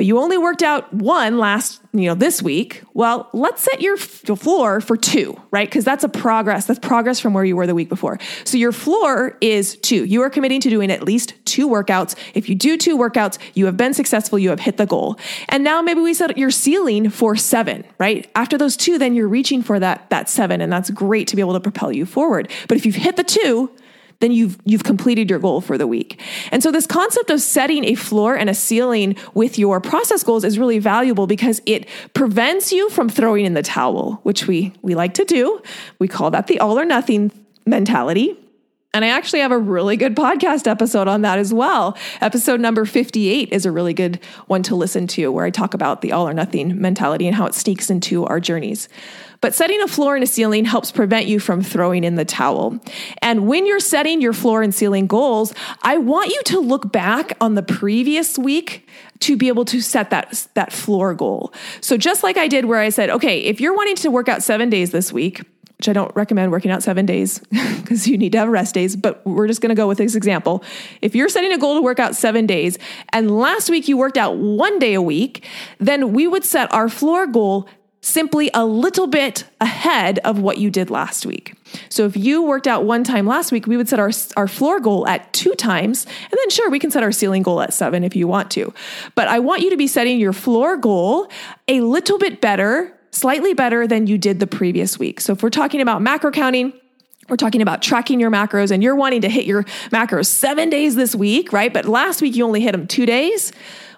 but 0.00 0.06
you 0.06 0.18
only 0.18 0.38
worked 0.38 0.62
out 0.62 0.90
one 0.94 1.36
last, 1.36 1.82
you 1.92 2.06
know, 2.06 2.14
this 2.14 2.40
week. 2.40 2.82
Well, 2.94 3.28
let's 3.34 3.60
set 3.60 3.82
your 3.82 3.98
floor 3.98 4.80
for 4.80 4.96
two, 4.96 5.38
right? 5.50 5.68
Because 5.68 5.84
that's 5.84 6.02
a 6.02 6.08
progress. 6.08 6.64
That's 6.64 6.78
progress 6.78 7.20
from 7.20 7.34
where 7.34 7.44
you 7.44 7.54
were 7.54 7.66
the 7.66 7.74
week 7.74 7.90
before. 7.90 8.18
So 8.44 8.56
your 8.56 8.72
floor 8.72 9.36
is 9.42 9.76
two. 9.76 10.04
You 10.04 10.22
are 10.22 10.30
committing 10.30 10.62
to 10.62 10.70
doing 10.70 10.90
at 10.90 11.02
least 11.02 11.34
two 11.44 11.68
workouts. 11.68 12.16
If 12.32 12.48
you 12.48 12.54
do 12.54 12.78
two 12.78 12.96
workouts, 12.96 13.36
you 13.52 13.66
have 13.66 13.76
been 13.76 13.92
successful. 13.92 14.38
You 14.38 14.48
have 14.48 14.60
hit 14.60 14.78
the 14.78 14.86
goal. 14.86 15.18
And 15.50 15.62
now 15.62 15.82
maybe 15.82 16.00
we 16.00 16.14
set 16.14 16.38
your 16.38 16.50
ceiling 16.50 17.10
for 17.10 17.36
seven, 17.36 17.84
right? 17.98 18.26
After 18.34 18.56
those 18.56 18.78
two, 18.78 18.96
then 18.96 19.14
you're 19.14 19.28
reaching 19.28 19.62
for 19.62 19.78
that, 19.80 20.08
that 20.08 20.30
seven. 20.30 20.62
And 20.62 20.72
that's 20.72 20.88
great 20.88 21.28
to 21.28 21.36
be 21.36 21.42
able 21.42 21.52
to 21.52 21.60
propel 21.60 21.92
you 21.92 22.06
forward. 22.06 22.50
But 22.68 22.78
if 22.78 22.86
you've 22.86 22.94
hit 22.94 23.16
the 23.16 23.24
two, 23.24 23.70
then 24.20 24.32
you've 24.32 24.58
you've 24.64 24.84
completed 24.84 25.28
your 25.28 25.38
goal 25.38 25.60
for 25.60 25.76
the 25.76 25.86
week. 25.86 26.20
And 26.52 26.62
so 26.62 26.70
this 26.70 26.86
concept 26.86 27.30
of 27.30 27.40
setting 27.40 27.84
a 27.84 27.94
floor 27.94 28.36
and 28.36 28.48
a 28.48 28.54
ceiling 28.54 29.16
with 29.34 29.58
your 29.58 29.80
process 29.80 30.22
goals 30.22 30.44
is 30.44 30.58
really 30.58 30.78
valuable 30.78 31.26
because 31.26 31.60
it 31.66 31.88
prevents 32.14 32.70
you 32.70 32.88
from 32.90 33.08
throwing 33.08 33.44
in 33.44 33.54
the 33.54 33.62
towel, 33.62 34.20
which 34.22 34.46
we 34.46 34.72
we 34.82 34.94
like 34.94 35.14
to 35.14 35.24
do. 35.24 35.60
We 35.98 36.08
call 36.08 36.30
that 36.30 36.46
the 36.46 36.60
all 36.60 36.78
or 36.78 36.84
nothing 36.84 37.32
mentality. 37.66 38.36
And 38.92 39.04
I 39.04 39.08
actually 39.08 39.38
have 39.40 39.52
a 39.52 39.58
really 39.58 39.96
good 39.96 40.16
podcast 40.16 40.66
episode 40.66 41.06
on 41.06 41.22
that 41.22 41.38
as 41.38 41.54
well. 41.54 41.96
Episode 42.20 42.60
number 42.60 42.84
58 42.84 43.52
is 43.52 43.64
a 43.64 43.70
really 43.70 43.94
good 43.94 44.18
one 44.48 44.64
to 44.64 44.74
listen 44.74 45.06
to, 45.08 45.30
where 45.30 45.44
I 45.44 45.50
talk 45.50 45.74
about 45.74 46.02
the 46.02 46.10
all 46.10 46.26
or 46.26 46.34
nothing 46.34 46.80
mentality 46.80 47.28
and 47.28 47.36
how 47.36 47.46
it 47.46 47.54
sneaks 47.54 47.88
into 47.88 48.26
our 48.26 48.40
journeys. 48.40 48.88
But 49.40 49.54
setting 49.54 49.80
a 49.80 49.88
floor 49.88 50.14
and 50.14 50.22
a 50.22 50.26
ceiling 50.26 50.66
helps 50.66 50.92
prevent 50.92 51.26
you 51.26 51.40
from 51.40 51.62
throwing 51.62 52.04
in 52.04 52.16
the 52.16 52.24
towel. 52.24 52.78
And 53.22 53.48
when 53.48 53.66
you're 53.66 53.80
setting 53.80 54.20
your 54.20 54.34
floor 54.34 54.62
and 54.62 54.74
ceiling 54.74 55.06
goals, 55.06 55.54
I 55.82 55.96
want 55.96 56.30
you 56.30 56.42
to 56.44 56.60
look 56.60 56.92
back 56.92 57.32
on 57.40 57.54
the 57.54 57.62
previous 57.62 58.36
week 58.36 58.86
to 59.20 59.36
be 59.36 59.48
able 59.48 59.64
to 59.66 59.80
set 59.80 60.10
that, 60.10 60.46
that 60.54 60.72
floor 60.72 61.14
goal. 61.14 61.52
So 61.80 61.96
just 61.96 62.22
like 62.22 62.36
I 62.36 62.48
did 62.48 62.66
where 62.66 62.80
I 62.80 62.90
said, 62.90 63.10
okay, 63.10 63.40
if 63.40 63.60
you're 63.60 63.74
wanting 63.74 63.96
to 63.96 64.10
work 64.10 64.28
out 64.28 64.42
seven 64.42 64.68
days 64.68 64.90
this 64.90 65.12
week, 65.12 65.42
which 65.78 65.88
I 65.88 65.94
don't 65.94 66.14
recommend 66.14 66.52
working 66.52 66.70
out 66.70 66.82
seven 66.82 67.06
days 67.06 67.38
because 67.50 68.06
you 68.06 68.18
need 68.18 68.32
to 68.32 68.38
have 68.38 68.48
rest 68.50 68.74
days, 68.74 68.96
but 68.96 69.24
we're 69.26 69.46
just 69.46 69.62
going 69.62 69.70
to 69.70 69.74
go 69.74 69.88
with 69.88 69.96
this 69.96 70.14
example. 70.14 70.62
If 71.00 71.14
you're 71.14 71.30
setting 71.30 71.54
a 71.54 71.58
goal 71.58 71.76
to 71.76 71.80
work 71.80 71.98
out 71.98 72.14
seven 72.14 72.44
days 72.44 72.76
and 73.14 73.30
last 73.30 73.70
week 73.70 73.88
you 73.88 73.96
worked 73.96 74.18
out 74.18 74.36
one 74.36 74.78
day 74.78 74.92
a 74.92 75.00
week, 75.00 75.46
then 75.78 76.12
we 76.12 76.28
would 76.28 76.44
set 76.44 76.70
our 76.74 76.90
floor 76.90 77.26
goal 77.26 77.66
simply 78.00 78.50
a 78.54 78.64
little 78.64 79.06
bit 79.06 79.44
ahead 79.60 80.18
of 80.20 80.40
what 80.40 80.58
you 80.58 80.70
did 80.70 80.90
last 80.90 81.26
week. 81.26 81.54
So 81.88 82.06
if 82.06 82.16
you 82.16 82.42
worked 82.42 82.66
out 82.66 82.84
one 82.84 83.04
time 83.04 83.26
last 83.26 83.52
week, 83.52 83.66
we 83.66 83.76
would 83.76 83.88
set 83.88 83.98
our, 83.98 84.10
our 84.36 84.48
floor 84.48 84.80
goal 84.80 85.06
at 85.06 85.32
two 85.32 85.54
times. 85.54 86.06
And 86.06 86.38
then, 86.38 86.50
sure, 86.50 86.70
we 86.70 86.78
can 86.78 86.90
set 86.90 87.02
our 87.02 87.12
ceiling 87.12 87.42
goal 87.42 87.60
at 87.60 87.74
seven 87.74 88.02
if 88.02 88.16
you 88.16 88.26
want 88.26 88.50
to. 88.52 88.72
But 89.14 89.28
I 89.28 89.38
want 89.38 89.62
you 89.62 89.70
to 89.70 89.76
be 89.76 89.86
setting 89.86 90.18
your 90.18 90.32
floor 90.32 90.76
goal 90.76 91.30
a 91.68 91.80
little 91.82 92.18
bit 92.18 92.40
better, 92.40 92.96
slightly 93.10 93.54
better 93.54 93.86
than 93.86 94.06
you 94.06 94.16
did 94.16 94.40
the 94.40 94.46
previous 94.46 94.98
week. 94.98 95.20
So 95.20 95.34
if 95.34 95.42
we're 95.42 95.50
talking 95.50 95.80
about 95.80 96.00
macro 96.00 96.30
counting, 96.30 96.72
we're 97.28 97.36
talking 97.36 97.62
about 97.62 97.80
tracking 97.80 98.18
your 98.18 98.30
macros 98.30 98.72
and 98.72 98.82
you're 98.82 98.96
wanting 98.96 99.20
to 99.20 99.28
hit 99.28 99.46
your 99.46 99.62
macros 99.90 100.26
seven 100.26 100.68
days 100.68 100.96
this 100.96 101.14
week, 101.14 101.52
right? 101.52 101.72
But 101.72 101.84
last 101.84 102.20
week 102.20 102.34
you 102.34 102.44
only 102.44 102.60
hit 102.60 102.72
them 102.72 102.88
two 102.88 103.06
days. 103.06 103.52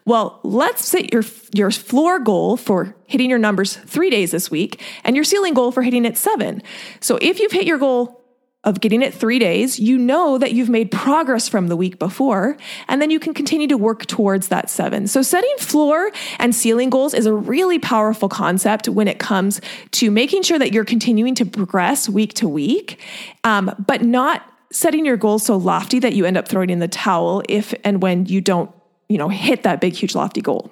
Well, 0.04 0.40
let's 0.42 0.84
set 0.84 1.12
your, 1.12 1.22
your 1.54 1.70
floor 1.70 2.18
goal 2.18 2.56
for 2.56 2.96
hitting 3.06 3.30
your 3.30 3.38
numbers 3.38 3.76
three 3.76 4.10
days 4.10 4.32
this 4.32 4.50
week 4.50 4.80
and 5.04 5.14
your 5.14 5.24
ceiling 5.24 5.54
goal 5.54 5.70
for 5.70 5.82
hitting 5.82 6.04
it 6.04 6.16
seven. 6.16 6.62
So 7.00 7.18
if 7.20 7.38
you've 7.38 7.52
hit 7.52 7.66
your 7.66 7.78
goal 7.78 8.22
of 8.64 8.80
getting 8.80 9.02
it 9.02 9.12
three 9.12 9.38
days, 9.38 9.80
you 9.80 9.98
know 9.98 10.38
that 10.38 10.52
you've 10.52 10.68
made 10.68 10.90
progress 10.90 11.48
from 11.48 11.66
the 11.66 11.76
week 11.76 11.98
before, 11.98 12.56
and 12.88 13.02
then 13.02 13.10
you 13.10 13.18
can 13.18 13.34
continue 13.34 13.66
to 13.66 13.76
work 13.76 14.06
towards 14.06 14.48
that 14.48 14.70
seven. 14.70 15.08
So, 15.08 15.20
setting 15.20 15.54
floor 15.58 16.12
and 16.38 16.54
ceiling 16.54 16.88
goals 16.88 17.12
is 17.12 17.26
a 17.26 17.34
really 17.34 17.80
powerful 17.80 18.28
concept 18.28 18.88
when 18.88 19.08
it 19.08 19.18
comes 19.18 19.60
to 19.92 20.12
making 20.12 20.44
sure 20.44 20.60
that 20.60 20.72
you're 20.72 20.84
continuing 20.84 21.34
to 21.36 21.44
progress 21.44 22.08
week 22.08 22.34
to 22.34 22.48
week, 22.48 23.00
um, 23.42 23.74
but 23.84 24.02
not 24.02 24.48
setting 24.70 25.04
your 25.04 25.16
goals 25.16 25.44
so 25.44 25.56
lofty 25.56 25.98
that 25.98 26.14
you 26.14 26.24
end 26.24 26.36
up 26.36 26.46
throwing 26.46 26.70
in 26.70 26.78
the 26.78 26.88
towel 26.88 27.42
if 27.48 27.74
and 27.84 28.00
when 28.00 28.26
you 28.26 28.40
don't 28.40 28.70
you 29.12 29.18
know, 29.18 29.28
hit 29.28 29.62
that 29.64 29.78
big, 29.78 29.92
huge, 29.92 30.14
lofty 30.14 30.40
goal. 30.40 30.70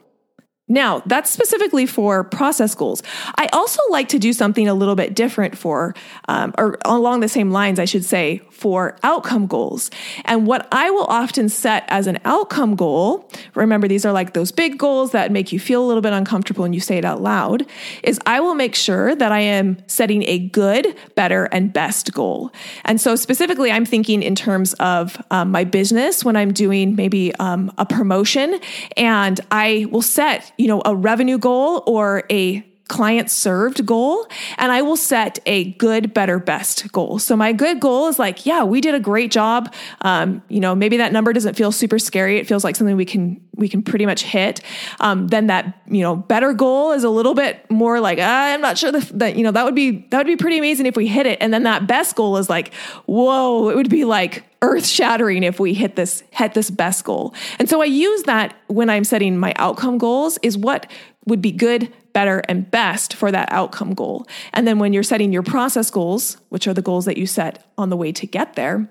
Now, 0.70 1.02
that's 1.04 1.28
specifically 1.28 1.84
for 1.84 2.22
process 2.22 2.76
goals. 2.76 3.02
I 3.34 3.48
also 3.52 3.80
like 3.90 4.08
to 4.10 4.20
do 4.20 4.32
something 4.32 4.68
a 4.68 4.72
little 4.72 4.94
bit 4.94 5.14
different 5.14 5.58
for, 5.58 5.96
um, 6.28 6.54
or 6.56 6.78
along 6.84 7.20
the 7.20 7.28
same 7.28 7.50
lines, 7.50 7.80
I 7.80 7.86
should 7.86 8.04
say, 8.04 8.40
for 8.50 8.96
outcome 9.02 9.48
goals. 9.48 9.90
And 10.26 10.46
what 10.46 10.68
I 10.70 10.90
will 10.90 11.06
often 11.06 11.48
set 11.48 11.84
as 11.88 12.06
an 12.06 12.20
outcome 12.24 12.76
goal, 12.76 13.28
remember, 13.56 13.88
these 13.88 14.06
are 14.06 14.12
like 14.12 14.32
those 14.32 14.52
big 14.52 14.78
goals 14.78 15.10
that 15.10 15.32
make 15.32 15.50
you 15.50 15.58
feel 15.58 15.84
a 15.84 15.86
little 15.86 16.02
bit 16.02 16.12
uncomfortable 16.12 16.62
when 16.62 16.72
you 16.72 16.78
say 16.78 16.98
it 16.98 17.04
out 17.04 17.20
loud, 17.20 17.66
is 18.04 18.20
I 18.24 18.38
will 18.38 18.54
make 18.54 18.76
sure 18.76 19.16
that 19.16 19.32
I 19.32 19.40
am 19.40 19.76
setting 19.88 20.22
a 20.22 20.38
good, 20.38 20.94
better, 21.16 21.46
and 21.46 21.72
best 21.72 22.12
goal. 22.12 22.52
And 22.84 23.00
so, 23.00 23.16
specifically, 23.16 23.72
I'm 23.72 23.84
thinking 23.84 24.22
in 24.22 24.36
terms 24.36 24.74
of 24.74 25.20
um, 25.32 25.50
my 25.50 25.64
business 25.64 26.24
when 26.24 26.36
I'm 26.36 26.52
doing 26.52 26.94
maybe 26.94 27.34
um, 27.36 27.72
a 27.76 27.84
promotion, 27.84 28.60
and 28.96 29.40
I 29.50 29.86
will 29.90 30.02
set 30.02 30.52
you 30.60 30.68
know, 30.68 30.82
a 30.84 30.94
revenue 30.94 31.38
goal 31.38 31.82
or 31.86 32.24
a 32.30 32.62
client 32.86 33.30
served 33.30 33.86
goal 33.86 34.26
and 34.58 34.72
I 34.72 34.82
will 34.82 34.96
set 34.96 35.38
a 35.46 35.72
good, 35.74 36.12
better, 36.12 36.40
best 36.40 36.90
goal. 36.90 37.20
So 37.20 37.36
my 37.36 37.52
good 37.52 37.78
goal 37.78 38.08
is 38.08 38.18
like, 38.18 38.44
yeah, 38.44 38.64
we 38.64 38.80
did 38.80 38.94
a 38.96 39.00
great 39.00 39.30
job. 39.30 39.72
Um, 40.02 40.42
you 40.48 40.58
know, 40.58 40.74
maybe 40.74 40.96
that 40.96 41.12
number 41.12 41.32
doesn't 41.32 41.54
feel 41.54 41.70
super 41.70 42.00
scary. 42.00 42.38
It 42.38 42.48
feels 42.48 42.64
like 42.64 42.74
something 42.76 42.96
we 42.96 43.04
can 43.04 43.40
we 43.54 43.68
can 43.68 43.82
pretty 43.82 44.06
much 44.06 44.22
hit. 44.22 44.60
Um, 44.98 45.28
then 45.28 45.46
that 45.46 45.80
you 45.86 46.02
know 46.02 46.16
better 46.16 46.52
goal 46.52 46.92
is 46.92 47.04
a 47.04 47.10
little 47.10 47.34
bit 47.34 47.70
more 47.70 48.00
like 48.00 48.18
ah, 48.20 48.52
I'm 48.52 48.60
not 48.60 48.76
sure 48.76 48.90
that, 48.90 49.18
that 49.18 49.36
you 49.36 49.44
know 49.44 49.52
that 49.52 49.64
would 49.64 49.76
be 49.76 50.08
that 50.10 50.18
would 50.18 50.26
be 50.26 50.36
pretty 50.36 50.58
amazing 50.58 50.86
if 50.86 50.96
we 50.96 51.06
hit 51.06 51.26
it. 51.26 51.38
And 51.40 51.54
then 51.54 51.62
that 51.62 51.86
best 51.86 52.16
goal 52.16 52.36
is 52.38 52.50
like, 52.50 52.74
whoa, 53.06 53.70
it 53.70 53.76
would 53.76 53.88
be 53.88 54.04
like 54.04 54.44
earth 54.62 54.86
shattering 54.86 55.42
if 55.42 55.58
we 55.58 55.74
hit 55.74 55.96
this 55.96 56.22
hit 56.30 56.54
this 56.54 56.70
best 56.70 57.04
goal. 57.04 57.34
And 57.58 57.68
so 57.68 57.80
I 57.80 57.86
use 57.86 58.24
that 58.24 58.56
when 58.66 58.90
I'm 58.90 59.04
setting 59.04 59.38
my 59.38 59.52
outcome 59.56 59.98
goals 59.98 60.38
is 60.42 60.56
what 60.56 60.90
would 61.26 61.42
be 61.42 61.52
good, 61.52 61.92
better, 62.12 62.42
and 62.48 62.70
best 62.70 63.14
for 63.14 63.30
that 63.30 63.50
outcome 63.52 63.94
goal. 63.94 64.26
And 64.52 64.66
then 64.66 64.78
when 64.78 64.92
you're 64.92 65.02
setting 65.02 65.32
your 65.32 65.42
process 65.42 65.90
goals, 65.90 66.36
which 66.48 66.66
are 66.66 66.74
the 66.74 66.82
goals 66.82 67.04
that 67.04 67.16
you 67.16 67.26
set 67.26 67.70
on 67.78 67.90
the 67.90 67.96
way 67.96 68.12
to 68.12 68.26
get 68.26 68.54
there, 68.54 68.90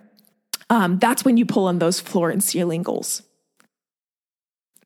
um, 0.70 1.00
that's 1.00 1.26
when 1.26 1.38
you 1.38 1.46
pull 1.46 1.66
on 1.66 1.80
those 1.80 2.00
floor 2.00 2.30
and 2.30 2.44
ceiling 2.44 2.84
goals. 2.84 3.24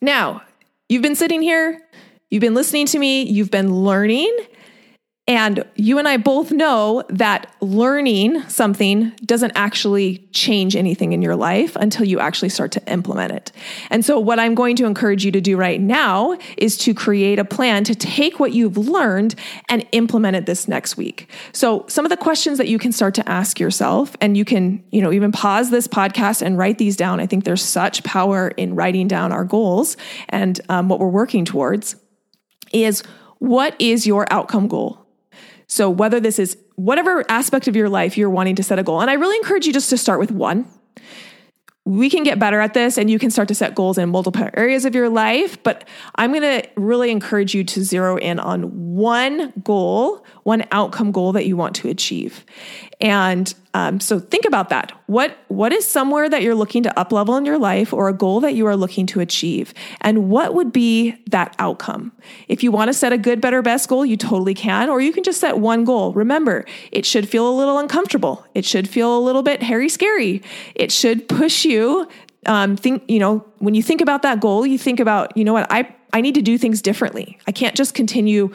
Now, 0.02 0.42
you've 0.90 1.02
been 1.02 1.16
sitting 1.16 1.42
here, 1.42 1.82
you've 2.30 2.42
been 2.42 2.56
listening 2.56 2.88
to 2.88 3.00
me, 3.00 3.24
you've 3.24 3.52
been 3.52 3.74
learning, 3.74 4.36
and 5.26 5.64
you 5.76 6.00
and 6.00 6.08
I 6.08 6.18
both 6.18 6.52
know 6.52 7.02
that 7.08 7.56
learning 7.62 8.42
something 8.50 9.14
doesn't 9.24 9.54
actually 9.56 10.18
change 10.34 10.76
anything 10.76 11.14
in 11.14 11.22
your 11.22 11.38
life 11.38 11.78
until 11.78 12.06
you 12.06 12.20
actually 12.20 12.50
start 12.50 12.74
to 12.74 12.92
implement 12.92 13.32
it. 13.32 13.54
And 13.90 14.04
so, 14.04 14.20
what 14.20 14.38
I'm 14.38 14.54
going 14.54 14.76
to 14.76 14.86
encourage 14.86 15.24
you 15.24 15.32
to 15.32 15.40
do 15.40 15.56
right 15.56 15.80
now 15.80 16.38
is 16.58 16.78
to 16.80 16.94
create 16.94 17.40
a 17.40 17.46
plan 17.46 17.86
to 17.86 17.96
take 17.96 18.38
what 18.38 18.52
you've 18.52 18.78
learned 18.78 19.36
and 19.70 19.88
implement 19.94 20.36
it 20.36 20.46
this 20.46 20.68
next 20.68 20.98
week. 20.98 21.32
So, 21.54 21.86
some 21.88 22.04
of 22.04 22.10
the 22.10 22.18
questions 22.18 22.58
that 22.58 22.68
you 22.68 22.78
can 22.78 22.92
start 22.92 23.14
to 23.16 23.30
ask 23.30 23.62
yourself, 23.62 24.18
and 24.20 24.36
you 24.36 24.44
can, 24.44 24.84
you 24.92 25.02
know, 25.02 25.14
even 25.14 25.32
pause 25.32 25.70
this 25.70 25.88
podcast 25.88 26.42
and 26.42 26.58
write 26.58 26.80
these 26.80 26.98
down. 26.98 27.22
I 27.22 27.28
think 27.28 27.46
there's 27.46 27.64
such 27.64 28.04
power 28.04 28.50
in 28.50 28.76
writing 28.76 29.08
down 29.08 29.32
our 29.32 29.46
goals 29.46 29.96
and 30.28 30.60
um, 30.68 30.90
what 30.90 31.00
we're 31.00 31.08
working 31.08 31.46
towards. 31.46 31.96
Is 32.74 33.04
what 33.40 33.80
is 33.80 34.06
your 34.06 34.26
outcome 34.30 34.68
goal? 34.68 35.03
So, 35.74 35.90
whether 35.90 36.20
this 36.20 36.38
is 36.38 36.56
whatever 36.76 37.26
aspect 37.30 37.68
of 37.68 37.76
your 37.76 37.90
life 37.90 38.16
you're 38.16 38.30
wanting 38.30 38.58
to 38.58 38.64
set 38.64 38.78
a 38.78 38.84
goal, 38.84 39.02
and 39.02 39.10
I 39.10 39.14
really 39.14 39.38
encourage 39.38 39.66
you 39.66 39.74
just 39.74 39.90
to 39.90 39.98
start 39.98 40.20
with 40.20 40.30
one. 40.30 40.68
We 41.84 42.12
can 42.12 42.22
get 42.22 42.38
better 42.38 42.62
at 42.62 42.76
this 42.76 43.00
and 43.00 43.10
you 43.10 43.18
can 43.18 43.32
start 43.32 43.48
to 43.48 43.56
set 43.56 43.74
goals 43.74 43.98
in 43.98 44.10
multiple 44.10 44.50
areas 44.54 44.86
of 44.86 44.94
your 44.94 45.10
life, 45.10 45.64
but 45.64 45.88
I'm 46.14 46.32
to 46.32 46.62
really 46.76 47.10
encourage 47.10 47.56
you 47.56 47.64
to 47.64 47.84
zero 47.84 48.18
in 48.18 48.40
on 48.40 48.94
one 48.94 49.52
goal, 49.64 50.24
one 50.44 50.66
outcome 50.72 51.12
goal 51.12 51.32
that 51.34 51.46
you 51.46 51.58
want 51.58 51.76
to 51.78 51.90
achieve. 51.90 52.46
And 53.02 53.54
um, 53.74 54.00
so 54.00 54.20
think 54.20 54.46
about 54.46 54.70
that. 54.70 54.92
What 55.08 55.36
what 55.48 55.74
is 55.74 55.86
somewhere 55.86 56.30
that 56.30 56.44
you're 56.44 56.56
looking 56.56 56.84
to 56.84 57.00
up 57.00 57.12
level 57.12 57.36
in 57.38 57.46
your 57.46 57.58
life, 57.58 57.92
or 57.92 58.08
a 58.08 58.14
goal 58.14 58.40
that 58.42 58.54
you 58.54 58.68
are 58.68 58.76
looking 58.76 59.06
to 59.08 59.20
achieve, 59.20 59.74
and 60.02 60.30
what 60.30 60.54
would 60.54 60.72
be 60.72 61.16
that 61.30 61.56
outcome? 61.60 62.12
If 62.48 62.64
you 62.64 62.72
want 62.72 62.90
to 62.90 62.94
set 62.94 63.12
a 63.12 63.18
good, 63.18 63.42
better, 63.42 63.62
best 63.62 63.90
goal, 63.90 64.06
you 64.06 64.16
totally 64.16 64.54
can, 64.54 64.90
or 64.90 65.02
you 65.02 65.12
can 65.12 65.24
just 65.24 65.40
set 65.40 65.58
one 65.58 65.86
goal. 65.86 66.14
Remember, 66.14 66.66
it 66.92 67.06
should 67.06 67.28
feel 67.28 67.50
a 67.50 67.56
little 67.56 67.80
uncomfortable. 67.80 68.46
It 68.54 68.64
should 68.64 68.88
feel 68.88 69.18
a 69.18 69.22
little 69.22 69.44
bit 69.44 69.64
hairy, 69.64 69.90
scary. 69.90 70.44
It 70.76 70.92
should 70.92 71.28
push 71.28 71.66
you. 71.66 72.08
Um, 72.46 72.76
think 72.76 73.04
you 73.08 73.20
know 73.20 73.46
when 73.60 73.74
you 73.74 73.82
think 73.82 74.02
about 74.02 74.22
that 74.22 74.40
goal, 74.40 74.68
you 74.68 74.78
think 74.78 75.00
about 75.00 75.36
you 75.36 75.44
know 75.44 75.54
what 75.54 75.66
I 75.72 75.94
I 76.14 76.22
need 76.22 76.36
to 76.36 76.42
do 76.42 76.60
things 76.60 76.82
differently. 76.82 77.40
I 77.48 77.52
can't 77.52 77.76
just 77.76 77.96
continue 77.96 78.54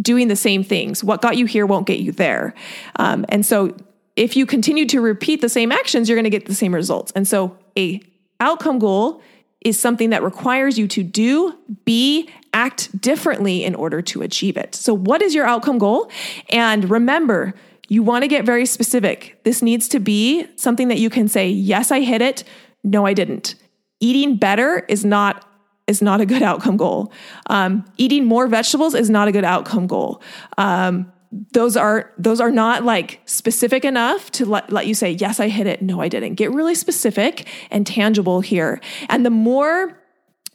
doing 0.00 0.28
the 0.28 0.36
same 0.36 0.62
things. 0.62 1.02
What 1.02 1.22
got 1.22 1.36
you 1.36 1.46
here 1.46 1.66
won't 1.66 1.86
get 1.86 1.98
you 2.00 2.12
there. 2.12 2.54
Um, 2.96 3.24
and 3.28 3.44
so 3.44 3.76
if 4.16 4.36
you 4.36 4.46
continue 4.46 4.86
to 4.86 5.00
repeat 5.00 5.40
the 5.40 5.48
same 5.48 5.72
actions, 5.72 6.08
you're 6.08 6.16
going 6.16 6.24
to 6.24 6.30
get 6.30 6.46
the 6.46 6.54
same 6.54 6.74
results. 6.74 7.12
And 7.14 7.26
so 7.26 7.56
a 7.76 8.00
outcome 8.40 8.78
goal 8.78 9.20
is 9.60 9.78
something 9.78 10.10
that 10.10 10.22
requires 10.22 10.78
you 10.78 10.86
to 10.88 11.02
do, 11.02 11.54
be, 11.84 12.30
act 12.52 13.00
differently 13.00 13.64
in 13.64 13.74
order 13.74 14.00
to 14.02 14.22
achieve 14.22 14.56
it. 14.56 14.74
So 14.74 14.94
what 14.94 15.20
is 15.20 15.34
your 15.34 15.46
outcome 15.46 15.78
goal? 15.78 16.10
And 16.50 16.88
remember, 16.90 17.54
you 17.88 18.02
want 18.02 18.22
to 18.22 18.28
get 18.28 18.44
very 18.44 18.66
specific. 18.66 19.40
This 19.44 19.62
needs 19.62 19.88
to 19.88 19.98
be 19.98 20.46
something 20.56 20.88
that 20.88 20.98
you 20.98 21.10
can 21.10 21.26
say, 21.28 21.48
yes, 21.48 21.90
I 21.90 22.00
hit 22.00 22.22
it. 22.22 22.44
No, 22.84 23.06
I 23.06 23.14
didn't. 23.14 23.54
Eating 24.00 24.36
better 24.36 24.84
is 24.88 25.04
not 25.04 25.47
is 25.88 26.00
not 26.02 26.20
a 26.20 26.26
good 26.26 26.42
outcome 26.42 26.76
goal. 26.76 27.12
Um, 27.46 27.84
eating 27.96 28.24
more 28.24 28.46
vegetables 28.46 28.94
is 28.94 29.10
not 29.10 29.26
a 29.26 29.32
good 29.32 29.44
outcome 29.44 29.86
goal. 29.88 30.22
Um, 30.56 31.12
those 31.52 31.76
are 31.76 32.12
those 32.16 32.40
are 32.40 32.50
not 32.50 32.84
like 32.84 33.20
specific 33.26 33.84
enough 33.84 34.30
to 34.32 34.46
let, 34.46 34.72
let 34.72 34.86
you 34.86 34.94
say 34.94 35.10
yes 35.10 35.40
i 35.40 35.48
hit 35.48 35.66
it. 35.66 35.82
No 35.82 36.00
i 36.00 36.08
didn't. 36.08 36.34
Get 36.34 36.52
really 36.52 36.74
specific 36.74 37.46
and 37.70 37.86
tangible 37.86 38.40
here. 38.40 38.80
And 39.08 39.26
the 39.26 39.30
more 39.30 40.02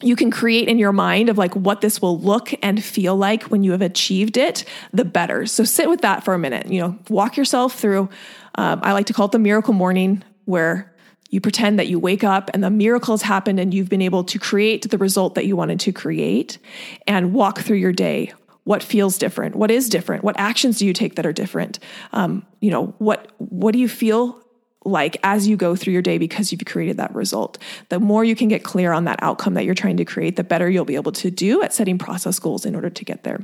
you 0.02 0.16
can 0.16 0.32
create 0.32 0.68
in 0.68 0.80
your 0.80 0.92
mind 0.92 1.30
of 1.30 1.38
like 1.38 1.56
what 1.56 1.82
this 1.82 2.02
will 2.02 2.20
look 2.20 2.54
and 2.64 2.84
feel 2.84 3.16
like 3.16 3.44
when 3.44 3.64
you 3.64 3.72
have 3.72 3.82
achieved 3.84 4.36
it 4.36 4.66
the 4.92 5.06
better. 5.06 5.46
So 5.46 5.64
sit 5.64 5.90
with 5.90 6.02
that 6.02 6.24
for 6.26 6.34
a 6.34 6.40
minute. 6.40 6.68
You 6.68 6.82
know 6.82 7.00
walk 7.10 7.38
yourself 7.38 7.80
through 7.80 8.10
um, 8.56 8.80
i 8.84 8.94
like 8.94 9.08
to 9.08 9.14
call 9.14 9.28
it 9.28 9.32
the 9.32 9.40
miracle 9.40 9.74
morning 9.74 10.24
where 10.46 10.93
you 11.34 11.42
pretend 11.42 11.80
that 11.80 11.88
you 11.88 11.98
wake 11.98 12.24
up 12.24 12.52
and 12.54 12.64
the 12.64 12.70
miracle 12.70 13.12
has 13.14 13.24
happened 13.24 13.60
and 13.60 13.74
you've 13.74 13.90
been 13.90 14.04
able 14.04 14.24
to 14.24 14.38
create 14.38 14.92
the 14.92 15.00
result 15.00 15.34
that 15.34 15.48
you 15.48 15.56
wanted 15.56 15.80
to 15.80 15.92
create 15.92 16.60
and 17.08 17.34
walk 17.34 17.62
through 17.62 17.78
your 17.78 17.92
day. 17.92 18.32
What 18.66 18.84
feels 18.84 19.18
different? 19.18 19.56
What 19.56 19.72
is 19.72 19.90
different? 19.90 20.24
What 20.24 20.40
actions 20.40 20.78
do 20.78 20.86
you 20.86 20.94
take 20.94 21.16
that 21.16 21.26
are 21.26 21.34
different? 21.34 21.80
Um, 22.12 22.46
you 22.60 22.70
know, 22.70 22.94
what 23.00 23.32
what 23.40 23.72
do 23.72 23.80
you 23.80 23.90
feel 23.90 24.40
like 24.86 25.18
as 25.24 25.48
you 25.48 25.58
go 25.58 25.76
through 25.76 25.94
your 25.94 26.04
day 26.04 26.20
because 26.20 26.52
you've 26.52 26.66
created 26.66 26.98
that 26.98 27.16
result. 27.16 27.58
The 27.90 28.00
more 28.00 28.24
you 28.24 28.36
can 28.36 28.48
get 28.48 28.64
clear 28.64 28.92
on 28.92 29.06
that 29.06 29.18
outcome 29.24 29.56
that 29.56 29.66
you're 29.66 29.74
trying 29.74 29.98
to 29.98 30.06
create, 30.06 30.36
the 30.36 30.44
better 30.44 30.70
you'll 30.70 30.86
be 30.86 30.96
able 30.96 31.14
to 31.14 31.32
do 31.32 31.64
at 31.64 31.74
setting 31.74 31.98
process 31.98 32.38
goals 32.38 32.64
in 32.64 32.76
order 32.76 32.92
to 32.92 33.06
get 33.06 33.24
there. 33.24 33.44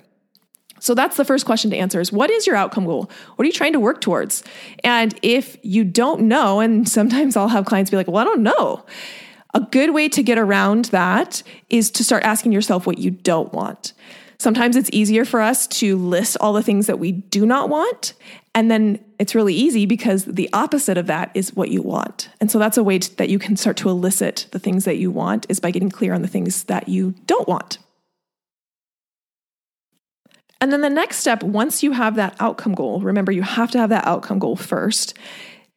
So 0.79 0.93
that's 0.93 1.17
the 1.17 1.25
first 1.25 1.45
question 1.45 1.71
to 1.71 1.77
answer 1.77 1.99
is 1.99 2.11
what 2.11 2.29
is 2.29 2.47
your 2.47 2.55
outcome 2.55 2.85
goal? 2.85 3.09
What 3.35 3.43
are 3.43 3.47
you 3.47 3.53
trying 3.53 3.73
to 3.73 3.79
work 3.79 4.01
towards? 4.01 4.43
And 4.83 5.17
if 5.21 5.57
you 5.61 5.83
don't 5.83 6.21
know, 6.21 6.59
and 6.59 6.87
sometimes 6.97 7.35
I'll 7.35 7.47
have 7.49 7.65
clients 7.65 7.91
be 7.91 7.97
like, 7.97 8.07
well, 8.07 8.17
I 8.17 8.23
don't 8.23 8.43
know. 8.43 8.85
A 9.53 9.61
good 9.61 9.93
way 9.93 10.07
to 10.09 10.21
get 10.21 10.37
around 10.37 10.85
that 10.85 11.41
is 11.69 11.89
to 11.91 12.03
start 12.03 12.23
asking 12.23 12.51
yourself 12.51 12.85
what 12.85 12.99
you 12.99 13.09
don't 13.09 13.51
want. 13.51 13.93
Sometimes 14.37 14.77
it's 14.77 14.89
easier 14.93 15.25
for 15.25 15.41
us 15.41 15.67
to 15.67 15.97
list 15.97 16.37
all 16.39 16.53
the 16.53 16.63
things 16.63 16.87
that 16.87 16.97
we 16.97 17.11
do 17.11 17.45
not 17.45 17.67
want. 17.67 18.13
And 18.55 18.71
then 18.71 19.03
it's 19.19 19.35
really 19.35 19.53
easy 19.53 19.85
because 19.85 20.25
the 20.25 20.49
opposite 20.53 20.97
of 20.97 21.07
that 21.07 21.31
is 21.33 21.55
what 21.55 21.69
you 21.69 21.81
want. 21.81 22.29
And 22.39 22.49
so 22.49 22.57
that's 22.57 22.77
a 22.77 22.83
way 22.83 22.99
to, 22.99 23.17
that 23.17 23.29
you 23.29 23.37
can 23.37 23.57
start 23.57 23.75
to 23.77 23.89
elicit 23.89 24.47
the 24.51 24.59
things 24.59 24.85
that 24.85 24.97
you 24.97 25.11
want 25.11 25.45
is 25.49 25.59
by 25.59 25.71
getting 25.71 25.89
clear 25.89 26.13
on 26.13 26.21
the 26.21 26.27
things 26.27 26.63
that 26.65 26.87
you 26.87 27.15
don't 27.25 27.47
want. 27.47 27.79
And 30.61 30.73
then 30.73 30.81
the 30.81 30.89
next 30.89 31.17
step, 31.17 31.41
once 31.41 31.83
you 31.83 31.91
have 31.93 32.15
that 32.15 32.35
outcome 32.39 32.73
goal, 32.73 32.99
remember 32.99 33.31
you 33.31 33.43
have 33.43 33.71
to 33.71 33.77
have 33.77 33.89
that 33.89 34.05
outcome 34.05 34.39
goal 34.39 34.55
first. 34.55 35.17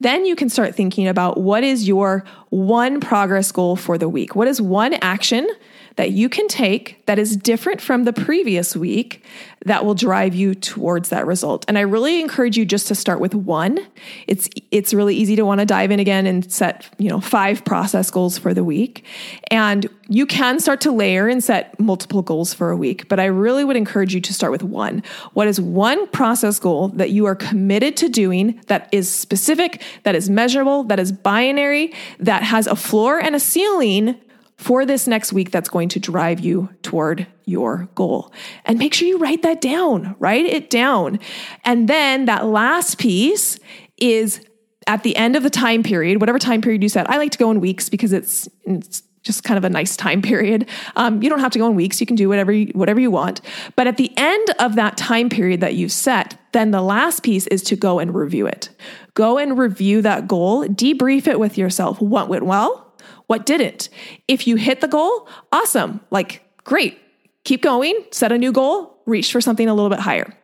Then 0.00 0.24
you 0.24 0.34
can 0.34 0.48
start 0.48 0.74
thinking 0.74 1.06
about 1.06 1.38
what 1.38 1.62
is 1.62 1.86
your 1.86 2.24
one 2.48 2.98
progress 2.98 3.52
goal 3.52 3.76
for 3.76 3.96
the 3.96 4.08
week? 4.08 4.34
What 4.34 4.48
is 4.48 4.60
one 4.60 4.94
action 4.94 5.48
that 5.96 6.10
you 6.10 6.28
can 6.28 6.48
take 6.48 7.04
that 7.06 7.18
is 7.18 7.36
different 7.36 7.80
from 7.80 8.04
the 8.04 8.12
previous 8.12 8.76
week 8.76 9.24
that 9.64 9.84
will 9.84 9.94
drive 9.94 10.34
you 10.34 10.54
towards 10.54 11.10
that 11.10 11.26
result. 11.26 11.64
And 11.68 11.78
I 11.78 11.82
really 11.82 12.20
encourage 12.20 12.56
you 12.56 12.64
just 12.64 12.88
to 12.88 12.94
start 12.94 13.20
with 13.20 13.34
one. 13.34 13.78
It's 14.26 14.48
it's 14.70 14.92
really 14.92 15.14
easy 15.14 15.36
to 15.36 15.44
want 15.44 15.60
to 15.60 15.66
dive 15.66 15.90
in 15.90 16.00
again 16.00 16.26
and 16.26 16.50
set, 16.50 16.88
you 16.98 17.08
know, 17.08 17.20
five 17.20 17.64
process 17.64 18.10
goals 18.10 18.38
for 18.38 18.54
the 18.54 18.64
week. 18.64 19.04
And 19.50 19.88
you 20.08 20.26
can 20.26 20.58
start 20.60 20.80
to 20.82 20.92
layer 20.92 21.28
and 21.28 21.42
set 21.42 21.78
multiple 21.78 22.22
goals 22.22 22.52
for 22.52 22.70
a 22.70 22.76
week, 22.76 23.08
but 23.08 23.20
I 23.20 23.26
really 23.26 23.64
would 23.64 23.76
encourage 23.76 24.14
you 24.14 24.20
to 24.20 24.34
start 24.34 24.52
with 24.52 24.62
one. 24.62 25.02
What 25.32 25.46
is 25.46 25.60
one 25.60 26.06
process 26.08 26.58
goal 26.58 26.88
that 26.88 27.10
you 27.10 27.26
are 27.26 27.36
committed 27.36 27.96
to 27.98 28.08
doing 28.08 28.60
that 28.66 28.88
is 28.92 29.08
specific, 29.08 29.82
that 30.02 30.14
is 30.14 30.28
measurable, 30.28 30.84
that 30.84 30.98
is 30.98 31.12
binary, 31.12 31.94
that 32.18 32.42
has 32.42 32.66
a 32.66 32.76
floor 32.76 33.18
and 33.18 33.34
a 33.34 33.40
ceiling 33.40 34.18
for 34.62 34.86
this 34.86 35.08
next 35.08 35.32
week 35.32 35.50
that's 35.50 35.68
going 35.68 35.88
to 35.88 35.98
drive 35.98 36.38
you 36.38 36.68
toward 36.82 37.26
your 37.44 37.88
goal. 37.96 38.32
And 38.64 38.78
make 38.78 38.94
sure 38.94 39.08
you 39.08 39.18
write 39.18 39.42
that 39.42 39.60
down, 39.60 40.14
write 40.20 40.44
it 40.44 40.70
down. 40.70 41.18
And 41.64 41.88
then 41.88 42.26
that 42.26 42.46
last 42.46 42.98
piece 42.98 43.58
is 43.98 44.40
at 44.86 45.02
the 45.02 45.16
end 45.16 45.34
of 45.34 45.42
the 45.42 45.50
time 45.50 45.82
period, 45.82 46.20
whatever 46.20 46.38
time 46.38 46.60
period 46.60 46.82
you 46.82 46.88
set. 46.88 47.10
I 47.10 47.18
like 47.18 47.32
to 47.32 47.38
go 47.38 47.50
in 47.50 47.60
weeks 47.60 47.88
because 47.88 48.12
it's, 48.12 48.48
it's 48.62 49.02
just 49.24 49.42
kind 49.42 49.58
of 49.58 49.64
a 49.64 49.70
nice 49.70 49.96
time 49.96 50.22
period. 50.22 50.68
Um, 50.94 51.22
you 51.22 51.28
don't 51.28 51.40
have 51.40 51.52
to 51.52 51.58
go 51.58 51.66
in 51.66 51.74
weeks. 51.74 52.00
You 52.00 52.06
can 52.06 52.16
do 52.16 52.28
whatever 52.28 52.52
you, 52.52 52.66
whatever 52.74 53.00
you 53.00 53.10
want. 53.10 53.40
But 53.74 53.88
at 53.88 53.96
the 53.96 54.12
end 54.16 54.48
of 54.60 54.76
that 54.76 54.96
time 54.96 55.28
period 55.28 55.60
that 55.60 55.74
you've 55.74 55.92
set, 55.92 56.38
then 56.52 56.70
the 56.70 56.82
last 56.82 57.24
piece 57.24 57.48
is 57.48 57.62
to 57.64 57.76
go 57.76 57.98
and 57.98 58.14
review 58.14 58.46
it. 58.46 58.70
Go 59.14 59.38
and 59.38 59.58
review 59.58 60.02
that 60.02 60.28
goal, 60.28 60.66
debrief 60.66 61.26
it 61.26 61.40
with 61.40 61.58
yourself. 61.58 62.00
What 62.00 62.28
went 62.28 62.44
well? 62.46 62.91
What 63.26 63.46
didn't. 63.46 63.88
If 64.28 64.46
you 64.46 64.56
hit 64.56 64.80
the 64.80 64.88
goal, 64.88 65.28
awesome. 65.52 66.00
Like, 66.10 66.42
great. 66.64 66.98
Keep 67.44 67.62
going, 67.62 68.04
set 68.10 68.32
a 68.32 68.38
new 68.38 68.52
goal, 68.52 69.00
reach 69.06 69.32
for 69.32 69.40
something 69.40 69.68
a 69.68 69.74
little 69.74 69.90
bit 69.90 70.00
higher. 70.00 70.36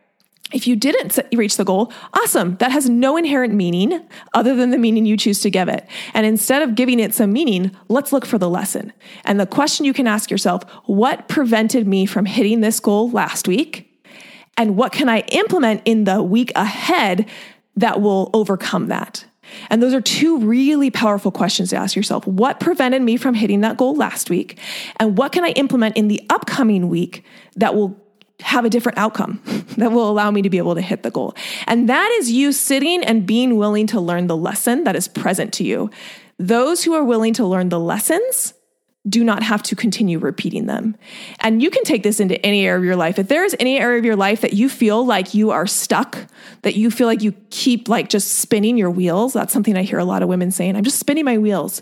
If 0.51 0.67
you 0.67 0.77
didn't 0.77 1.19
reach 1.35 1.59
the 1.59 1.65
goal, 1.65 1.93
awesome. 2.15 2.57
That 2.57 2.73
has 2.73 2.89
no 2.89 3.19
inherent 3.19 3.53
meaning 3.53 4.09
other 4.33 4.57
than 4.57 4.71
the 4.71 4.79
meaning 4.79 5.05
you 5.05 5.17
choose 5.17 5.41
to 5.41 5.51
give 5.51 5.69
it. 5.69 5.87
And 6.15 6.25
instead 6.25 6.63
of 6.63 6.75
giving 6.75 7.01
it 7.01 7.15
some 7.15 7.33
meaning, 7.33 7.77
let's 7.89 8.13
look 8.15 8.25
for 8.25 8.39
the 8.39 8.49
lesson. 8.49 8.95
And 9.27 9.39
the 9.39 9.47
question 9.47 9.85
you 9.85 9.93
can 9.93 10.07
ask 10.07 10.31
yourself 10.31 10.63
what 10.87 11.29
prevented 11.29 11.87
me 11.87 12.07
from 12.07 12.25
hitting 12.25 12.63
this 12.63 12.81
goal 12.81 13.11
last 13.11 13.47
week? 13.47 13.85
And 14.57 14.77
what 14.77 14.91
can 14.91 15.09
I 15.09 15.21
implement 15.21 15.83
in 15.85 16.05
the 16.05 16.23
week 16.23 16.51
ahead 16.57 17.29
that 17.77 18.01
will 18.01 18.31
overcome 18.33 18.89
that? 18.89 19.25
And 19.71 19.83
those 19.83 19.95
are 19.95 20.01
two 20.01 20.39
really 20.39 20.91
powerful 20.91 21.31
questions 21.31 21.71
to 21.71 21.77
ask 21.77 21.97
yourself. 21.97 22.27
What 22.27 22.61
prevented 22.61 23.03
me 23.03 23.17
from 23.17 23.35
hitting 23.35 23.61
that 23.63 23.77
goal 23.77 23.95
last 23.95 24.31
week? 24.31 24.59
And 24.97 25.17
what 25.17 25.33
can 25.33 25.45
I 25.45 25.51
implement 25.51 25.97
in 25.97 26.09
the 26.09 26.23
upcoming 26.31 26.89
week 26.89 27.25
that 27.57 27.75
will 27.75 28.01
have 28.41 28.65
a 28.65 28.71
different 28.71 28.99
outcome 28.99 29.41
that 29.77 29.91
will 29.91 30.09
allow 30.09 30.31
me 30.31 30.43
to 30.43 30.51
be 30.51 30.59
able 30.59 30.75
to 30.75 30.81
hit 30.81 31.03
the 31.03 31.11
goal? 31.11 31.35
And 31.67 31.89
that 31.89 32.11
is 32.19 32.31
you 32.31 32.53
sitting 32.53 33.05
and 33.05 33.27
being 33.27 33.57
willing 33.57 33.87
to 33.89 34.01
learn 34.01 34.27
the 34.27 34.37
lesson 34.37 34.85
that 34.85 34.97
is 34.97 35.09
present 35.09 35.53
to 35.55 35.65
you. 35.65 35.91
Those 36.39 36.85
who 36.85 36.95
are 36.95 37.05
willing 37.05 37.35
to 37.35 37.47
learn 37.47 37.69
the 37.69 37.81
lessons 37.81 38.55
do 39.09 39.25
not 39.25 39.43
have 39.43 39.63
to 39.63 39.77
continue 39.77 40.19
repeating 40.19 40.67
them. 40.67 40.97
And 41.41 41.63
you 41.63 41.71
can 41.71 41.85
take 41.85 42.03
this 42.03 42.21
into 42.21 42.45
any 42.45 42.67
area 42.67 42.79
of 42.79 42.85
your 42.85 42.97
life. 42.97 43.19
If 43.19 43.29
there 43.29 43.45
is 43.45 43.57
any 43.61 43.79
area 43.79 43.99
of 43.99 44.05
your 44.05 44.17
life 44.17 44.41
that 44.41 44.55
you 44.55 44.69
feel 44.69 45.05
like 45.05 45.35
you 45.35 45.51
are 45.51 45.67
stuck, 45.67 46.19
that 46.63 46.77
you 46.77 46.91
feel 46.91 47.07
like 47.07 47.23
you 47.23 47.33
keep 47.51 47.89
like 47.89 48.09
just 48.09 48.37
spinning 48.37 48.77
your 48.77 48.91
wheels, 48.91 49.33
that's 49.33 49.53
something 49.53 49.77
I 49.77 49.83
hear 49.83 49.99
a 49.99 50.05
lot 50.05 50.23
of 50.23 50.29
women 50.29 50.51
saying, 50.51 50.77
I'm 50.77 50.85
just 50.85 50.99
spinning 50.99 51.25
my 51.25 51.39
wheels. 51.39 51.81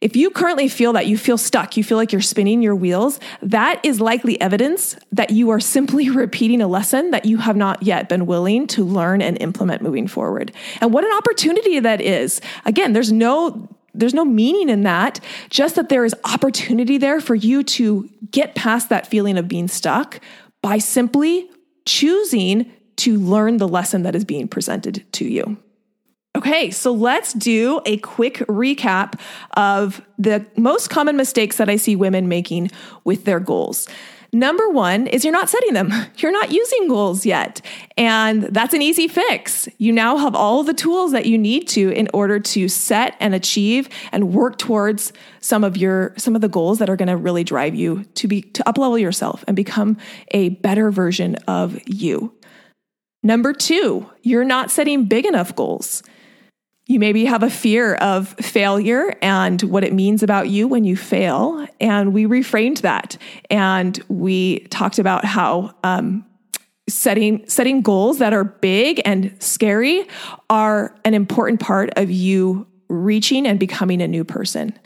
If 0.00 0.16
you 0.16 0.30
currently 0.30 0.68
feel 0.68 0.94
that 0.94 1.06
you 1.06 1.18
feel 1.18 1.36
stuck, 1.36 1.76
you 1.76 1.84
feel 1.84 1.98
like 1.98 2.10
you're 2.10 2.22
spinning 2.22 2.62
your 2.62 2.74
wheels, 2.74 3.20
that 3.42 3.84
is 3.84 4.00
likely 4.00 4.40
evidence 4.40 4.96
that 5.12 5.30
you 5.30 5.50
are 5.50 5.60
simply 5.60 6.08
repeating 6.10 6.62
a 6.62 6.66
lesson 6.66 7.10
that 7.10 7.26
you 7.26 7.36
have 7.36 7.56
not 7.56 7.82
yet 7.82 8.08
been 8.08 8.24
willing 8.24 8.66
to 8.68 8.84
learn 8.84 9.20
and 9.20 9.40
implement 9.40 9.82
moving 9.82 10.08
forward. 10.08 10.52
And 10.80 10.92
what 10.92 11.04
an 11.04 11.12
opportunity 11.12 11.80
that 11.80 12.00
is. 12.00 12.40
Again, 12.64 12.94
there's 12.94 13.12
no 13.12 13.68
there's 13.94 14.14
no 14.14 14.24
meaning 14.24 14.68
in 14.68 14.82
that, 14.82 15.20
just 15.48 15.74
that 15.76 15.88
there 15.88 16.04
is 16.04 16.14
opportunity 16.24 16.98
there 16.98 17.20
for 17.20 17.34
you 17.34 17.62
to 17.62 18.08
get 18.30 18.54
past 18.54 18.88
that 18.88 19.06
feeling 19.06 19.38
of 19.38 19.48
being 19.48 19.68
stuck 19.68 20.20
by 20.62 20.78
simply 20.78 21.48
choosing 21.86 22.70
to 22.96 23.18
learn 23.18 23.56
the 23.56 23.68
lesson 23.68 24.02
that 24.02 24.14
is 24.14 24.24
being 24.24 24.46
presented 24.46 25.04
to 25.12 25.24
you. 25.24 25.56
Okay, 26.36 26.70
so 26.70 26.92
let's 26.92 27.32
do 27.32 27.80
a 27.86 27.96
quick 27.98 28.34
recap 28.48 29.18
of 29.56 30.00
the 30.16 30.46
most 30.56 30.88
common 30.88 31.16
mistakes 31.16 31.56
that 31.56 31.68
I 31.68 31.76
see 31.76 31.96
women 31.96 32.28
making 32.28 32.70
with 33.04 33.24
their 33.24 33.40
goals. 33.40 33.88
Number 34.32 34.68
one 34.68 35.08
is 35.08 35.24
you're 35.24 35.32
not 35.32 35.48
setting 35.48 35.74
them. 35.74 35.92
You're 36.18 36.30
not 36.30 36.52
using 36.52 36.86
goals 36.86 37.26
yet. 37.26 37.60
And 37.96 38.44
that's 38.44 38.74
an 38.74 38.82
easy 38.82 39.08
fix. 39.08 39.68
You 39.78 39.92
now 39.92 40.18
have 40.18 40.34
all 40.34 40.62
the 40.62 40.74
tools 40.74 41.12
that 41.12 41.26
you 41.26 41.36
need 41.38 41.66
to 41.68 41.90
in 41.90 42.08
order 42.12 42.38
to 42.38 42.68
set 42.68 43.16
and 43.18 43.34
achieve 43.34 43.88
and 44.12 44.32
work 44.32 44.58
towards 44.58 45.12
some 45.40 45.64
of 45.64 45.76
your 45.76 46.12
some 46.16 46.34
of 46.34 46.42
the 46.42 46.48
goals 46.48 46.78
that 46.78 46.88
are 46.88 46.96
going 46.96 47.08
to 47.08 47.16
really 47.16 47.42
drive 47.42 47.74
you 47.74 48.04
to 48.14 48.28
be 48.28 48.42
to 48.42 48.62
uplevel 48.64 49.00
yourself 49.00 49.42
and 49.46 49.56
become 49.56 49.96
a 50.32 50.50
better 50.50 50.90
version 50.90 51.36
of 51.48 51.80
you. 51.86 52.32
Number 53.22 53.52
2, 53.52 54.08
you're 54.22 54.44
not 54.44 54.70
setting 54.70 55.06
big 55.06 55.26
enough 55.26 55.54
goals. 55.56 56.02
You 56.90 56.98
maybe 56.98 57.24
have 57.24 57.44
a 57.44 57.50
fear 57.50 57.94
of 57.94 58.30
failure 58.40 59.16
and 59.22 59.62
what 59.62 59.84
it 59.84 59.92
means 59.92 60.24
about 60.24 60.48
you 60.48 60.66
when 60.66 60.82
you 60.82 60.96
fail. 60.96 61.64
And 61.80 62.12
we 62.12 62.24
reframed 62.24 62.80
that. 62.80 63.16
And 63.48 63.96
we 64.08 64.66
talked 64.70 64.98
about 64.98 65.24
how 65.24 65.72
um, 65.84 66.26
setting 66.88 67.48
setting 67.48 67.82
goals 67.82 68.18
that 68.18 68.32
are 68.32 68.42
big 68.42 69.00
and 69.04 69.32
scary 69.40 70.04
are 70.50 70.92
an 71.04 71.14
important 71.14 71.60
part 71.60 71.90
of 71.96 72.10
you 72.10 72.66
reaching 72.88 73.46
and 73.46 73.60
becoming 73.60 74.02
a 74.02 74.08
new 74.08 74.24
person. 74.24 74.76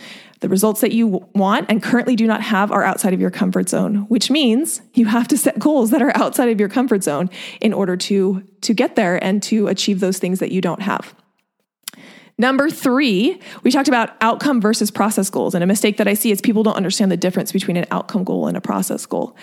The 0.41 0.51
results 0.51 0.83
that 0.83 0.93
you 0.93 1.27
want 1.35 1.71
and 1.71 1.83
currently 1.83 2.17
do 2.17 2.27
not 2.27 2.43
have 2.43 2.71
are 2.71 2.85
outside 2.85 3.15
of 3.15 3.21
your 3.23 3.31
comfort 3.31 3.71
zone, 3.71 4.05
which 4.09 4.31
means 4.31 4.83
you 4.93 5.07
have 5.07 5.27
to 5.29 5.39
set 5.39 5.59
goals 5.59 5.91
that 5.91 6.03
are 6.03 6.15
outside 6.15 6.51
of 6.51 6.61
your 6.61 6.69
comfort 6.69 7.03
zone 7.03 7.31
in 7.63 7.73
order 7.73 7.97
to 7.97 8.47
to 8.61 8.75
get 8.75 8.95
there 8.95 9.25
and 9.25 9.43
to 9.45 9.69
achieve 9.69 10.01
those 10.01 10.19
things 10.19 10.41
that 10.41 10.53
you 10.53 10.61
don't 10.61 10.83
have. 10.83 11.15
Number 12.37 12.69
three, 12.69 13.41
we 13.63 13.71
talked 13.71 13.89
about 13.89 14.17
outcome 14.21 14.61
versus 14.61 14.91
process 14.91 15.31
goals. 15.31 15.55
And 15.55 15.63
a 15.63 15.67
mistake 15.67 15.99
that 15.99 16.09
I 16.09 16.15
see 16.15 16.33
is 16.33 16.41
people 16.41 16.63
don't 16.63 16.77
understand 16.77 17.13
the 17.13 17.17
difference 17.17 17.53
between 17.53 17.77
an 17.77 17.87
outcome 17.91 18.25
goal 18.25 18.49
and 18.49 18.57
a 18.57 18.61
process 18.61 19.07
goal. 19.07 19.37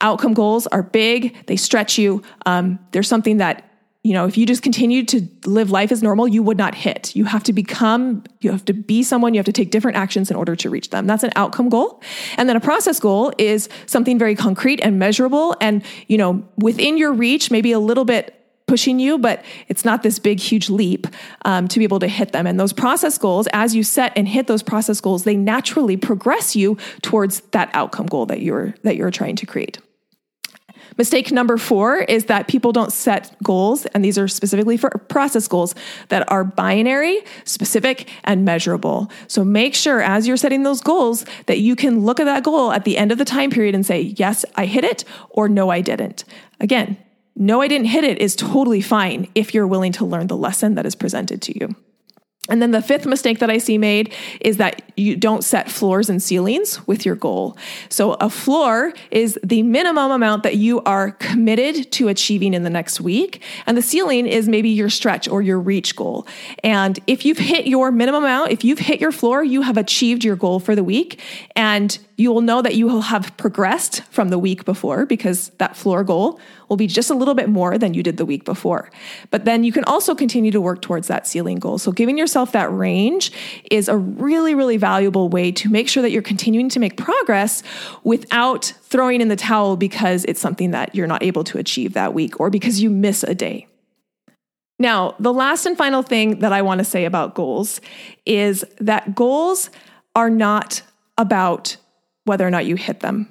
Outcome 0.00 0.34
goals 0.34 0.66
are 0.66 0.82
big, 0.82 1.46
they 1.46 1.56
stretch 1.56 1.96
you. 1.96 2.22
Um, 2.44 2.78
there's 2.92 3.08
something 3.08 3.38
that 3.38 3.70
you 4.04 4.12
know, 4.12 4.26
if 4.26 4.36
you 4.36 4.44
just 4.44 4.62
continue 4.62 5.02
to 5.06 5.26
live 5.46 5.70
life 5.70 5.90
as 5.90 6.02
normal, 6.02 6.28
you 6.28 6.42
would 6.42 6.58
not 6.58 6.74
hit. 6.74 7.16
You 7.16 7.24
have 7.24 7.42
to 7.44 7.54
become, 7.54 8.22
you 8.40 8.50
have 8.50 8.62
to 8.66 8.74
be 8.74 9.02
someone, 9.02 9.32
you 9.32 9.38
have 9.38 9.46
to 9.46 9.52
take 9.52 9.70
different 9.70 9.96
actions 9.96 10.30
in 10.30 10.36
order 10.36 10.54
to 10.56 10.68
reach 10.68 10.90
them. 10.90 11.06
That's 11.06 11.22
an 11.22 11.32
outcome 11.36 11.70
goal. 11.70 12.02
And 12.36 12.46
then 12.46 12.54
a 12.54 12.60
process 12.60 13.00
goal 13.00 13.32
is 13.38 13.70
something 13.86 14.18
very 14.18 14.34
concrete 14.34 14.78
and 14.82 14.98
measurable 14.98 15.56
and, 15.58 15.82
you 16.06 16.18
know, 16.18 16.46
within 16.58 16.98
your 16.98 17.14
reach, 17.14 17.50
maybe 17.50 17.72
a 17.72 17.78
little 17.78 18.04
bit 18.04 18.43
pushing 18.66 18.98
you, 18.98 19.18
but 19.18 19.44
it's 19.68 19.84
not 19.84 20.02
this 20.02 20.18
big, 20.18 20.40
huge 20.40 20.70
leap 20.70 21.06
um, 21.44 21.68
to 21.68 21.78
be 21.78 21.84
able 21.84 21.98
to 21.98 22.08
hit 22.08 22.32
them. 22.32 22.46
And 22.46 22.58
those 22.58 22.72
process 22.72 23.18
goals, 23.18 23.46
as 23.52 23.74
you 23.74 23.82
set 23.82 24.12
and 24.16 24.26
hit 24.26 24.46
those 24.46 24.62
process 24.62 25.00
goals, 25.00 25.24
they 25.24 25.36
naturally 25.36 25.96
progress 25.96 26.56
you 26.56 26.78
towards 27.02 27.40
that 27.52 27.70
outcome 27.74 28.06
goal 28.06 28.26
that 28.26 28.40
you're 28.40 28.74
that 28.82 28.96
you're 28.96 29.10
trying 29.10 29.36
to 29.36 29.46
create. 29.46 29.78
Mistake 30.96 31.32
number 31.32 31.56
four 31.56 31.98
is 31.98 32.26
that 32.26 32.46
people 32.46 32.70
don't 32.70 32.92
set 32.92 33.34
goals, 33.42 33.84
and 33.86 34.04
these 34.04 34.16
are 34.16 34.28
specifically 34.28 34.76
for 34.76 34.90
process 34.90 35.48
goals 35.48 35.74
that 36.08 36.30
are 36.30 36.44
binary, 36.44 37.20
specific, 37.44 38.08
and 38.22 38.44
measurable. 38.44 39.10
So 39.26 39.44
make 39.44 39.74
sure 39.74 40.00
as 40.00 40.28
you're 40.28 40.36
setting 40.36 40.62
those 40.62 40.80
goals 40.80 41.24
that 41.46 41.58
you 41.58 41.74
can 41.74 42.04
look 42.04 42.20
at 42.20 42.24
that 42.24 42.44
goal 42.44 42.70
at 42.70 42.84
the 42.84 42.96
end 42.96 43.10
of 43.10 43.18
the 43.18 43.24
time 43.24 43.50
period 43.50 43.74
and 43.74 43.84
say, 43.84 44.00
yes, 44.02 44.44
I 44.54 44.66
hit 44.66 44.84
it, 44.84 45.04
or 45.30 45.48
no, 45.48 45.68
I 45.68 45.80
didn't. 45.80 46.24
Again, 46.60 46.96
no, 47.36 47.60
I 47.60 47.68
didn't 47.68 47.88
hit 47.88 48.04
it 48.04 48.18
is 48.18 48.36
totally 48.36 48.80
fine 48.80 49.28
if 49.34 49.54
you're 49.54 49.66
willing 49.66 49.92
to 49.92 50.04
learn 50.04 50.28
the 50.28 50.36
lesson 50.36 50.74
that 50.76 50.86
is 50.86 50.94
presented 50.94 51.42
to 51.42 51.58
you. 51.58 51.74
And 52.50 52.60
then 52.60 52.72
the 52.72 52.82
fifth 52.82 53.06
mistake 53.06 53.38
that 53.38 53.48
I 53.48 53.56
see 53.56 53.78
made 53.78 54.12
is 54.40 54.58
that 54.58 54.82
you 54.98 55.16
don't 55.16 55.42
set 55.42 55.70
floors 55.70 56.10
and 56.10 56.22
ceilings 56.22 56.86
with 56.86 57.06
your 57.06 57.14
goal. 57.14 57.56
So 57.88 58.14
a 58.14 58.28
floor 58.28 58.92
is 59.10 59.38
the 59.42 59.62
minimum 59.62 60.10
amount 60.10 60.42
that 60.42 60.56
you 60.56 60.82
are 60.82 61.12
committed 61.12 61.90
to 61.92 62.08
achieving 62.08 62.52
in 62.52 62.62
the 62.62 62.68
next 62.68 63.00
week. 63.00 63.42
And 63.66 63.78
the 63.78 63.82
ceiling 63.82 64.26
is 64.26 64.46
maybe 64.46 64.68
your 64.68 64.90
stretch 64.90 65.26
or 65.26 65.40
your 65.40 65.58
reach 65.58 65.96
goal. 65.96 66.26
And 66.62 66.98
if 67.06 67.24
you've 67.24 67.38
hit 67.38 67.66
your 67.66 67.90
minimum 67.90 68.24
amount, 68.24 68.50
if 68.50 68.62
you've 68.62 68.78
hit 68.78 69.00
your 69.00 69.12
floor, 69.12 69.42
you 69.42 69.62
have 69.62 69.78
achieved 69.78 70.22
your 70.22 70.36
goal 70.36 70.60
for 70.60 70.74
the 70.74 70.84
week. 70.84 71.22
And 71.56 71.98
you 72.16 72.32
will 72.32 72.40
know 72.40 72.62
that 72.62 72.76
you 72.76 72.86
will 72.86 73.00
have 73.00 73.36
progressed 73.36 74.02
from 74.04 74.28
the 74.28 74.38
week 74.38 74.64
before 74.64 75.04
because 75.04 75.48
that 75.58 75.76
floor 75.76 76.04
goal 76.04 76.38
will 76.68 76.76
be 76.76 76.86
just 76.86 77.10
a 77.10 77.14
little 77.14 77.34
bit 77.34 77.48
more 77.48 77.76
than 77.76 77.92
you 77.92 78.02
did 78.02 78.16
the 78.16 78.24
week 78.24 78.44
before. 78.44 78.90
But 79.30 79.44
then 79.44 79.64
you 79.64 79.72
can 79.72 79.84
also 79.84 80.14
continue 80.14 80.52
to 80.52 80.60
work 80.60 80.80
towards 80.80 81.08
that 81.08 81.26
ceiling 81.26 81.58
goal. 81.58 81.78
So 81.78 81.90
giving 81.90 82.16
yourself 82.16 82.52
that 82.52 82.72
range 82.72 83.32
is 83.70 83.88
a 83.88 83.96
really, 83.96 84.54
really 84.54 84.76
valuable 84.76 85.28
way 85.28 85.50
to 85.52 85.68
make 85.68 85.88
sure 85.88 86.02
that 86.02 86.10
you're 86.10 86.22
continuing 86.22 86.68
to 86.70 86.78
make 86.78 86.96
progress 86.96 87.62
without 88.04 88.64
throwing 88.82 89.20
in 89.20 89.28
the 89.28 89.36
towel 89.36 89.76
because 89.76 90.24
it's 90.26 90.40
something 90.40 90.70
that 90.70 90.94
you're 90.94 91.08
not 91.08 91.22
able 91.22 91.42
to 91.44 91.58
achieve 91.58 91.94
that 91.94 92.14
week 92.14 92.38
or 92.38 92.48
because 92.48 92.80
you 92.80 92.90
miss 92.90 93.24
a 93.24 93.34
day. 93.34 93.66
Now, 94.78 95.14
the 95.18 95.32
last 95.32 95.66
and 95.66 95.76
final 95.76 96.02
thing 96.02 96.40
that 96.40 96.52
I 96.52 96.62
want 96.62 96.78
to 96.78 96.84
say 96.84 97.04
about 97.04 97.34
goals 97.34 97.80
is 98.26 98.64
that 98.78 99.14
goals 99.14 99.70
are 100.16 100.30
not 100.30 100.82
about 101.16 101.76
whether 102.24 102.46
or 102.46 102.50
not 102.50 102.66
you 102.66 102.76
hit 102.76 103.00
them. 103.00 103.28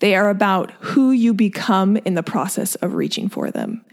They 0.00 0.16
are 0.16 0.28
about 0.28 0.72
who 0.80 1.12
you 1.12 1.32
become 1.32 1.96
in 1.98 2.14
the 2.14 2.22
process 2.22 2.74
of 2.76 2.94
reaching 2.94 3.28
for 3.28 3.50
them. 3.50 3.84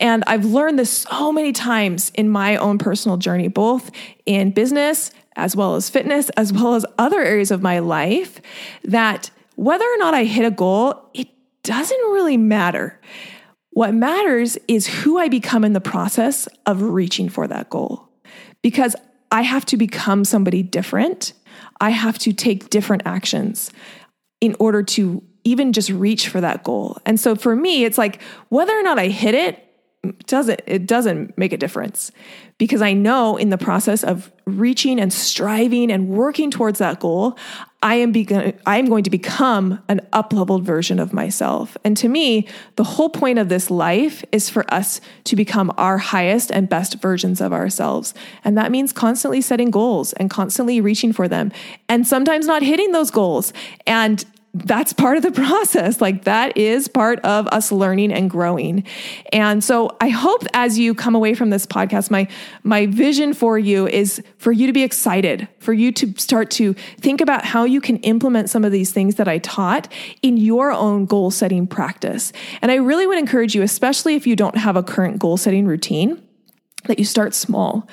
And 0.00 0.24
I've 0.26 0.44
learned 0.44 0.78
this 0.78 0.90
so 0.90 1.32
many 1.32 1.52
times 1.52 2.10
in 2.14 2.28
my 2.28 2.56
own 2.56 2.78
personal 2.78 3.16
journey, 3.16 3.48
both 3.48 3.90
in 4.26 4.50
business 4.50 5.12
as 5.36 5.54
well 5.54 5.76
as 5.76 5.88
fitness, 5.88 6.30
as 6.30 6.52
well 6.52 6.74
as 6.74 6.84
other 6.98 7.22
areas 7.22 7.50
of 7.50 7.62
my 7.62 7.78
life, 7.78 8.40
that 8.84 9.30
whether 9.54 9.84
or 9.84 9.96
not 9.98 10.14
I 10.14 10.24
hit 10.24 10.44
a 10.44 10.50
goal, 10.50 11.10
it 11.14 11.28
doesn't 11.62 11.96
really 11.96 12.36
matter. 12.36 13.00
What 13.70 13.94
matters 13.94 14.56
is 14.66 14.86
who 14.86 15.18
I 15.18 15.28
become 15.28 15.64
in 15.64 15.74
the 15.74 15.80
process 15.80 16.48
of 16.64 16.82
reaching 16.82 17.28
for 17.28 17.46
that 17.46 17.68
goal. 17.68 18.08
Because 18.62 18.96
I 19.30 19.42
have 19.42 19.66
to 19.66 19.76
become 19.76 20.24
somebody 20.24 20.62
different. 20.62 21.34
I 21.80 21.90
have 21.90 22.18
to 22.20 22.32
take 22.32 22.70
different 22.70 23.02
actions 23.04 23.70
in 24.40 24.56
order 24.58 24.82
to 24.82 25.22
even 25.44 25.72
just 25.72 25.90
reach 25.90 26.28
for 26.28 26.40
that 26.40 26.64
goal. 26.64 26.98
And 27.06 27.20
so 27.20 27.36
for 27.36 27.54
me, 27.54 27.84
it's 27.84 27.98
like 27.98 28.20
whether 28.48 28.76
or 28.78 28.82
not 28.82 28.98
I 28.98 29.08
hit 29.08 29.34
it, 29.34 29.65
doesn't 30.26 30.60
it 30.66 30.86
doesn't 30.86 31.36
make 31.38 31.52
a 31.52 31.56
difference 31.56 32.12
because 32.58 32.80
I 32.80 32.94
know 32.94 33.36
in 33.36 33.50
the 33.50 33.58
process 33.58 34.02
of 34.02 34.32
reaching 34.46 34.98
and 34.98 35.12
striving 35.12 35.92
and 35.92 36.08
working 36.08 36.50
towards 36.50 36.78
that 36.78 37.00
goal, 37.00 37.36
I 37.82 37.96
am 37.96 38.12
be- 38.12 38.26
I 38.64 38.78
am 38.78 38.86
going 38.86 39.04
to 39.04 39.10
become 39.10 39.82
an 39.88 40.00
up-leveled 40.12 40.64
version 40.64 40.98
of 40.98 41.12
myself. 41.12 41.76
And 41.84 41.96
to 41.98 42.08
me, 42.08 42.48
the 42.76 42.84
whole 42.84 43.10
point 43.10 43.38
of 43.38 43.48
this 43.48 43.70
life 43.70 44.24
is 44.32 44.48
for 44.48 44.64
us 44.72 45.00
to 45.24 45.36
become 45.36 45.72
our 45.76 45.98
highest 45.98 46.50
and 46.50 46.68
best 46.68 47.00
versions 47.02 47.40
of 47.40 47.52
ourselves. 47.52 48.14
And 48.42 48.56
that 48.56 48.70
means 48.70 48.92
constantly 48.92 49.42
setting 49.42 49.70
goals 49.70 50.14
and 50.14 50.30
constantly 50.30 50.80
reaching 50.80 51.12
for 51.12 51.28
them 51.28 51.52
and 51.88 52.06
sometimes 52.06 52.46
not 52.46 52.62
hitting 52.62 52.92
those 52.92 53.10
goals. 53.10 53.52
And 53.86 54.24
that's 54.64 54.92
part 54.92 55.16
of 55.16 55.22
the 55.22 55.30
process. 55.42 56.00
Like 56.00 56.24
that 56.24 56.56
is 56.56 56.88
part 56.88 57.20
of 57.20 57.46
us 57.48 57.70
learning 57.70 58.12
and 58.12 58.30
growing. 58.30 58.84
And 59.32 59.62
so 59.62 59.96
I 60.00 60.08
hope 60.08 60.44
as 60.54 60.78
you 60.78 60.94
come 60.94 61.14
away 61.14 61.34
from 61.34 61.50
this 61.50 61.66
podcast, 61.66 62.10
my 62.10 62.28
my 62.62 62.86
vision 62.86 63.34
for 63.34 63.58
you 63.58 63.86
is 63.86 64.22
for 64.38 64.52
you 64.52 64.66
to 64.66 64.72
be 64.72 64.82
excited, 64.82 65.48
for 65.58 65.72
you 65.72 65.92
to 65.92 66.14
start 66.18 66.50
to 66.52 66.74
think 66.98 67.20
about 67.20 67.44
how 67.44 67.64
you 67.64 67.80
can 67.80 67.96
implement 67.98 68.50
some 68.50 68.64
of 68.64 68.72
these 68.72 68.92
things 68.92 69.16
that 69.16 69.28
I 69.28 69.38
taught 69.38 69.92
in 70.22 70.36
your 70.36 70.72
own 70.72 71.06
goal 71.06 71.30
setting 71.30 71.66
practice. 71.66 72.32
And 72.62 72.70
I 72.70 72.76
really 72.76 73.06
would 73.06 73.18
encourage 73.18 73.54
you, 73.54 73.62
especially 73.62 74.14
if 74.14 74.26
you 74.26 74.36
don't 74.36 74.56
have 74.56 74.76
a 74.76 74.82
current 74.82 75.18
goal 75.18 75.36
setting 75.36 75.66
routine, 75.66 76.22
that 76.84 76.98
you 76.98 77.04
start 77.04 77.34
small 77.34 77.88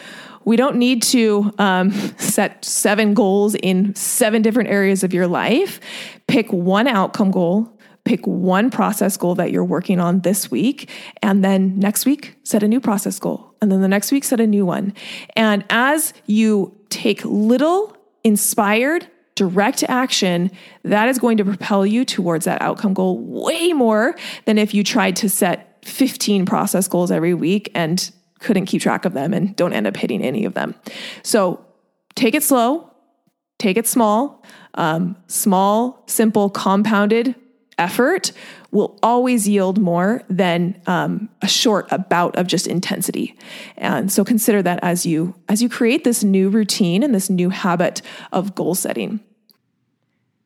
we 0.46 0.56
don't 0.56 0.76
need 0.76 1.02
to 1.04 1.54
um, 1.58 1.92
set 2.18 2.64
seven 2.64 3.14
goals 3.14 3.56
in 3.56 3.96
seven 3.96 4.42
different 4.42 4.70
areas 4.70 5.04
of 5.04 5.14
your 5.14 5.28
life. 5.28 5.80
Pick 6.28 6.52
one 6.52 6.88
outcome 6.88 7.32
goal, 7.32 7.72
pick 8.06 8.26
one 8.26 8.70
process 8.70 9.18
goal 9.18 9.36
that 9.36 9.52
you're 9.52 9.64
working 9.64 10.00
on 10.00 10.22
this 10.22 10.52
week, 10.52 10.90
and 11.22 11.44
then 11.44 11.78
next 11.80 12.06
week, 12.06 12.36
set 12.44 12.64
a 12.64 12.68
new 12.68 12.80
process 12.80 13.20
goal. 13.20 13.54
And 13.62 13.72
then 13.72 13.82
the 13.82 13.88
next 13.88 14.12
week, 14.12 14.24
set 14.24 14.40
a 14.40 14.48
new 14.48 14.66
one. 14.66 14.94
And 15.36 15.64
as 15.70 16.14
you 16.26 16.78
take 16.90 17.24
little 17.24 17.96
inspired, 18.24 19.08
direct 19.36 19.84
action, 19.84 20.52
that 20.84 21.10
is 21.10 21.18
going 21.18 21.38
to 21.38 21.46
propel 21.46 21.86
you 21.86 22.06
towards 22.06 22.46
that 22.46 22.62
outcome 22.62 22.94
goal 22.94 23.20
way 23.20 23.74
more 23.74 24.16
than 24.46 24.58
if 24.58 24.74
you 24.74 24.84
tried 24.84 25.16
to 25.18 25.30
set 25.30 25.84
15 25.86 26.46
process 26.46 26.88
goals 26.88 27.12
every 27.12 27.34
week 27.34 27.72
and 27.74 28.12
couldn't 28.44 28.66
keep 28.66 28.82
track 28.82 29.06
of 29.06 29.14
them 29.14 29.34
and 29.34 29.56
don't 29.56 29.74
end 29.74 29.88
up 29.88 29.98
hitting 29.98 30.22
any 30.22 30.46
of 30.46 30.54
them. 30.54 30.76
So 31.24 31.66
take 32.16 32.36
it 32.36 32.44
slow, 32.44 32.90
take 33.60 33.78
it 33.78 33.88
small. 33.88 34.44
Um, 34.76 35.16
small, 35.28 36.04
simple, 36.08 36.50
compounded 36.50 37.36
effort 37.78 38.32
will 38.72 38.98
always 39.04 39.48
yield 39.48 39.80
more 39.80 40.24
than 40.30 40.80
um, 40.88 41.30
a 41.42 41.48
short 41.48 41.88
bout 42.10 42.36
of 42.36 42.48
just 42.48 42.68
intensity 42.68 43.38
and 43.78 44.12
so 44.12 44.24
consider 44.24 44.62
that 44.62 44.80
as 44.84 45.06
you 45.06 45.34
as 45.50 45.62
you 45.62 45.70
create 45.70 46.04
this 46.04 46.24
new 46.24 46.50
routine 46.50 47.04
and 47.04 47.16
this 47.16 47.30
new 47.30 47.50
habit 47.50 48.02
of 48.32 48.54
goal 48.56 48.76
setting 48.76 49.20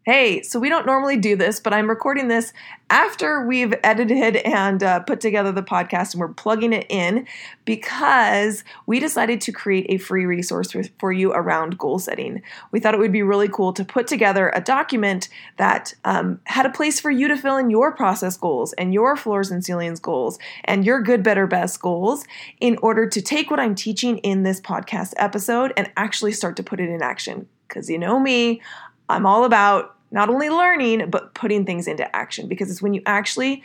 Hey, 0.08 0.42
so 0.42 0.58
we 0.58 0.70
don't 0.70 0.86
normally 0.86 1.18
do 1.18 1.36
this, 1.36 1.60
but 1.60 1.74
I'm 1.74 1.90
recording 1.90 2.30
this 2.30 2.54
after 2.90 3.46
we've 3.46 3.74
edited 3.84 4.38
and 4.38 4.82
uh, 4.82 5.02
put 5.02 5.20
together 5.20 5.52
the 5.52 5.62
podcast 5.62 6.14
and 6.14 6.22
we're 6.22 6.30
plugging 6.30 6.72
it 6.72 6.86
in 6.88 7.28
because 7.66 8.64
we 8.86 9.02
decided 9.02 9.42
to 9.42 9.52
create 9.52 9.86
a 9.90 9.98
free 9.98 10.26
resource 10.26 10.74
for 10.98 11.12
you 11.12 11.34
around 11.34 11.78
goal 11.78 12.00
setting. 12.00 12.42
We 12.72 12.80
thought 12.80 12.94
it 12.94 13.02
would 13.02 13.12
be 13.12 13.22
really 13.22 13.50
cool 13.50 13.74
to 13.74 13.84
put 13.84 14.08
together 14.08 14.50
a 14.56 14.62
document 14.62 15.28
that 15.58 15.94
um, 16.06 16.40
had 16.46 16.66
a 16.66 16.72
place 16.72 17.02
for 17.02 17.12
you 17.12 17.28
to 17.28 17.36
fill 17.36 17.58
in 17.58 17.70
your 17.70 17.92
process 17.92 18.38
goals 18.38 18.72
and 18.78 18.94
your 18.94 19.18
floors 19.18 19.52
and 19.52 19.62
ceilings 19.66 20.00
goals 20.00 20.40
and 20.64 20.86
your 20.86 21.02
good, 21.02 21.22
better, 21.22 21.48
best 21.48 21.82
goals 21.82 22.24
in 22.62 22.78
order 22.78 23.10
to 23.10 23.22
take 23.22 23.52
what 23.52 23.60
I'm 23.60 23.76
teaching 23.76 24.20
in 24.20 24.44
this 24.44 24.62
podcast 24.62 25.12
episode 25.18 25.74
and 25.76 25.92
actually 25.98 26.32
start 26.32 26.56
to 26.56 26.64
put 26.64 26.80
it 26.80 26.88
in 26.88 27.02
action. 27.02 27.50
Because 27.68 27.90
you 27.90 28.00
know 28.00 28.18
me, 28.18 28.62
I'm 29.10 29.26
all 29.26 29.44
about 29.44 29.97
not 30.12 30.30
only 30.30 30.50
learning, 30.50 31.10
but 31.10 31.34
putting 31.34 31.66
things 31.66 31.88
into 31.88 32.16
action 32.16 32.48
because 32.48 32.72
it's 32.72 32.82
when 32.82 32.94
you 32.94 33.02
actually 33.06 33.64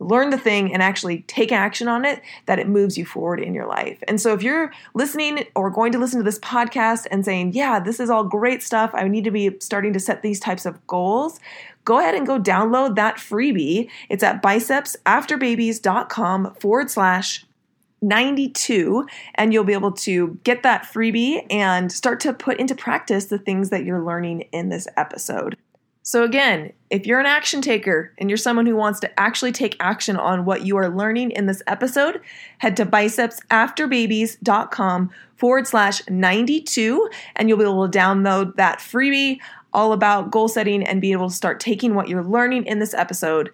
learn 0.00 0.30
the 0.30 0.38
thing 0.38 0.72
and 0.72 0.82
actually 0.82 1.20
take 1.22 1.50
action 1.52 1.86
on 1.86 2.06
it 2.06 2.20
that 2.46 2.58
it 2.58 2.66
moves 2.66 2.98
you 2.98 3.04
forward 3.04 3.38
in 3.38 3.54
your 3.54 3.66
life. 3.66 4.02
And 4.08 4.20
so 4.20 4.32
if 4.32 4.42
you're 4.42 4.72
listening 4.94 5.44
or 5.54 5.70
going 5.70 5.92
to 5.92 5.98
listen 5.98 6.18
to 6.18 6.24
this 6.24 6.38
podcast 6.38 7.06
and 7.10 7.22
saying, 7.24 7.52
yeah, 7.52 7.78
this 7.78 8.00
is 8.00 8.08
all 8.08 8.24
great 8.24 8.62
stuff, 8.62 8.90
I 8.94 9.06
need 9.08 9.24
to 9.24 9.30
be 9.30 9.58
starting 9.60 9.92
to 9.92 10.00
set 10.00 10.22
these 10.22 10.40
types 10.40 10.64
of 10.64 10.86
goals, 10.86 11.38
go 11.84 11.98
ahead 11.98 12.14
and 12.14 12.26
go 12.26 12.40
download 12.40 12.96
that 12.96 13.16
freebie. 13.16 13.90
It's 14.08 14.22
at 14.22 14.42
bicepsafterbabies.com 14.42 16.54
forward 16.54 16.90
slash 16.90 17.44
92 18.02 19.06
and 19.34 19.52
you'll 19.52 19.64
be 19.64 19.74
able 19.74 19.92
to 19.92 20.38
get 20.42 20.62
that 20.62 20.84
freebie 20.84 21.44
and 21.50 21.92
start 21.92 22.18
to 22.20 22.32
put 22.32 22.58
into 22.58 22.74
practice 22.74 23.26
the 23.26 23.38
things 23.38 23.68
that 23.68 23.84
you're 23.84 24.02
learning 24.02 24.48
in 24.52 24.70
this 24.70 24.88
episode. 24.96 25.58
So, 26.02 26.24
again, 26.24 26.72
if 26.88 27.06
you're 27.06 27.20
an 27.20 27.26
action 27.26 27.60
taker 27.60 28.14
and 28.18 28.30
you're 28.30 28.36
someone 28.36 28.66
who 28.66 28.74
wants 28.74 28.98
to 29.00 29.20
actually 29.20 29.52
take 29.52 29.76
action 29.80 30.16
on 30.16 30.46
what 30.46 30.64
you 30.64 30.76
are 30.76 30.88
learning 30.88 31.32
in 31.32 31.46
this 31.46 31.62
episode, 31.66 32.20
head 32.58 32.76
to 32.78 32.86
bicepsafterbabies.com 32.86 35.10
forward 35.36 35.66
slash 35.66 36.00
92 36.08 37.10
and 37.36 37.48
you'll 37.48 37.58
be 37.58 37.64
able 37.64 37.88
to 37.88 37.98
download 37.98 38.56
that 38.56 38.78
freebie 38.78 39.38
all 39.72 39.92
about 39.92 40.30
goal 40.30 40.48
setting 40.48 40.82
and 40.82 41.00
be 41.00 41.12
able 41.12 41.28
to 41.28 41.34
start 41.34 41.60
taking 41.60 41.94
what 41.94 42.08
you're 42.08 42.24
learning 42.24 42.66
in 42.66 42.78
this 42.78 42.94
episode 42.94 43.50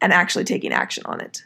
and 0.00 0.12
actually 0.12 0.44
taking 0.44 0.72
action 0.72 1.02
on 1.06 1.20
it. 1.20 1.42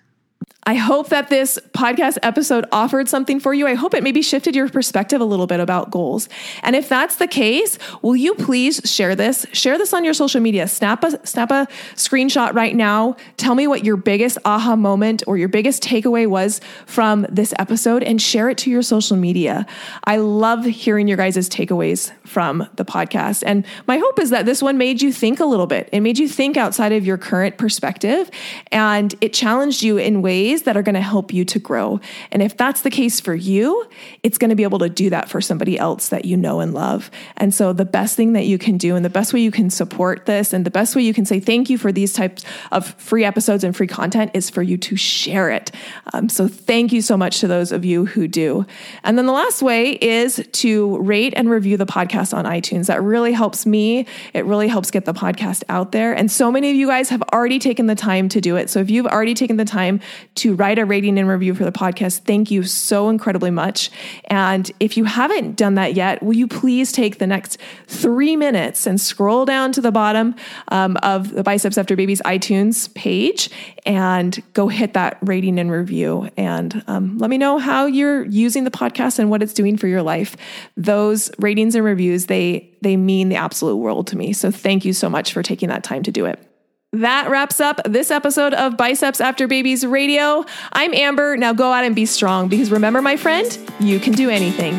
I 0.70 0.74
hope 0.74 1.08
that 1.08 1.30
this 1.30 1.58
podcast 1.72 2.18
episode 2.22 2.64
offered 2.70 3.08
something 3.08 3.40
for 3.40 3.52
you. 3.52 3.66
I 3.66 3.74
hope 3.74 3.92
it 3.92 4.04
maybe 4.04 4.22
shifted 4.22 4.54
your 4.54 4.68
perspective 4.68 5.20
a 5.20 5.24
little 5.24 5.48
bit 5.48 5.58
about 5.58 5.90
goals. 5.90 6.28
And 6.62 6.76
if 6.76 6.88
that's 6.88 7.16
the 7.16 7.26
case, 7.26 7.76
will 8.02 8.14
you 8.14 8.36
please 8.36 8.80
share 8.84 9.16
this? 9.16 9.44
Share 9.52 9.78
this 9.78 9.92
on 9.92 10.04
your 10.04 10.14
social 10.14 10.40
media. 10.40 10.68
Snap 10.68 11.02
a 11.02 11.26
snap 11.26 11.50
a 11.50 11.66
screenshot 11.96 12.54
right 12.54 12.76
now. 12.76 13.16
Tell 13.36 13.56
me 13.56 13.66
what 13.66 13.84
your 13.84 13.96
biggest 13.96 14.38
aha 14.44 14.76
moment 14.76 15.24
or 15.26 15.36
your 15.36 15.48
biggest 15.48 15.82
takeaway 15.82 16.28
was 16.28 16.60
from 16.86 17.26
this 17.28 17.52
episode 17.58 18.04
and 18.04 18.22
share 18.22 18.48
it 18.48 18.56
to 18.58 18.70
your 18.70 18.82
social 18.82 19.16
media. 19.16 19.66
I 20.04 20.18
love 20.18 20.64
hearing 20.64 21.08
your 21.08 21.16
guys' 21.16 21.48
takeaways 21.48 22.12
from 22.24 22.64
the 22.76 22.84
podcast. 22.84 23.42
And 23.44 23.66
my 23.88 23.98
hope 23.98 24.20
is 24.20 24.30
that 24.30 24.46
this 24.46 24.62
one 24.62 24.78
made 24.78 25.02
you 25.02 25.12
think 25.12 25.40
a 25.40 25.46
little 25.46 25.66
bit. 25.66 25.88
It 25.90 25.98
made 25.98 26.16
you 26.16 26.28
think 26.28 26.56
outside 26.56 26.92
of 26.92 27.04
your 27.04 27.18
current 27.18 27.58
perspective 27.58 28.30
and 28.70 29.12
it 29.20 29.32
challenged 29.32 29.82
you 29.82 29.98
in 29.98 30.22
ways 30.60 30.64
that 30.64 30.76
are 30.76 30.82
going 30.82 30.94
to 30.94 31.00
help 31.00 31.32
you 31.32 31.44
to 31.44 31.58
grow. 31.58 32.00
And 32.30 32.42
if 32.42 32.56
that's 32.56 32.82
the 32.82 32.90
case 32.90 33.20
for 33.20 33.34
you, 33.34 33.86
it's 34.22 34.38
going 34.38 34.50
to 34.50 34.56
be 34.56 34.62
able 34.62 34.78
to 34.80 34.88
do 34.88 35.10
that 35.10 35.28
for 35.28 35.40
somebody 35.40 35.78
else 35.78 36.08
that 36.08 36.24
you 36.24 36.36
know 36.36 36.60
and 36.60 36.74
love. 36.74 37.10
And 37.36 37.54
so 37.54 37.72
the 37.72 37.84
best 37.84 38.16
thing 38.16 38.34
that 38.34 38.46
you 38.46 38.58
can 38.58 38.76
do 38.76 38.96
and 38.96 39.04
the 39.04 39.10
best 39.10 39.32
way 39.32 39.40
you 39.40 39.50
can 39.50 39.70
support 39.70 40.26
this 40.26 40.52
and 40.52 40.64
the 40.64 40.70
best 40.70 40.94
way 40.94 41.02
you 41.02 41.14
can 41.14 41.24
say 41.24 41.40
thank 41.40 41.70
you 41.70 41.78
for 41.78 41.92
these 41.92 42.12
types 42.12 42.44
of 42.72 42.94
free 42.94 43.24
episodes 43.24 43.64
and 43.64 43.74
free 43.74 43.86
content 43.86 44.30
is 44.34 44.50
for 44.50 44.62
you 44.62 44.76
to 44.76 44.96
share 44.96 45.50
it. 45.50 45.70
Um, 46.12 46.28
so 46.28 46.48
thank 46.48 46.92
you 46.92 47.02
so 47.02 47.16
much 47.16 47.40
to 47.40 47.48
those 47.48 47.72
of 47.72 47.84
you 47.84 48.06
who 48.06 48.28
do. 48.28 48.66
And 49.04 49.16
then 49.16 49.26
the 49.26 49.32
last 49.32 49.62
way 49.62 49.92
is 49.92 50.46
to 50.52 50.98
rate 50.98 51.32
and 51.36 51.48
review 51.50 51.76
the 51.76 51.86
podcast 51.86 52.36
on 52.36 52.44
iTunes. 52.44 52.86
That 52.86 53.02
really 53.02 53.32
helps 53.32 53.64
me. 53.64 54.06
It 54.34 54.44
really 54.44 54.68
helps 54.68 54.90
get 54.90 55.04
the 55.04 55.14
podcast 55.14 55.62
out 55.68 55.92
there. 55.92 56.12
And 56.12 56.30
so 56.30 56.52
many 56.52 56.70
of 56.70 56.76
you 56.76 56.86
guys 56.86 57.08
have 57.08 57.22
already 57.32 57.58
taken 57.58 57.86
the 57.86 57.94
time 57.94 58.28
to 58.30 58.40
do 58.40 58.56
it. 58.56 58.68
So 58.70 58.80
if 58.80 58.90
you've 58.90 59.06
already 59.06 59.34
taken 59.34 59.56
the 59.56 59.64
time 59.64 60.00
to 60.40 60.54
write 60.54 60.78
a 60.78 60.86
rating 60.86 61.18
and 61.18 61.28
review 61.28 61.54
for 61.54 61.64
the 61.64 61.72
podcast, 61.72 62.20
thank 62.20 62.50
you 62.50 62.62
so 62.62 63.10
incredibly 63.10 63.50
much. 63.50 63.90
And 64.24 64.70
if 64.80 64.96
you 64.96 65.04
haven't 65.04 65.56
done 65.56 65.74
that 65.74 65.94
yet, 65.94 66.22
will 66.22 66.34
you 66.34 66.48
please 66.48 66.92
take 66.92 67.18
the 67.18 67.26
next 67.26 67.58
three 67.86 68.36
minutes 68.36 68.86
and 68.86 68.98
scroll 68.98 69.44
down 69.44 69.72
to 69.72 69.82
the 69.82 69.92
bottom 69.92 70.34
um, 70.68 70.96
of 71.02 71.32
the 71.32 71.42
Biceps 71.42 71.76
After 71.76 71.94
Babies 71.94 72.22
iTunes 72.24 72.92
page 72.94 73.50
and 73.84 74.42
go 74.54 74.68
hit 74.68 74.94
that 74.94 75.18
rating 75.20 75.58
and 75.58 75.70
review 75.70 76.30
and 76.38 76.82
um, 76.86 77.18
let 77.18 77.28
me 77.28 77.36
know 77.36 77.58
how 77.58 77.84
you're 77.84 78.24
using 78.24 78.64
the 78.64 78.70
podcast 78.70 79.18
and 79.18 79.28
what 79.28 79.42
it's 79.42 79.52
doing 79.52 79.76
for 79.76 79.88
your 79.88 80.02
life. 80.02 80.36
Those 80.76 81.30
ratings 81.38 81.74
and 81.74 81.84
reviews, 81.84 82.26
they 82.26 82.66
they 82.82 82.96
mean 82.96 83.28
the 83.28 83.36
absolute 83.36 83.76
world 83.76 84.06
to 84.06 84.16
me. 84.16 84.32
So 84.32 84.50
thank 84.50 84.86
you 84.86 84.94
so 84.94 85.10
much 85.10 85.34
for 85.34 85.42
taking 85.42 85.68
that 85.68 85.84
time 85.84 86.02
to 86.04 86.10
do 86.10 86.24
it. 86.24 86.49
That 86.94 87.30
wraps 87.30 87.60
up 87.60 87.80
this 87.84 88.10
episode 88.10 88.52
of 88.52 88.76
Biceps 88.76 89.20
After 89.20 89.46
Babies 89.46 89.86
Radio. 89.86 90.44
I'm 90.72 90.92
Amber. 90.92 91.36
Now 91.36 91.52
go 91.52 91.70
out 91.70 91.84
and 91.84 91.94
be 91.94 92.04
strong 92.04 92.48
because 92.48 92.72
remember, 92.72 93.00
my 93.00 93.16
friend, 93.16 93.56
you 93.78 94.00
can 94.00 94.12
do 94.12 94.28
anything. 94.28 94.74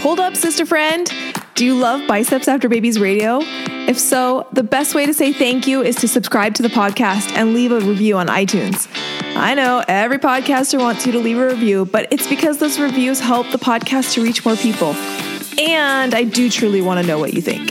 Hold 0.00 0.18
up, 0.18 0.34
sister 0.34 0.66
friend. 0.66 1.08
Do 1.54 1.64
you 1.64 1.76
love 1.76 2.08
Biceps 2.08 2.48
After 2.48 2.68
Babies 2.68 2.98
Radio? 2.98 3.38
If 3.86 4.00
so, 4.00 4.48
the 4.52 4.64
best 4.64 4.96
way 4.96 5.06
to 5.06 5.14
say 5.14 5.32
thank 5.32 5.68
you 5.68 5.80
is 5.80 5.94
to 5.96 6.08
subscribe 6.08 6.54
to 6.54 6.62
the 6.62 6.70
podcast 6.70 7.36
and 7.36 7.54
leave 7.54 7.70
a 7.70 7.78
review 7.78 8.16
on 8.16 8.26
iTunes. 8.26 8.88
I 9.36 9.54
know 9.54 9.84
every 9.86 10.18
podcaster 10.18 10.80
wants 10.80 11.06
you 11.06 11.12
to 11.12 11.20
leave 11.20 11.38
a 11.38 11.46
review, 11.46 11.84
but 11.84 12.12
it's 12.12 12.26
because 12.26 12.58
those 12.58 12.80
reviews 12.80 13.20
help 13.20 13.48
the 13.52 13.58
podcast 13.58 14.14
to 14.14 14.24
reach 14.24 14.44
more 14.44 14.56
people. 14.56 14.94
And 15.60 16.16
I 16.16 16.24
do 16.24 16.50
truly 16.50 16.80
want 16.80 17.00
to 17.00 17.06
know 17.06 17.20
what 17.20 17.32
you 17.32 17.40
think. 17.40 17.70